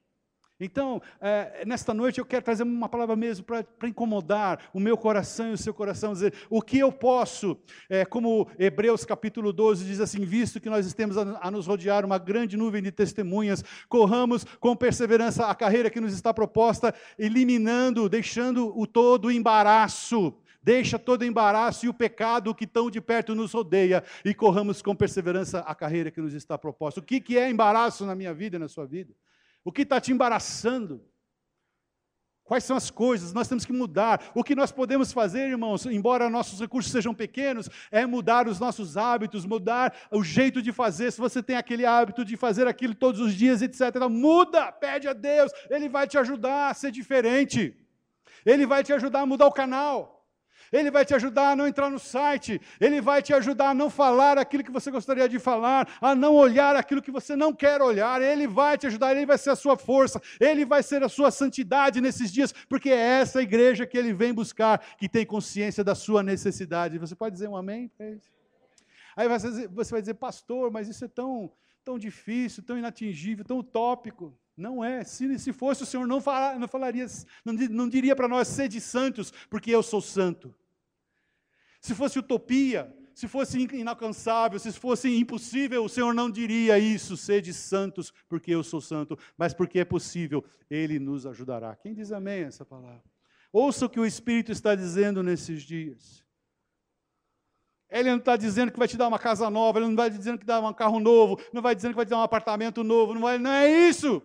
Então, 0.58 1.02
é, 1.20 1.64
nesta 1.66 1.92
noite 1.92 2.18
eu 2.18 2.24
quero 2.24 2.42
trazer 2.42 2.62
uma 2.62 2.88
palavra 2.88 3.14
mesmo 3.14 3.44
para 3.44 3.66
incomodar 3.84 4.58
o 4.72 4.80
meu 4.80 4.96
coração 4.96 5.50
e 5.50 5.52
o 5.52 5.58
seu 5.58 5.74
coração, 5.74 6.14
dizer 6.14 6.32
o 6.48 6.62
que 6.62 6.78
eu 6.78 6.90
posso, 6.90 7.58
é, 7.90 8.06
como 8.06 8.48
Hebreus 8.58 9.04
capítulo 9.04 9.52
12 9.52 9.84
diz 9.84 10.00
assim: 10.00 10.24
visto 10.24 10.58
que 10.58 10.70
nós 10.70 10.86
estamos 10.86 11.18
a, 11.18 11.38
a, 11.42 11.50
nos 11.50 11.66
rodear 11.66 12.06
uma 12.06 12.16
grande 12.16 12.56
nuvem 12.56 12.82
de 12.82 12.90
testemunhas, 12.90 13.62
corramos 13.86 14.44
com 14.58 14.74
perseverança 14.74 15.46
a 15.46 15.54
carreira 15.54 15.90
que 15.90 16.00
nos 16.00 16.14
está 16.14 16.32
proposta, 16.32 16.94
eliminando, 17.18 18.08
deixando 18.08 18.72
o 18.78 18.86
todo 18.86 19.30
embaraço. 19.30 20.34
Deixa 20.62 20.98
todo 20.98 21.22
o 21.22 21.24
embaraço 21.24 21.86
e 21.86 21.88
o 21.88 21.94
pecado 21.94 22.52
que 22.52 22.66
tão 22.66 22.90
de 22.90 23.00
perto 23.00 23.36
nos 23.36 23.52
rodeia 23.52 24.02
e 24.24 24.34
corramos 24.34 24.82
com 24.82 24.96
perseverança 24.96 25.60
a 25.60 25.74
carreira 25.76 26.10
que 26.10 26.20
nos 26.20 26.34
está 26.34 26.58
proposta. 26.58 26.98
O 26.98 27.02
que, 27.04 27.20
que 27.20 27.38
é 27.38 27.48
embaraço 27.48 28.04
na 28.04 28.16
minha 28.16 28.34
vida 28.34 28.56
e 28.56 28.58
na 28.58 28.66
sua 28.66 28.84
vida? 28.84 29.14
O 29.66 29.72
que 29.72 29.82
está 29.82 30.00
te 30.00 30.12
embaraçando? 30.12 31.04
Quais 32.44 32.62
são 32.62 32.76
as 32.76 32.88
coisas? 32.88 33.32
Nós 33.32 33.48
temos 33.48 33.64
que 33.64 33.72
mudar. 33.72 34.30
O 34.32 34.44
que 34.44 34.54
nós 34.54 34.70
podemos 34.70 35.12
fazer, 35.12 35.48
irmãos, 35.48 35.84
embora 35.86 36.30
nossos 36.30 36.60
recursos 36.60 36.92
sejam 36.92 37.12
pequenos, 37.12 37.68
é 37.90 38.06
mudar 38.06 38.46
os 38.46 38.60
nossos 38.60 38.96
hábitos, 38.96 39.44
mudar 39.44 39.92
o 40.12 40.22
jeito 40.22 40.62
de 40.62 40.70
fazer. 40.70 41.10
Se 41.10 41.18
você 41.18 41.42
tem 41.42 41.56
aquele 41.56 41.84
hábito 41.84 42.24
de 42.24 42.36
fazer 42.36 42.68
aquilo 42.68 42.94
todos 42.94 43.20
os 43.20 43.34
dias, 43.34 43.60
etc., 43.60 44.08
muda, 44.08 44.70
pede 44.70 45.08
a 45.08 45.12
Deus, 45.12 45.50
Ele 45.68 45.88
vai 45.88 46.06
te 46.06 46.16
ajudar 46.16 46.70
a 46.70 46.74
ser 46.74 46.92
diferente. 46.92 47.76
Ele 48.44 48.66
vai 48.66 48.84
te 48.84 48.92
ajudar 48.92 49.22
a 49.22 49.26
mudar 49.26 49.48
o 49.48 49.52
canal. 49.52 50.15
Ele 50.72 50.90
vai 50.90 51.04
te 51.04 51.14
ajudar 51.14 51.50
a 51.50 51.56
não 51.56 51.66
entrar 51.66 51.90
no 51.90 51.98
site, 51.98 52.60
ele 52.80 53.00
vai 53.00 53.22
te 53.22 53.32
ajudar 53.32 53.70
a 53.70 53.74
não 53.74 53.88
falar 53.88 54.38
aquilo 54.38 54.64
que 54.64 54.70
você 54.70 54.90
gostaria 54.90 55.28
de 55.28 55.38
falar, 55.38 55.88
a 56.00 56.14
não 56.14 56.34
olhar 56.34 56.76
aquilo 56.76 57.02
que 57.02 57.10
você 57.10 57.36
não 57.36 57.52
quer 57.52 57.80
olhar. 57.80 58.20
Ele 58.20 58.46
vai 58.46 58.76
te 58.76 58.86
ajudar, 58.86 59.14
ele 59.14 59.26
vai 59.26 59.38
ser 59.38 59.50
a 59.50 59.56
sua 59.56 59.76
força, 59.76 60.20
ele 60.40 60.64
vai 60.64 60.82
ser 60.82 61.02
a 61.02 61.08
sua 61.08 61.30
santidade 61.30 62.00
nesses 62.00 62.32
dias, 62.32 62.52
porque 62.68 62.90
é 62.90 63.20
essa 63.20 63.42
igreja 63.42 63.86
que 63.86 63.96
ele 63.96 64.12
vem 64.12 64.32
buscar, 64.32 64.78
que 64.96 65.08
tem 65.08 65.24
consciência 65.24 65.82
da 65.84 65.94
sua 65.94 66.22
necessidade. 66.22 66.98
Você 66.98 67.14
pode 67.14 67.34
dizer 67.34 67.48
um 67.48 67.56
amém? 67.56 67.90
Aí 69.16 69.28
você 69.28 69.90
vai 69.90 70.00
dizer, 70.00 70.14
pastor, 70.14 70.70
mas 70.70 70.88
isso 70.88 71.04
é 71.04 71.08
tão, 71.08 71.50
tão 71.84 71.98
difícil, 71.98 72.62
tão 72.62 72.78
inatingível, 72.78 73.44
tão 73.44 73.58
utópico. 73.58 74.36
Não 74.56 74.82
é. 74.82 75.04
Se, 75.04 75.38
se 75.38 75.52
fosse, 75.52 75.82
o 75.82 75.86
Senhor 75.86 76.06
não, 76.06 76.20
fala, 76.20 76.58
não 76.58 76.66
falaria, 76.66 77.06
não, 77.44 77.52
não 77.52 77.88
diria 77.88 78.16
para 78.16 78.26
nós, 78.26 78.48
sede 78.48 78.80
santos, 78.80 79.32
porque 79.50 79.70
eu 79.70 79.82
sou 79.82 80.00
santo. 80.00 80.54
Se 81.80 81.94
fosse 81.94 82.18
utopia, 82.18 82.92
se 83.14 83.28
fosse 83.28 83.58
inalcançável, 83.58 84.58
se 84.58 84.72
fosse 84.72 85.08
impossível, 85.14 85.84
o 85.84 85.88
Senhor 85.88 86.14
não 86.14 86.30
diria 86.30 86.78
isso, 86.78 87.16
sede 87.16 87.52
santos, 87.52 88.12
porque 88.28 88.54
eu 88.54 88.62
sou 88.62 88.80
santo, 88.80 89.18
mas 89.36 89.52
porque 89.52 89.78
é 89.78 89.84
possível, 89.84 90.44
Ele 90.70 90.98
nos 90.98 91.26
ajudará. 91.26 91.76
Quem 91.76 91.94
diz 91.94 92.10
amém 92.10 92.44
a 92.44 92.48
essa 92.48 92.64
palavra? 92.64 93.04
Ouça 93.52 93.86
o 93.86 93.90
que 93.90 94.00
o 94.00 94.06
Espírito 94.06 94.52
está 94.52 94.74
dizendo 94.74 95.22
nesses 95.22 95.62
dias. 95.62 96.24
Ele 97.88 98.10
não 98.10 98.18
está 98.18 98.36
dizendo 98.36 98.72
que 98.72 98.78
vai 98.78 98.88
te 98.88 98.96
dar 98.96 99.08
uma 99.08 99.18
casa 99.18 99.48
nova, 99.48 99.78
ele 99.78 99.88
não 99.88 99.96
vai 99.96 100.10
dizendo 100.10 100.38
que 100.38 100.44
dar 100.44 100.60
um 100.60 100.72
carro 100.74 100.98
novo, 100.98 101.40
não 101.52 101.62
vai 101.62 101.74
dizendo 101.74 101.92
que 101.92 101.96
vai 101.96 102.04
te 102.04 102.10
dar 102.10 102.18
um 102.18 102.22
apartamento 102.22 102.82
novo, 102.82 103.14
não, 103.14 103.20
vai, 103.20 103.38
não 103.38 103.50
é 103.50 103.88
isso. 103.88 104.22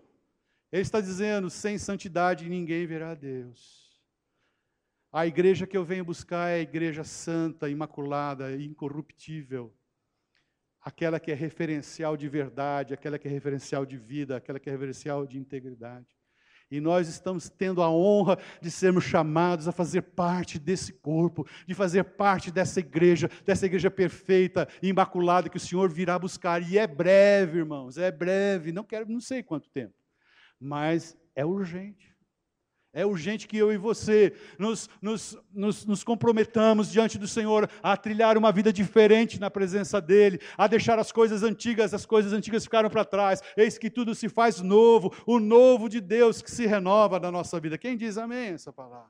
Ele 0.72 0.82
está 0.82 1.02
dizendo: 1.02 1.50
sem 1.50 1.78
santidade 1.78 2.48
ninguém 2.48 2.88
verá 2.88 3.14
Deus. 3.14 3.92
A 5.12 5.28
igreja 5.28 5.68
que 5.68 5.76
eu 5.76 5.84
venho 5.84 6.06
buscar 6.06 6.50
é 6.50 6.56
a 6.56 6.62
igreja 6.62 7.04
santa, 7.04 7.70
imaculada, 7.70 8.56
incorruptível. 8.56 9.76
Aquela 10.80 11.20
que 11.20 11.30
é 11.30 11.36
referencial 11.36 12.16
de 12.16 12.30
verdade, 12.30 12.94
aquela 12.94 13.20
que 13.20 13.28
é 13.28 13.32
referencial 13.32 13.86
de 13.86 13.98
vida, 13.98 14.38
aquela 14.38 14.60
que 14.60 14.70
é 14.70 14.72
referencial 14.72 15.28
de 15.28 15.38
integridade. 15.38 16.08
E 16.72 16.80
nós 16.80 17.10
estamos 17.10 17.50
tendo 17.50 17.84
a 17.84 17.92
honra 17.92 18.38
de 18.62 18.72
sermos 18.72 19.04
chamados 19.04 19.68
a 19.68 19.74
fazer 19.74 20.02
parte 20.02 20.58
desse 20.58 20.94
corpo, 20.94 21.46
de 21.68 21.74
fazer 21.74 22.06
parte 22.06 22.50
dessa 22.50 22.80
igreja, 22.80 23.30
dessa 23.46 23.66
igreja 23.66 23.92
perfeita, 23.92 24.66
imaculada 24.82 25.50
que 25.50 25.58
o 25.58 25.60
Senhor 25.60 25.92
virá 25.92 26.18
buscar. 26.18 26.64
E 26.64 26.78
é 26.78 26.88
breve, 26.88 27.60
irmãos, 27.60 27.98
é 27.98 28.10
breve, 28.10 28.72
não 28.72 28.86
quero, 28.86 29.12
não 29.12 29.20
sei 29.20 29.44
quanto 29.44 29.70
tempo 29.70 30.01
mas 30.62 31.18
é 31.36 31.44
urgente. 31.44 32.12
É 32.94 33.06
urgente 33.06 33.48
que 33.48 33.58
eu 33.58 33.72
e 33.72 33.78
você 33.78 34.34
nos, 34.60 34.90
nos, 35.02 35.38
nos, 35.54 35.86
nos, 35.86 36.04
comprometamos 36.04 36.92
diante 36.92 37.18
do 37.18 37.26
Senhor 37.26 37.70
a 37.82 37.96
trilhar 37.96 38.38
uma 38.38 38.52
vida 38.52 38.72
diferente 38.72 39.40
na 39.40 39.50
presença 39.50 40.02
dEle, 40.02 40.42
a 40.58 40.68
deixar 40.68 41.00
as 41.00 41.10
coisas 41.10 41.42
antigas, 41.42 41.94
as 41.94 42.06
coisas 42.06 42.34
antigas 42.34 42.66
ficaram 42.66 42.90
para 42.90 43.06
trás. 43.06 43.42
Eis 43.56 43.78
que 43.78 43.90
tudo 43.90 44.14
se 44.14 44.28
faz 44.28 44.60
novo, 44.60 45.14
o 45.26 45.40
novo 45.40 45.88
de 45.88 46.02
Deus 46.02 46.42
que 46.42 46.52
se 46.52 46.68
renova 46.68 47.18
na 47.18 47.32
nossa 47.32 47.62
vida. 47.62 47.78
Quem 47.78 47.96
diz 47.96 48.18
amém 48.18 48.50
essa 48.50 48.74
palavra? 48.74 49.10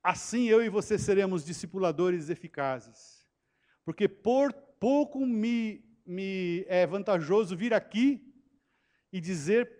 Assim 0.00 0.44
eu 0.44 0.62
e 0.62 0.68
você 0.68 0.96
seremos 0.96 1.44
discipuladores 1.44 2.30
eficazes, 2.30 3.26
porque 3.84 4.06
por 4.06 4.52
pouco 4.52 5.26
me, 5.26 5.84
me 6.06 6.64
é 6.68 6.86
vantajoso 6.86 7.56
vir 7.56 7.74
aqui 7.74 8.27
e 9.12 9.20
dizer 9.20 9.70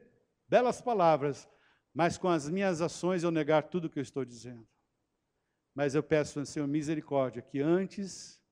belas 0.49 0.81
palavras, 0.81 1.49
mas 1.93 2.17
com 2.17 2.29
as 2.29 2.49
minhas 2.49 2.81
ações 2.81 3.23
eu 3.23 3.31
negar 3.31 3.63
tudo 3.65 3.87
o 3.87 3.91
que 3.91 3.99
eu 3.99 4.03
estou 4.03 4.25
dizendo. 4.25 4.67
Mas 5.75 5.95
eu 5.95 6.03
peço 6.03 6.39
ao 6.39 6.47
Senhor 6.47 6.67
misericórdia 6.67 7.43
que 7.43 7.61
antes 7.61 8.43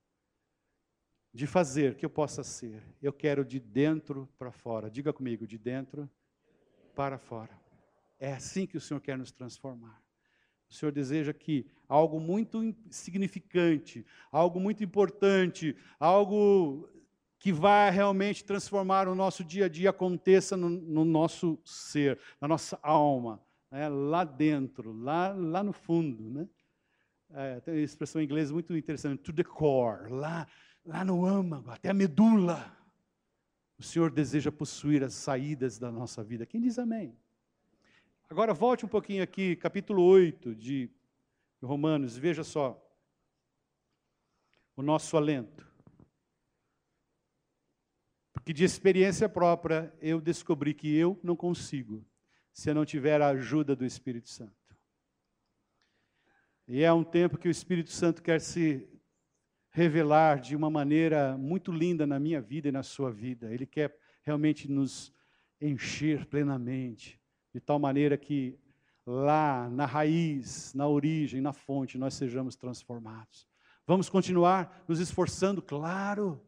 de 1.32 1.46
fazer 1.46 1.96
que 1.96 2.06
eu 2.06 2.10
possa 2.10 2.42
ser, 2.42 2.82
eu 3.02 3.12
quero 3.12 3.44
de 3.44 3.60
dentro 3.60 4.28
para 4.38 4.50
fora. 4.50 4.90
Diga 4.90 5.12
comigo, 5.12 5.46
de 5.46 5.58
dentro 5.58 6.10
para 6.94 7.18
fora. 7.18 7.60
É 8.18 8.32
assim 8.32 8.66
que 8.66 8.76
o 8.76 8.80
Senhor 8.80 9.00
quer 9.00 9.18
nos 9.18 9.30
transformar. 9.30 10.02
O 10.68 10.74
Senhor 10.74 10.90
deseja 10.90 11.32
que 11.32 11.66
algo 11.88 12.18
muito 12.18 12.74
significante, 12.90 14.04
algo 14.32 14.58
muito 14.58 14.82
importante, 14.82 15.76
algo 16.00 16.88
que 17.38 17.52
vai 17.52 17.90
realmente 17.90 18.44
transformar 18.44 19.08
o 19.08 19.14
nosso 19.14 19.44
dia 19.44 19.66
a 19.66 19.68
dia 19.68 19.90
aconteça 19.90 20.56
no, 20.56 20.68
no 20.68 21.04
nosso 21.04 21.58
ser, 21.64 22.18
na 22.40 22.48
nossa 22.48 22.78
alma, 22.82 23.40
né? 23.70 23.88
lá 23.88 24.24
dentro, 24.24 24.92
lá, 24.92 25.32
lá 25.32 25.62
no 25.62 25.72
fundo. 25.72 26.30
Né? 26.30 26.48
É, 27.30 27.60
tem 27.60 27.74
uma 27.74 27.80
expressão 27.80 28.20
em 28.20 28.24
inglês 28.24 28.50
muito 28.50 28.74
interessante, 28.74 29.22
to 29.22 29.32
the 29.32 29.44
core, 29.44 30.10
lá, 30.10 30.46
lá 30.84 31.04
no 31.04 31.24
âmago, 31.26 31.70
até 31.70 31.90
a 31.90 31.94
medula. 31.94 32.74
O 33.78 33.82
Senhor 33.82 34.10
deseja 34.10 34.50
possuir 34.50 35.04
as 35.04 35.12
saídas 35.12 35.78
da 35.78 35.92
nossa 35.92 36.24
vida. 36.24 36.46
Quem 36.46 36.60
diz 36.62 36.78
amém? 36.78 37.14
Agora 38.28 38.54
volte 38.54 38.86
um 38.86 38.88
pouquinho 38.88 39.22
aqui, 39.22 39.54
capítulo 39.54 40.02
8 40.02 40.54
de 40.54 40.90
Romanos, 41.62 42.16
veja 42.16 42.42
só. 42.42 42.82
O 44.74 44.82
nosso 44.82 45.16
alento 45.16 45.65
que 48.46 48.52
de 48.52 48.62
experiência 48.62 49.28
própria 49.28 49.92
eu 50.00 50.20
descobri 50.20 50.72
que 50.72 50.94
eu 50.96 51.18
não 51.20 51.34
consigo 51.34 52.06
se 52.52 52.70
eu 52.70 52.76
não 52.76 52.84
tiver 52.84 53.20
a 53.20 53.30
ajuda 53.30 53.74
do 53.74 53.84
Espírito 53.84 54.28
Santo. 54.30 54.54
E 56.68 56.80
é 56.80 56.92
um 56.92 57.02
tempo 57.02 57.38
que 57.38 57.48
o 57.48 57.50
Espírito 57.50 57.90
Santo 57.90 58.22
quer 58.22 58.40
se 58.40 58.88
revelar 59.70 60.38
de 60.38 60.54
uma 60.54 60.70
maneira 60.70 61.36
muito 61.36 61.72
linda 61.72 62.06
na 62.06 62.20
minha 62.20 62.40
vida 62.40 62.68
e 62.68 62.72
na 62.72 62.84
sua 62.84 63.10
vida. 63.10 63.52
Ele 63.52 63.66
quer 63.66 63.98
realmente 64.22 64.70
nos 64.70 65.12
encher 65.60 66.24
plenamente, 66.26 67.20
de 67.52 67.60
tal 67.60 67.80
maneira 67.80 68.16
que 68.16 68.56
lá 69.04 69.68
na 69.68 69.86
raiz, 69.86 70.72
na 70.72 70.86
origem, 70.86 71.40
na 71.40 71.52
fonte, 71.52 71.98
nós 71.98 72.14
sejamos 72.14 72.54
transformados. 72.54 73.48
Vamos 73.84 74.08
continuar 74.08 74.84
nos 74.86 75.00
esforçando, 75.00 75.60
claro 75.60 76.45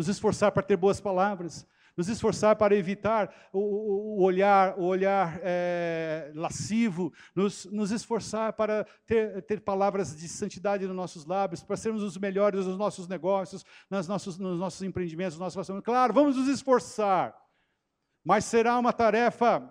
nos 0.00 0.08
esforçar 0.08 0.50
para 0.50 0.62
ter 0.62 0.78
boas 0.78 0.98
palavras, 0.98 1.66
nos 1.94 2.08
esforçar 2.08 2.56
para 2.56 2.74
evitar 2.74 3.30
o, 3.52 4.16
o 4.18 4.22
olhar, 4.22 4.78
o 4.78 4.84
olhar 4.84 5.38
é, 5.42 6.32
lascivo, 6.34 7.12
nos, 7.34 7.66
nos, 7.66 7.90
esforçar 7.90 8.54
para 8.54 8.86
ter, 9.06 9.42
ter 9.42 9.60
palavras 9.60 10.16
de 10.16 10.26
santidade 10.26 10.86
nos 10.86 10.96
nossos 10.96 11.26
lábios, 11.26 11.62
para 11.62 11.76
sermos 11.76 12.02
os 12.02 12.16
melhores 12.16 12.64
nos 12.64 12.78
nossos 12.78 13.06
negócios, 13.08 13.62
nas 13.90 14.08
nossos, 14.08 14.38
nos 14.38 14.58
nossos 14.58 14.80
empreendimentos, 14.80 15.34
nos 15.34 15.40
nossos 15.40 15.56
relacionamentos. 15.56 15.84
Claro, 15.84 16.14
vamos 16.14 16.34
nos 16.34 16.48
esforçar, 16.48 17.36
mas 18.24 18.46
será 18.46 18.78
uma 18.78 18.94
tarefa 18.94 19.70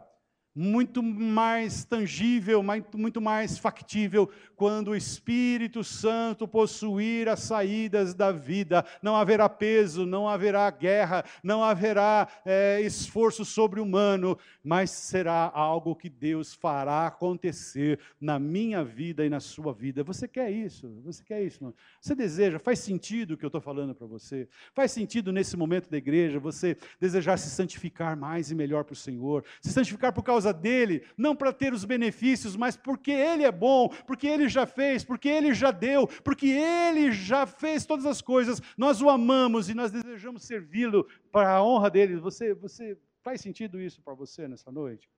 muito 0.54 1.02
mais 1.02 1.86
tangível, 1.86 2.64
muito 2.94 3.22
mais 3.22 3.58
factível, 3.58 4.30
quando 4.56 4.90
o 4.90 4.96
Espírito 4.96 5.86
Santo 5.86 6.46
possuir 6.46 7.30
as 7.30 7.40
saídas 7.40 8.14
da 8.14 8.30
vida. 8.32 8.86
Não 9.02 9.16
haverá 9.16 9.48
peso, 9.48 10.06
não 10.06 10.28
haverá 10.28 10.70
guerra, 10.70 11.24
não 11.42 11.64
haverá 11.64 12.28
é, 12.44 12.82
esforço 12.82 13.46
sobre-humano, 13.46 14.38
mas 14.62 14.92
será 14.92 15.50
algo 15.54 15.96
que 15.96 16.10
Deus 16.10 16.54
fará 16.54 17.08
acontecer 17.08 18.00
na 18.20 18.38
minha 18.38 18.84
vida 18.84 19.26
e 19.26 19.30
na 19.30 19.40
sua 19.40 19.74
vida. 19.74 20.04
Você 20.04 20.28
quer 20.28 20.52
isso? 20.52 20.90
Você 21.06 21.24
quer 21.24 21.42
isso? 21.42 21.64
Não? 21.64 21.74
Você 22.02 22.14
deseja? 22.14 22.60
Faz 22.60 22.80
sentido 22.80 23.36
o 23.36 23.38
que 23.38 23.46
eu 23.46 23.48
estou 23.48 23.62
falando 23.62 23.96
para 23.96 24.08
você? 24.08 24.46
Faz 24.74 24.92
sentido 24.92 25.32
nesse 25.32 25.56
momento 25.56 25.90
da 25.90 25.98
igreja 25.98 26.38
você 26.38 26.78
desejar 27.00 27.38
se 27.38 27.50
santificar 27.50 28.18
mais 28.18 28.52
e 28.52 28.56
melhor 28.56 28.84
para 28.84 28.94
o 28.94 28.96
Senhor? 28.96 29.46
Se 29.62 29.72
santificar 29.72 30.12
por 30.12 30.24
causa 30.24 30.49
dele, 30.52 31.04
não 31.18 31.36
para 31.36 31.54
ter 31.54 31.74
os 31.74 31.86
benefícios, 31.86 32.56
mas 32.56 32.76
porque 32.76 33.12
ele 33.12 33.44
é 33.44 33.52
bom, 33.52 33.90
porque 34.08 34.28
ele 34.28 34.48
já 34.50 34.66
fez, 34.66 35.04
porque 35.04 35.30
ele 35.30 35.54
já 35.54 35.72
deu, 35.72 36.08
porque 36.24 36.48
ele 36.48 37.12
já 37.12 37.46
fez 37.46 37.86
todas 37.86 38.06
as 38.06 38.22
coisas. 38.22 38.62
Nós 38.78 39.02
o 39.02 39.10
amamos 39.10 39.70
e 39.70 39.74
nós 39.74 39.92
desejamos 39.92 40.44
servi-lo 40.44 41.08
para 41.32 41.52
a 41.52 41.64
honra 41.64 41.90
dele. 41.90 42.18
Você, 42.18 42.54
você 42.54 42.98
faz 43.24 43.42
sentido 43.42 43.80
isso 43.80 44.02
para 44.02 44.14
você 44.14 44.48
nessa 44.48 44.72
noite? 44.72 45.10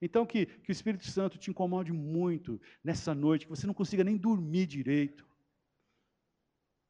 Então, 0.00 0.26
que, 0.26 0.46
que 0.46 0.70
o 0.70 0.72
Espírito 0.72 1.06
Santo 1.06 1.38
te 1.38 1.50
incomode 1.50 1.92
muito 1.92 2.60
nessa 2.84 3.14
noite, 3.14 3.46
que 3.46 3.50
você 3.50 3.66
não 3.66 3.74
consiga 3.74 4.04
nem 4.04 4.16
dormir 4.16 4.66
direito. 4.66 5.26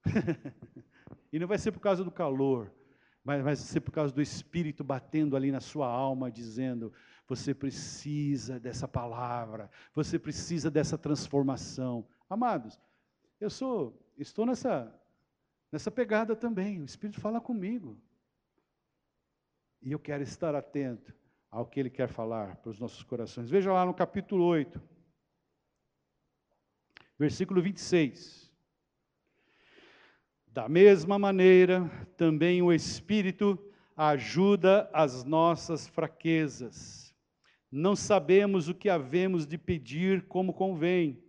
e 1.32 1.38
não 1.38 1.46
vai 1.46 1.58
ser 1.58 1.70
por 1.72 1.80
causa 1.80 2.02
do 2.02 2.10
calor, 2.10 2.72
mas 3.22 3.42
vai 3.42 3.54
ser 3.54 3.80
por 3.80 3.92
causa 3.92 4.14
do 4.14 4.22
Espírito 4.22 4.82
batendo 4.82 5.36
ali 5.36 5.52
na 5.52 5.60
sua 5.60 5.88
alma, 5.88 6.30
dizendo: 6.30 6.92
você 7.26 7.54
precisa 7.54 8.60
dessa 8.60 8.86
palavra, 8.86 9.70
você 9.92 10.18
precisa 10.18 10.70
dessa 10.70 10.96
transformação. 10.96 12.06
Amados, 12.30 12.78
eu 13.40 13.50
sou, 13.50 14.00
estou 14.16 14.46
nessa, 14.46 14.94
nessa 15.72 15.90
pegada 15.90 16.36
também. 16.36 16.80
O 16.80 16.84
Espírito 16.84 17.20
fala 17.20 17.40
comigo. 17.40 18.00
E 19.82 19.90
eu 19.92 19.98
quero 19.98 20.22
estar 20.22 20.54
atento 20.54 21.14
ao 21.50 21.66
que 21.66 21.80
ele 21.80 21.90
quer 21.90 22.08
falar 22.08 22.56
para 22.56 22.70
os 22.70 22.78
nossos 22.78 23.02
corações. 23.02 23.50
Veja 23.50 23.72
lá 23.72 23.84
no 23.84 23.94
capítulo 23.94 24.44
8, 24.44 24.80
versículo 27.18 27.60
26. 27.60 28.52
Da 30.46 30.68
mesma 30.68 31.18
maneira, 31.18 31.90
também 32.16 32.62
o 32.62 32.72
Espírito 32.72 33.58
ajuda 33.96 34.88
as 34.92 35.24
nossas 35.24 35.86
fraquezas 35.86 37.05
não 37.70 37.96
sabemos 37.96 38.68
o 38.68 38.74
que 38.74 38.88
havemos 38.88 39.46
de 39.46 39.58
pedir 39.58 40.22
como 40.22 40.52
convém, 40.52 41.22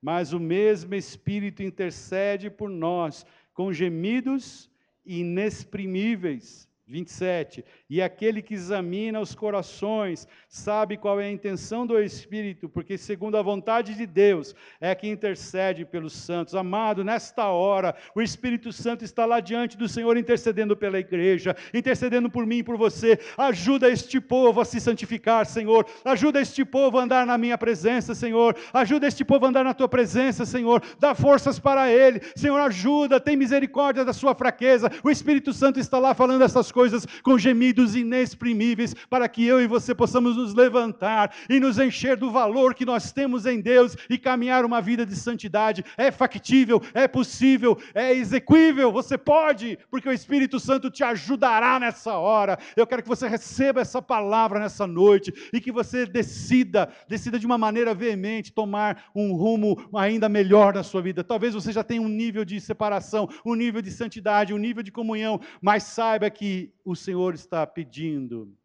mas 0.00 0.32
o 0.32 0.40
mesmo 0.40 0.94
Espírito 0.94 1.62
intercede 1.62 2.50
por 2.50 2.68
nós 2.68 3.26
com 3.52 3.72
gemidos 3.72 4.70
inexprimíveis. 5.04 6.68
27. 6.92 7.64
E 7.88 8.02
aquele 8.02 8.42
que 8.42 8.52
examina 8.52 9.18
os 9.18 9.34
corações 9.34 10.28
sabe 10.46 10.98
qual 10.98 11.18
é 11.18 11.24
a 11.24 11.32
intenção 11.32 11.86
do 11.86 11.98
Espírito, 11.98 12.68
porque 12.68 12.98
segundo 12.98 13.36
a 13.38 13.42
vontade 13.42 13.94
de 13.94 14.04
Deus 14.04 14.54
é 14.78 14.94
que 14.94 15.08
intercede 15.08 15.86
pelos 15.86 16.12
santos. 16.12 16.54
Amado, 16.54 17.02
nesta 17.02 17.46
hora, 17.46 17.96
o 18.14 18.20
Espírito 18.20 18.70
Santo 18.72 19.04
está 19.04 19.24
lá 19.24 19.40
diante 19.40 19.76
do 19.76 19.88
Senhor 19.88 20.16
intercedendo 20.18 20.76
pela 20.76 20.98
igreja, 20.98 21.56
intercedendo 21.72 22.28
por 22.28 22.44
mim 22.44 22.58
e 22.58 22.62
por 22.62 22.76
você. 22.76 23.18
Ajuda 23.38 23.90
este 23.90 24.20
povo 24.20 24.60
a 24.60 24.64
se 24.64 24.78
santificar, 24.78 25.46
Senhor. 25.46 25.86
Ajuda 26.04 26.42
este 26.42 26.62
povo 26.62 26.98
a 26.98 27.04
andar 27.04 27.26
na 27.26 27.38
minha 27.38 27.56
presença, 27.56 28.14
Senhor. 28.14 28.54
Ajuda 28.72 29.06
este 29.06 29.24
povo 29.24 29.46
a 29.46 29.48
andar 29.48 29.64
na 29.64 29.72
tua 29.72 29.88
presença, 29.88 30.44
Senhor. 30.44 30.82
Dá 31.00 31.14
forças 31.14 31.58
para 31.58 31.90
ele. 31.90 32.20
Senhor, 32.36 32.58
ajuda, 32.60 33.18
tem 33.18 33.34
misericórdia 33.34 34.04
da 34.04 34.12
sua 34.12 34.34
fraqueza. 34.34 34.90
O 35.02 35.10
Espírito 35.10 35.54
Santo 35.54 35.80
está 35.80 35.98
lá 35.98 36.12
falando 36.12 36.42
essas 36.42 36.70
coisas 36.70 36.81
coisas 36.82 37.06
com 37.22 37.38
gemidos 37.38 37.94
inexprimíveis, 37.94 38.92
para 39.08 39.28
que 39.28 39.46
eu 39.46 39.60
e 39.60 39.68
você 39.68 39.94
possamos 39.94 40.36
nos 40.36 40.52
levantar 40.52 41.32
e 41.48 41.60
nos 41.60 41.78
encher 41.78 42.16
do 42.16 42.28
valor 42.28 42.74
que 42.74 42.84
nós 42.84 43.12
temos 43.12 43.46
em 43.46 43.60
Deus 43.60 43.96
e 44.10 44.18
caminhar 44.18 44.64
uma 44.64 44.80
vida 44.80 45.06
de 45.06 45.14
santidade. 45.14 45.84
É 45.96 46.10
factível, 46.10 46.82
é 46.92 47.06
possível, 47.06 47.78
é 47.94 48.12
execuível, 48.12 48.90
você 48.90 49.16
pode, 49.16 49.78
porque 49.88 50.08
o 50.08 50.12
Espírito 50.12 50.58
Santo 50.58 50.90
te 50.90 51.04
ajudará 51.04 51.78
nessa 51.78 52.14
hora. 52.14 52.58
Eu 52.76 52.84
quero 52.84 53.04
que 53.04 53.08
você 53.08 53.28
receba 53.28 53.80
essa 53.80 54.02
palavra 54.02 54.58
nessa 54.58 54.84
noite 54.84 55.32
e 55.52 55.60
que 55.60 55.70
você 55.70 56.04
decida, 56.04 56.88
decida 57.08 57.38
de 57.38 57.46
uma 57.46 57.56
maneira 57.56 57.94
veemente 57.94 58.52
tomar 58.52 59.04
um 59.14 59.34
rumo 59.34 59.88
ainda 59.94 60.28
melhor 60.28 60.74
na 60.74 60.82
sua 60.82 61.00
vida. 61.00 61.22
Talvez 61.22 61.54
você 61.54 61.70
já 61.70 61.84
tenha 61.84 62.02
um 62.02 62.08
nível 62.08 62.44
de 62.44 62.60
separação, 62.60 63.28
um 63.46 63.54
nível 63.54 63.80
de 63.80 63.92
santidade, 63.92 64.52
um 64.52 64.58
nível 64.58 64.82
de 64.82 64.90
comunhão, 64.90 65.40
mas 65.60 65.84
saiba 65.84 66.28
que 66.28 66.61
o 66.84 66.94
Senhor 66.94 67.34
está 67.34 67.66
pedindo, 67.66 68.56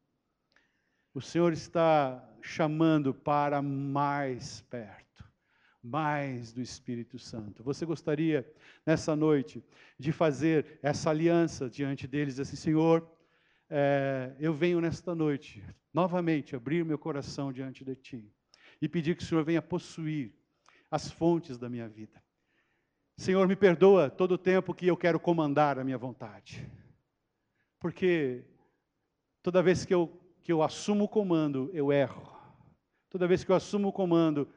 o 1.14 1.22
Senhor 1.22 1.54
está 1.54 2.24
chamando 2.42 3.14
para 3.14 3.62
mais 3.62 4.62
perto, 4.62 5.24
mais 5.84 6.54
do 6.54 6.62
Espírito 6.62 7.18
Santo. 7.18 7.64
Você 7.64 7.86
gostaria, 7.86 8.50
nessa 8.86 9.16
noite, 9.16 9.64
de 9.98 10.12
fazer 10.12 10.80
essa 10.82 11.10
aliança 11.10 11.70
diante 11.70 12.08
deles, 12.08 12.40
assim, 12.40 12.56
Senhor, 12.56 13.10
é, 13.70 14.36
eu 14.40 14.54
venho 14.54 14.80
nesta 14.80 15.14
noite, 15.14 15.64
novamente, 15.94 16.56
abrir 16.56 16.86
meu 16.86 16.98
coração 16.98 17.52
diante 17.52 17.84
de 17.84 17.96
Ti 17.96 18.32
e 18.82 18.88
pedir 18.88 19.16
que 19.16 19.24
o 19.24 19.26
Senhor 19.26 19.44
venha 19.44 19.62
possuir 19.62 20.34
as 20.90 21.12
fontes 21.12 21.58
da 21.58 21.70
minha 21.70 21.88
vida. 21.88 22.22
Senhor, 23.18 23.48
me 23.48 23.56
perdoa 23.56 24.10
todo 24.10 24.34
o 24.34 24.38
tempo 24.38 24.74
que 24.74 24.88
eu 24.88 24.96
quero 24.96 25.20
comandar 25.20 25.80
a 25.80 25.84
minha 25.84 25.98
vontade. 25.98 26.70
Porque 27.80 28.44
toda 29.42 29.64
vez 29.64 29.86
que 29.86 29.94
eu, 29.94 30.20
que 30.42 30.52
eu 30.52 30.64
assumo 30.64 31.06
o 31.06 31.10
comando, 31.10 31.70
eu 31.74 31.92
erro. 31.92 32.36
Toda 33.10 33.28
vez 33.28 33.44
que 33.44 33.52
eu 33.52 33.56
assumo 33.56 33.90
o 33.90 33.94
comando, 33.94 34.48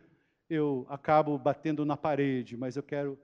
eu 0.48 0.86
acabo 0.88 1.38
batendo 1.38 1.84
na 1.84 1.96
parede, 1.96 2.56
mas 2.56 2.76
eu 2.76 2.82
quero 2.82 3.18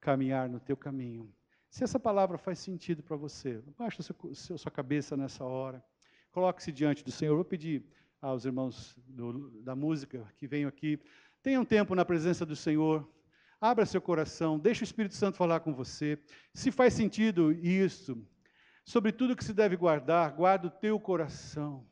caminhar 0.00 0.48
no 0.48 0.58
teu 0.58 0.76
caminho. 0.76 1.32
Se 1.70 1.84
essa 1.84 2.00
palavra 2.00 2.38
faz 2.38 2.58
sentido 2.58 3.02
para 3.02 3.16
você, 3.16 3.62
baixa 3.76 4.02
a 4.02 4.58
sua 4.58 4.70
cabeça 4.70 5.16
nessa 5.16 5.44
hora, 5.44 5.84
coloque-se 6.32 6.72
diante 6.72 7.04
do 7.04 7.12
Senhor. 7.12 7.32
Eu 7.32 7.36
vou 7.36 7.44
pedir 7.44 7.84
aos 8.20 8.44
irmãos 8.44 8.96
do, 9.06 9.50
da 9.62 9.76
música 9.76 10.26
que 10.36 10.46
venham 10.46 10.68
aqui, 10.68 10.98
tenham 11.42 11.64
tempo 11.64 11.94
na 11.94 12.04
presença 12.04 12.44
do 12.44 12.56
Senhor, 12.56 13.08
abra 13.60 13.86
seu 13.86 14.00
coração, 14.00 14.58
deixe 14.58 14.82
o 14.82 14.84
Espírito 14.84 15.14
Santo 15.14 15.36
falar 15.36 15.60
com 15.60 15.72
você. 15.72 16.18
Se 16.52 16.70
faz 16.70 16.94
sentido 16.94 17.52
isso, 17.52 18.26
sobre 18.88 19.12
tudo 19.12 19.36
que 19.36 19.44
se 19.44 19.52
deve 19.52 19.76
guardar, 19.76 20.32
guarda 20.32 20.68
o 20.68 20.70
teu 20.70 20.98
coração. 20.98 21.86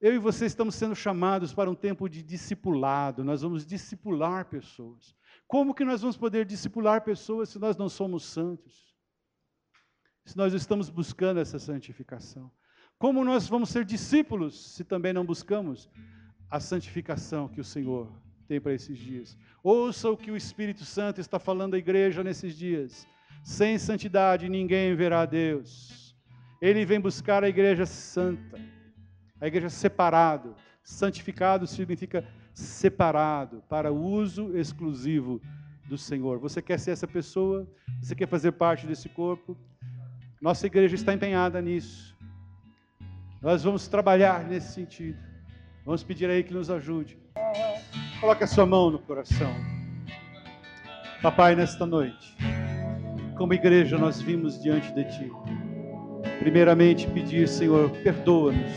Eu 0.00 0.14
e 0.14 0.18
você 0.18 0.46
estamos 0.46 0.76
sendo 0.76 0.94
chamados 0.94 1.52
para 1.52 1.68
um 1.68 1.74
tempo 1.74 2.08
de 2.08 2.22
discipulado, 2.22 3.24
nós 3.24 3.42
vamos 3.42 3.66
discipular 3.66 4.44
pessoas. 4.44 5.12
Como 5.44 5.74
que 5.74 5.84
nós 5.84 6.02
vamos 6.02 6.16
poder 6.16 6.46
discipular 6.46 7.02
pessoas 7.02 7.48
se 7.48 7.58
nós 7.58 7.76
não 7.76 7.88
somos 7.88 8.24
santos? 8.24 8.94
Se 10.24 10.36
nós 10.36 10.54
estamos 10.54 10.88
buscando 10.88 11.40
essa 11.40 11.58
santificação? 11.58 12.48
Como 12.96 13.24
nós 13.24 13.48
vamos 13.48 13.70
ser 13.70 13.84
discípulos 13.84 14.72
se 14.72 14.84
também 14.84 15.12
não 15.12 15.26
buscamos 15.26 15.90
a 16.48 16.60
santificação 16.60 17.48
que 17.48 17.60
o 17.60 17.64
Senhor 17.64 18.08
tem 18.46 18.60
para 18.60 18.72
esses 18.72 18.96
dias? 18.96 19.36
Ouça 19.64 20.08
o 20.08 20.16
que 20.16 20.30
o 20.30 20.36
Espírito 20.36 20.84
Santo 20.84 21.20
está 21.20 21.40
falando 21.40 21.74
à 21.74 21.78
igreja 21.78 22.22
nesses 22.22 22.56
dias. 22.56 23.04
Sem 23.46 23.78
santidade 23.78 24.48
ninguém 24.48 24.96
verá 24.96 25.24
Deus. 25.24 26.16
Ele 26.60 26.84
vem 26.84 26.98
buscar 26.98 27.44
a 27.44 27.48
igreja 27.48 27.86
santa, 27.86 28.58
a 29.40 29.46
igreja 29.46 29.68
separado. 29.68 30.56
Santificado 30.82 31.64
significa 31.64 32.26
separado 32.52 33.62
para 33.68 33.92
uso 33.92 34.56
exclusivo 34.58 35.40
do 35.84 35.96
Senhor. 35.96 36.40
Você 36.40 36.60
quer 36.60 36.80
ser 36.80 36.90
essa 36.90 37.06
pessoa? 37.06 37.64
Você 38.02 38.16
quer 38.16 38.26
fazer 38.26 38.50
parte 38.50 38.84
desse 38.84 39.08
corpo? 39.08 39.56
Nossa 40.42 40.66
igreja 40.66 40.96
está 40.96 41.14
empenhada 41.14 41.62
nisso. 41.62 42.16
Nós 43.40 43.62
vamos 43.62 43.86
trabalhar 43.86 44.42
nesse 44.42 44.72
sentido. 44.72 45.20
Vamos 45.84 46.02
pedir 46.02 46.28
aí 46.28 46.42
que 46.42 46.52
nos 46.52 46.68
ajude. 46.68 47.16
Coloque 48.18 48.42
a 48.42 48.48
sua 48.48 48.66
mão 48.66 48.90
no 48.90 48.98
coração. 48.98 49.54
Papai, 51.22 51.54
nesta 51.54 51.86
noite 51.86 52.45
como 53.36 53.52
igreja, 53.52 53.98
nós 53.98 54.20
vimos 54.20 54.60
diante 54.62 54.92
de 54.92 55.04
Ti. 55.04 55.30
Primeiramente, 56.38 57.06
pedir, 57.08 57.46
Senhor, 57.46 57.90
perdoa-nos. 58.02 58.72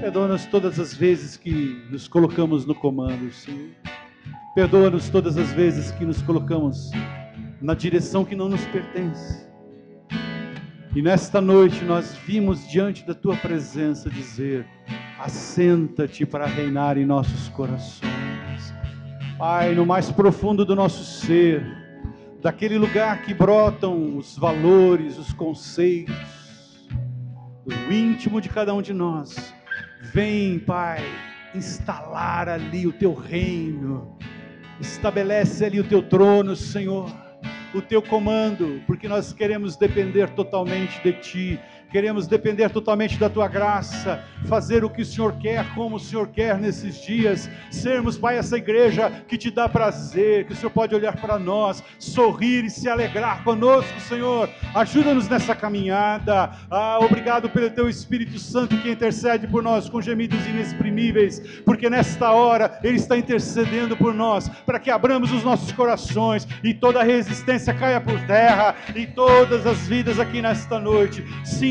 Perdoa-nos 0.00 0.46
todas 0.46 0.78
as 0.78 0.94
vezes 0.94 1.36
que 1.36 1.82
nos 1.90 2.06
colocamos 2.06 2.64
no 2.64 2.74
comando, 2.74 3.32
Senhor. 3.32 3.70
Perdoa-nos 4.54 5.08
todas 5.08 5.36
as 5.36 5.52
vezes 5.52 5.90
que 5.92 6.04
nos 6.04 6.22
colocamos 6.22 6.90
na 7.60 7.74
direção 7.74 8.24
que 8.24 8.36
não 8.36 8.48
nos 8.48 8.64
pertence. 8.66 9.46
E 10.94 11.02
nesta 11.02 11.40
noite 11.40 11.84
nós 11.84 12.16
vimos 12.26 12.66
diante 12.68 13.04
da 13.04 13.14
Tua 13.14 13.36
presença 13.36 14.08
dizer: 14.08 14.66
assenta-te 15.18 16.24
para 16.24 16.46
reinar 16.46 16.96
em 16.96 17.04
nossos 17.04 17.48
corações. 17.48 18.06
Pai, 19.36 19.74
no 19.74 19.84
mais 19.84 20.10
profundo 20.10 20.64
do 20.64 20.74
nosso 20.74 21.04
ser, 21.04 21.85
daquele 22.46 22.78
lugar 22.78 23.22
que 23.22 23.34
brotam 23.34 24.16
os 24.16 24.38
valores, 24.38 25.18
os 25.18 25.32
conceitos, 25.32 26.14
o 27.64 27.92
íntimo 27.92 28.40
de 28.40 28.48
cada 28.48 28.72
um 28.72 28.80
de 28.80 28.94
nós, 28.94 29.52
vem, 30.00 30.60
Pai, 30.60 31.02
instalar 31.56 32.48
ali 32.48 32.86
o 32.86 32.92
teu 32.92 33.12
reino, 33.14 34.16
estabelece 34.78 35.64
ali 35.64 35.80
o 35.80 35.88
teu 35.88 36.00
trono, 36.00 36.54
Senhor, 36.54 37.10
o 37.74 37.82
teu 37.82 38.00
comando, 38.00 38.80
porque 38.86 39.08
nós 39.08 39.32
queremos 39.32 39.74
depender 39.74 40.30
totalmente 40.30 41.02
de 41.02 41.14
Ti 41.14 41.60
queremos 41.90 42.26
depender 42.26 42.68
totalmente 42.70 43.18
da 43.18 43.28
tua 43.28 43.48
graça, 43.48 44.22
fazer 44.46 44.84
o 44.84 44.90
que 44.90 45.02
o 45.02 45.04
Senhor 45.04 45.32
quer, 45.38 45.66
como 45.74 45.96
o 45.96 46.00
Senhor 46.00 46.28
quer 46.28 46.58
nesses 46.58 47.00
dias, 47.02 47.48
sermos, 47.70 48.18
Pai, 48.18 48.38
essa 48.38 48.56
igreja 48.56 49.10
que 49.28 49.38
te 49.38 49.50
dá 49.50 49.68
prazer, 49.68 50.46
que 50.46 50.52
o 50.52 50.56
Senhor 50.56 50.70
pode 50.70 50.94
olhar 50.94 51.16
para 51.16 51.38
nós, 51.38 51.82
sorrir 51.98 52.64
e 52.64 52.70
se 52.70 52.88
alegrar 52.88 53.42
conosco, 53.44 54.00
Senhor. 54.00 54.48
Ajuda-nos 54.74 55.28
nessa 55.28 55.54
caminhada. 55.54 56.50
Ah, 56.70 56.98
obrigado 57.00 57.48
pelo 57.48 57.70
teu 57.70 57.88
Espírito 57.88 58.38
Santo 58.38 58.76
que 58.78 58.90
intercede 58.90 59.46
por 59.46 59.62
nós 59.62 59.88
com 59.88 60.00
gemidos 60.00 60.44
inexprimíveis, 60.46 61.40
porque 61.64 61.88
nesta 61.88 62.32
hora 62.32 62.78
ele 62.82 62.96
está 62.96 63.16
intercedendo 63.16 63.96
por 63.96 64.12
nós, 64.14 64.48
para 64.64 64.78
que 64.78 64.90
abramos 64.90 65.32
os 65.32 65.42
nossos 65.42 65.72
corações 65.72 66.46
e 66.62 66.74
toda 66.74 67.02
resistência 67.02 67.72
caia 67.72 68.00
por 68.00 68.18
terra 68.26 68.74
e 68.94 69.06
todas 69.06 69.66
as 69.66 69.86
vidas 69.86 70.18
aqui 70.18 70.42
nesta 70.42 70.78
noite 70.78 71.24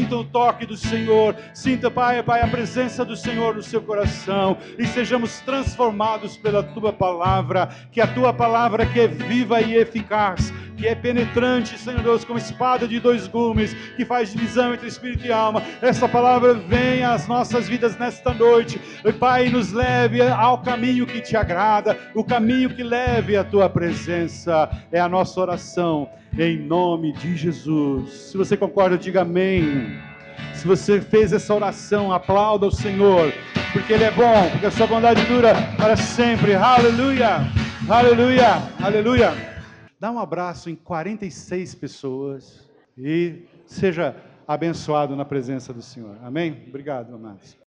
sintam 0.05 0.19
o 0.19 0.23
toque 0.23 0.67
do 0.67 0.77
Senhor, 0.77 1.35
sinta, 1.51 1.89
Pai, 1.89 2.21
Pai, 2.21 2.41
a 2.41 2.47
presença 2.47 3.03
do 3.03 3.15
Senhor 3.15 3.55
no 3.55 3.63
seu 3.63 3.81
coração 3.81 4.55
e 4.77 4.85
sejamos 4.85 5.39
transformados 5.39 6.37
pela 6.37 6.61
tua 6.61 6.93
palavra, 6.93 7.69
que 7.91 7.99
a 7.99 8.05
tua 8.05 8.31
palavra 8.31 8.85
que 8.85 8.99
é 8.99 9.07
viva 9.07 9.61
e 9.61 9.75
eficaz, 9.75 10.53
que 10.77 10.85
é 10.85 10.93
penetrante, 10.93 11.79
Senhor 11.79 12.03
Deus, 12.03 12.23
como 12.23 12.37
espada 12.37 12.87
de 12.87 12.99
dois 12.99 13.27
gumes, 13.27 13.73
que 13.95 14.05
faz 14.05 14.31
divisão 14.31 14.75
entre 14.75 14.87
espírito 14.87 15.25
e 15.25 15.31
alma. 15.31 15.63
Essa 15.81 16.07
palavra 16.07 16.53
venha 16.53 17.11
às 17.11 17.27
nossas 17.27 17.67
vidas 17.67 17.97
nesta 17.97 18.31
noite. 18.31 18.79
Pai, 19.19 19.49
nos 19.49 19.71
leve 19.71 20.21
ao 20.21 20.61
caminho 20.61 21.07
que 21.07 21.19
te 21.19 21.35
agrada, 21.35 21.97
o 22.13 22.23
caminho 22.23 22.69
que 22.69 22.83
leve 22.83 23.35
à 23.35 23.43
tua 23.43 23.67
presença. 23.67 24.69
É 24.91 24.99
a 24.99 25.09
nossa 25.09 25.39
oração 25.39 26.07
em 26.37 26.57
nome 26.57 27.13
de 27.13 27.35
Jesus. 27.35 28.11
Se 28.11 28.37
você 28.37 28.57
concorda, 28.57 28.97
diga 28.97 29.21
amém. 29.21 29.99
Se 30.53 30.67
você 30.67 30.99
fez 30.99 31.31
essa 31.31 31.53
oração, 31.53 32.11
aplauda 32.11 32.67
o 32.67 32.71
Senhor, 32.71 33.33
porque 33.71 33.93
Ele 33.93 34.03
é 34.03 34.11
bom, 34.11 34.49
porque 34.51 34.65
a 34.65 34.71
sua 34.71 34.87
bondade 34.87 35.23
dura 35.25 35.53
para 35.77 35.95
sempre. 35.95 36.53
Aleluia, 36.53 37.39
aleluia, 37.87 38.55
aleluia. 38.81 39.33
Dá 39.99 40.11
um 40.11 40.19
abraço 40.19 40.69
em 40.69 40.75
46 40.75 41.75
pessoas 41.75 42.69
e 42.97 43.43
seja 43.65 44.15
abençoado 44.47 45.15
na 45.15 45.25
presença 45.25 45.73
do 45.73 45.81
Senhor. 45.81 46.17
Amém? 46.21 46.65
Obrigado, 46.67 47.15
amados. 47.15 47.57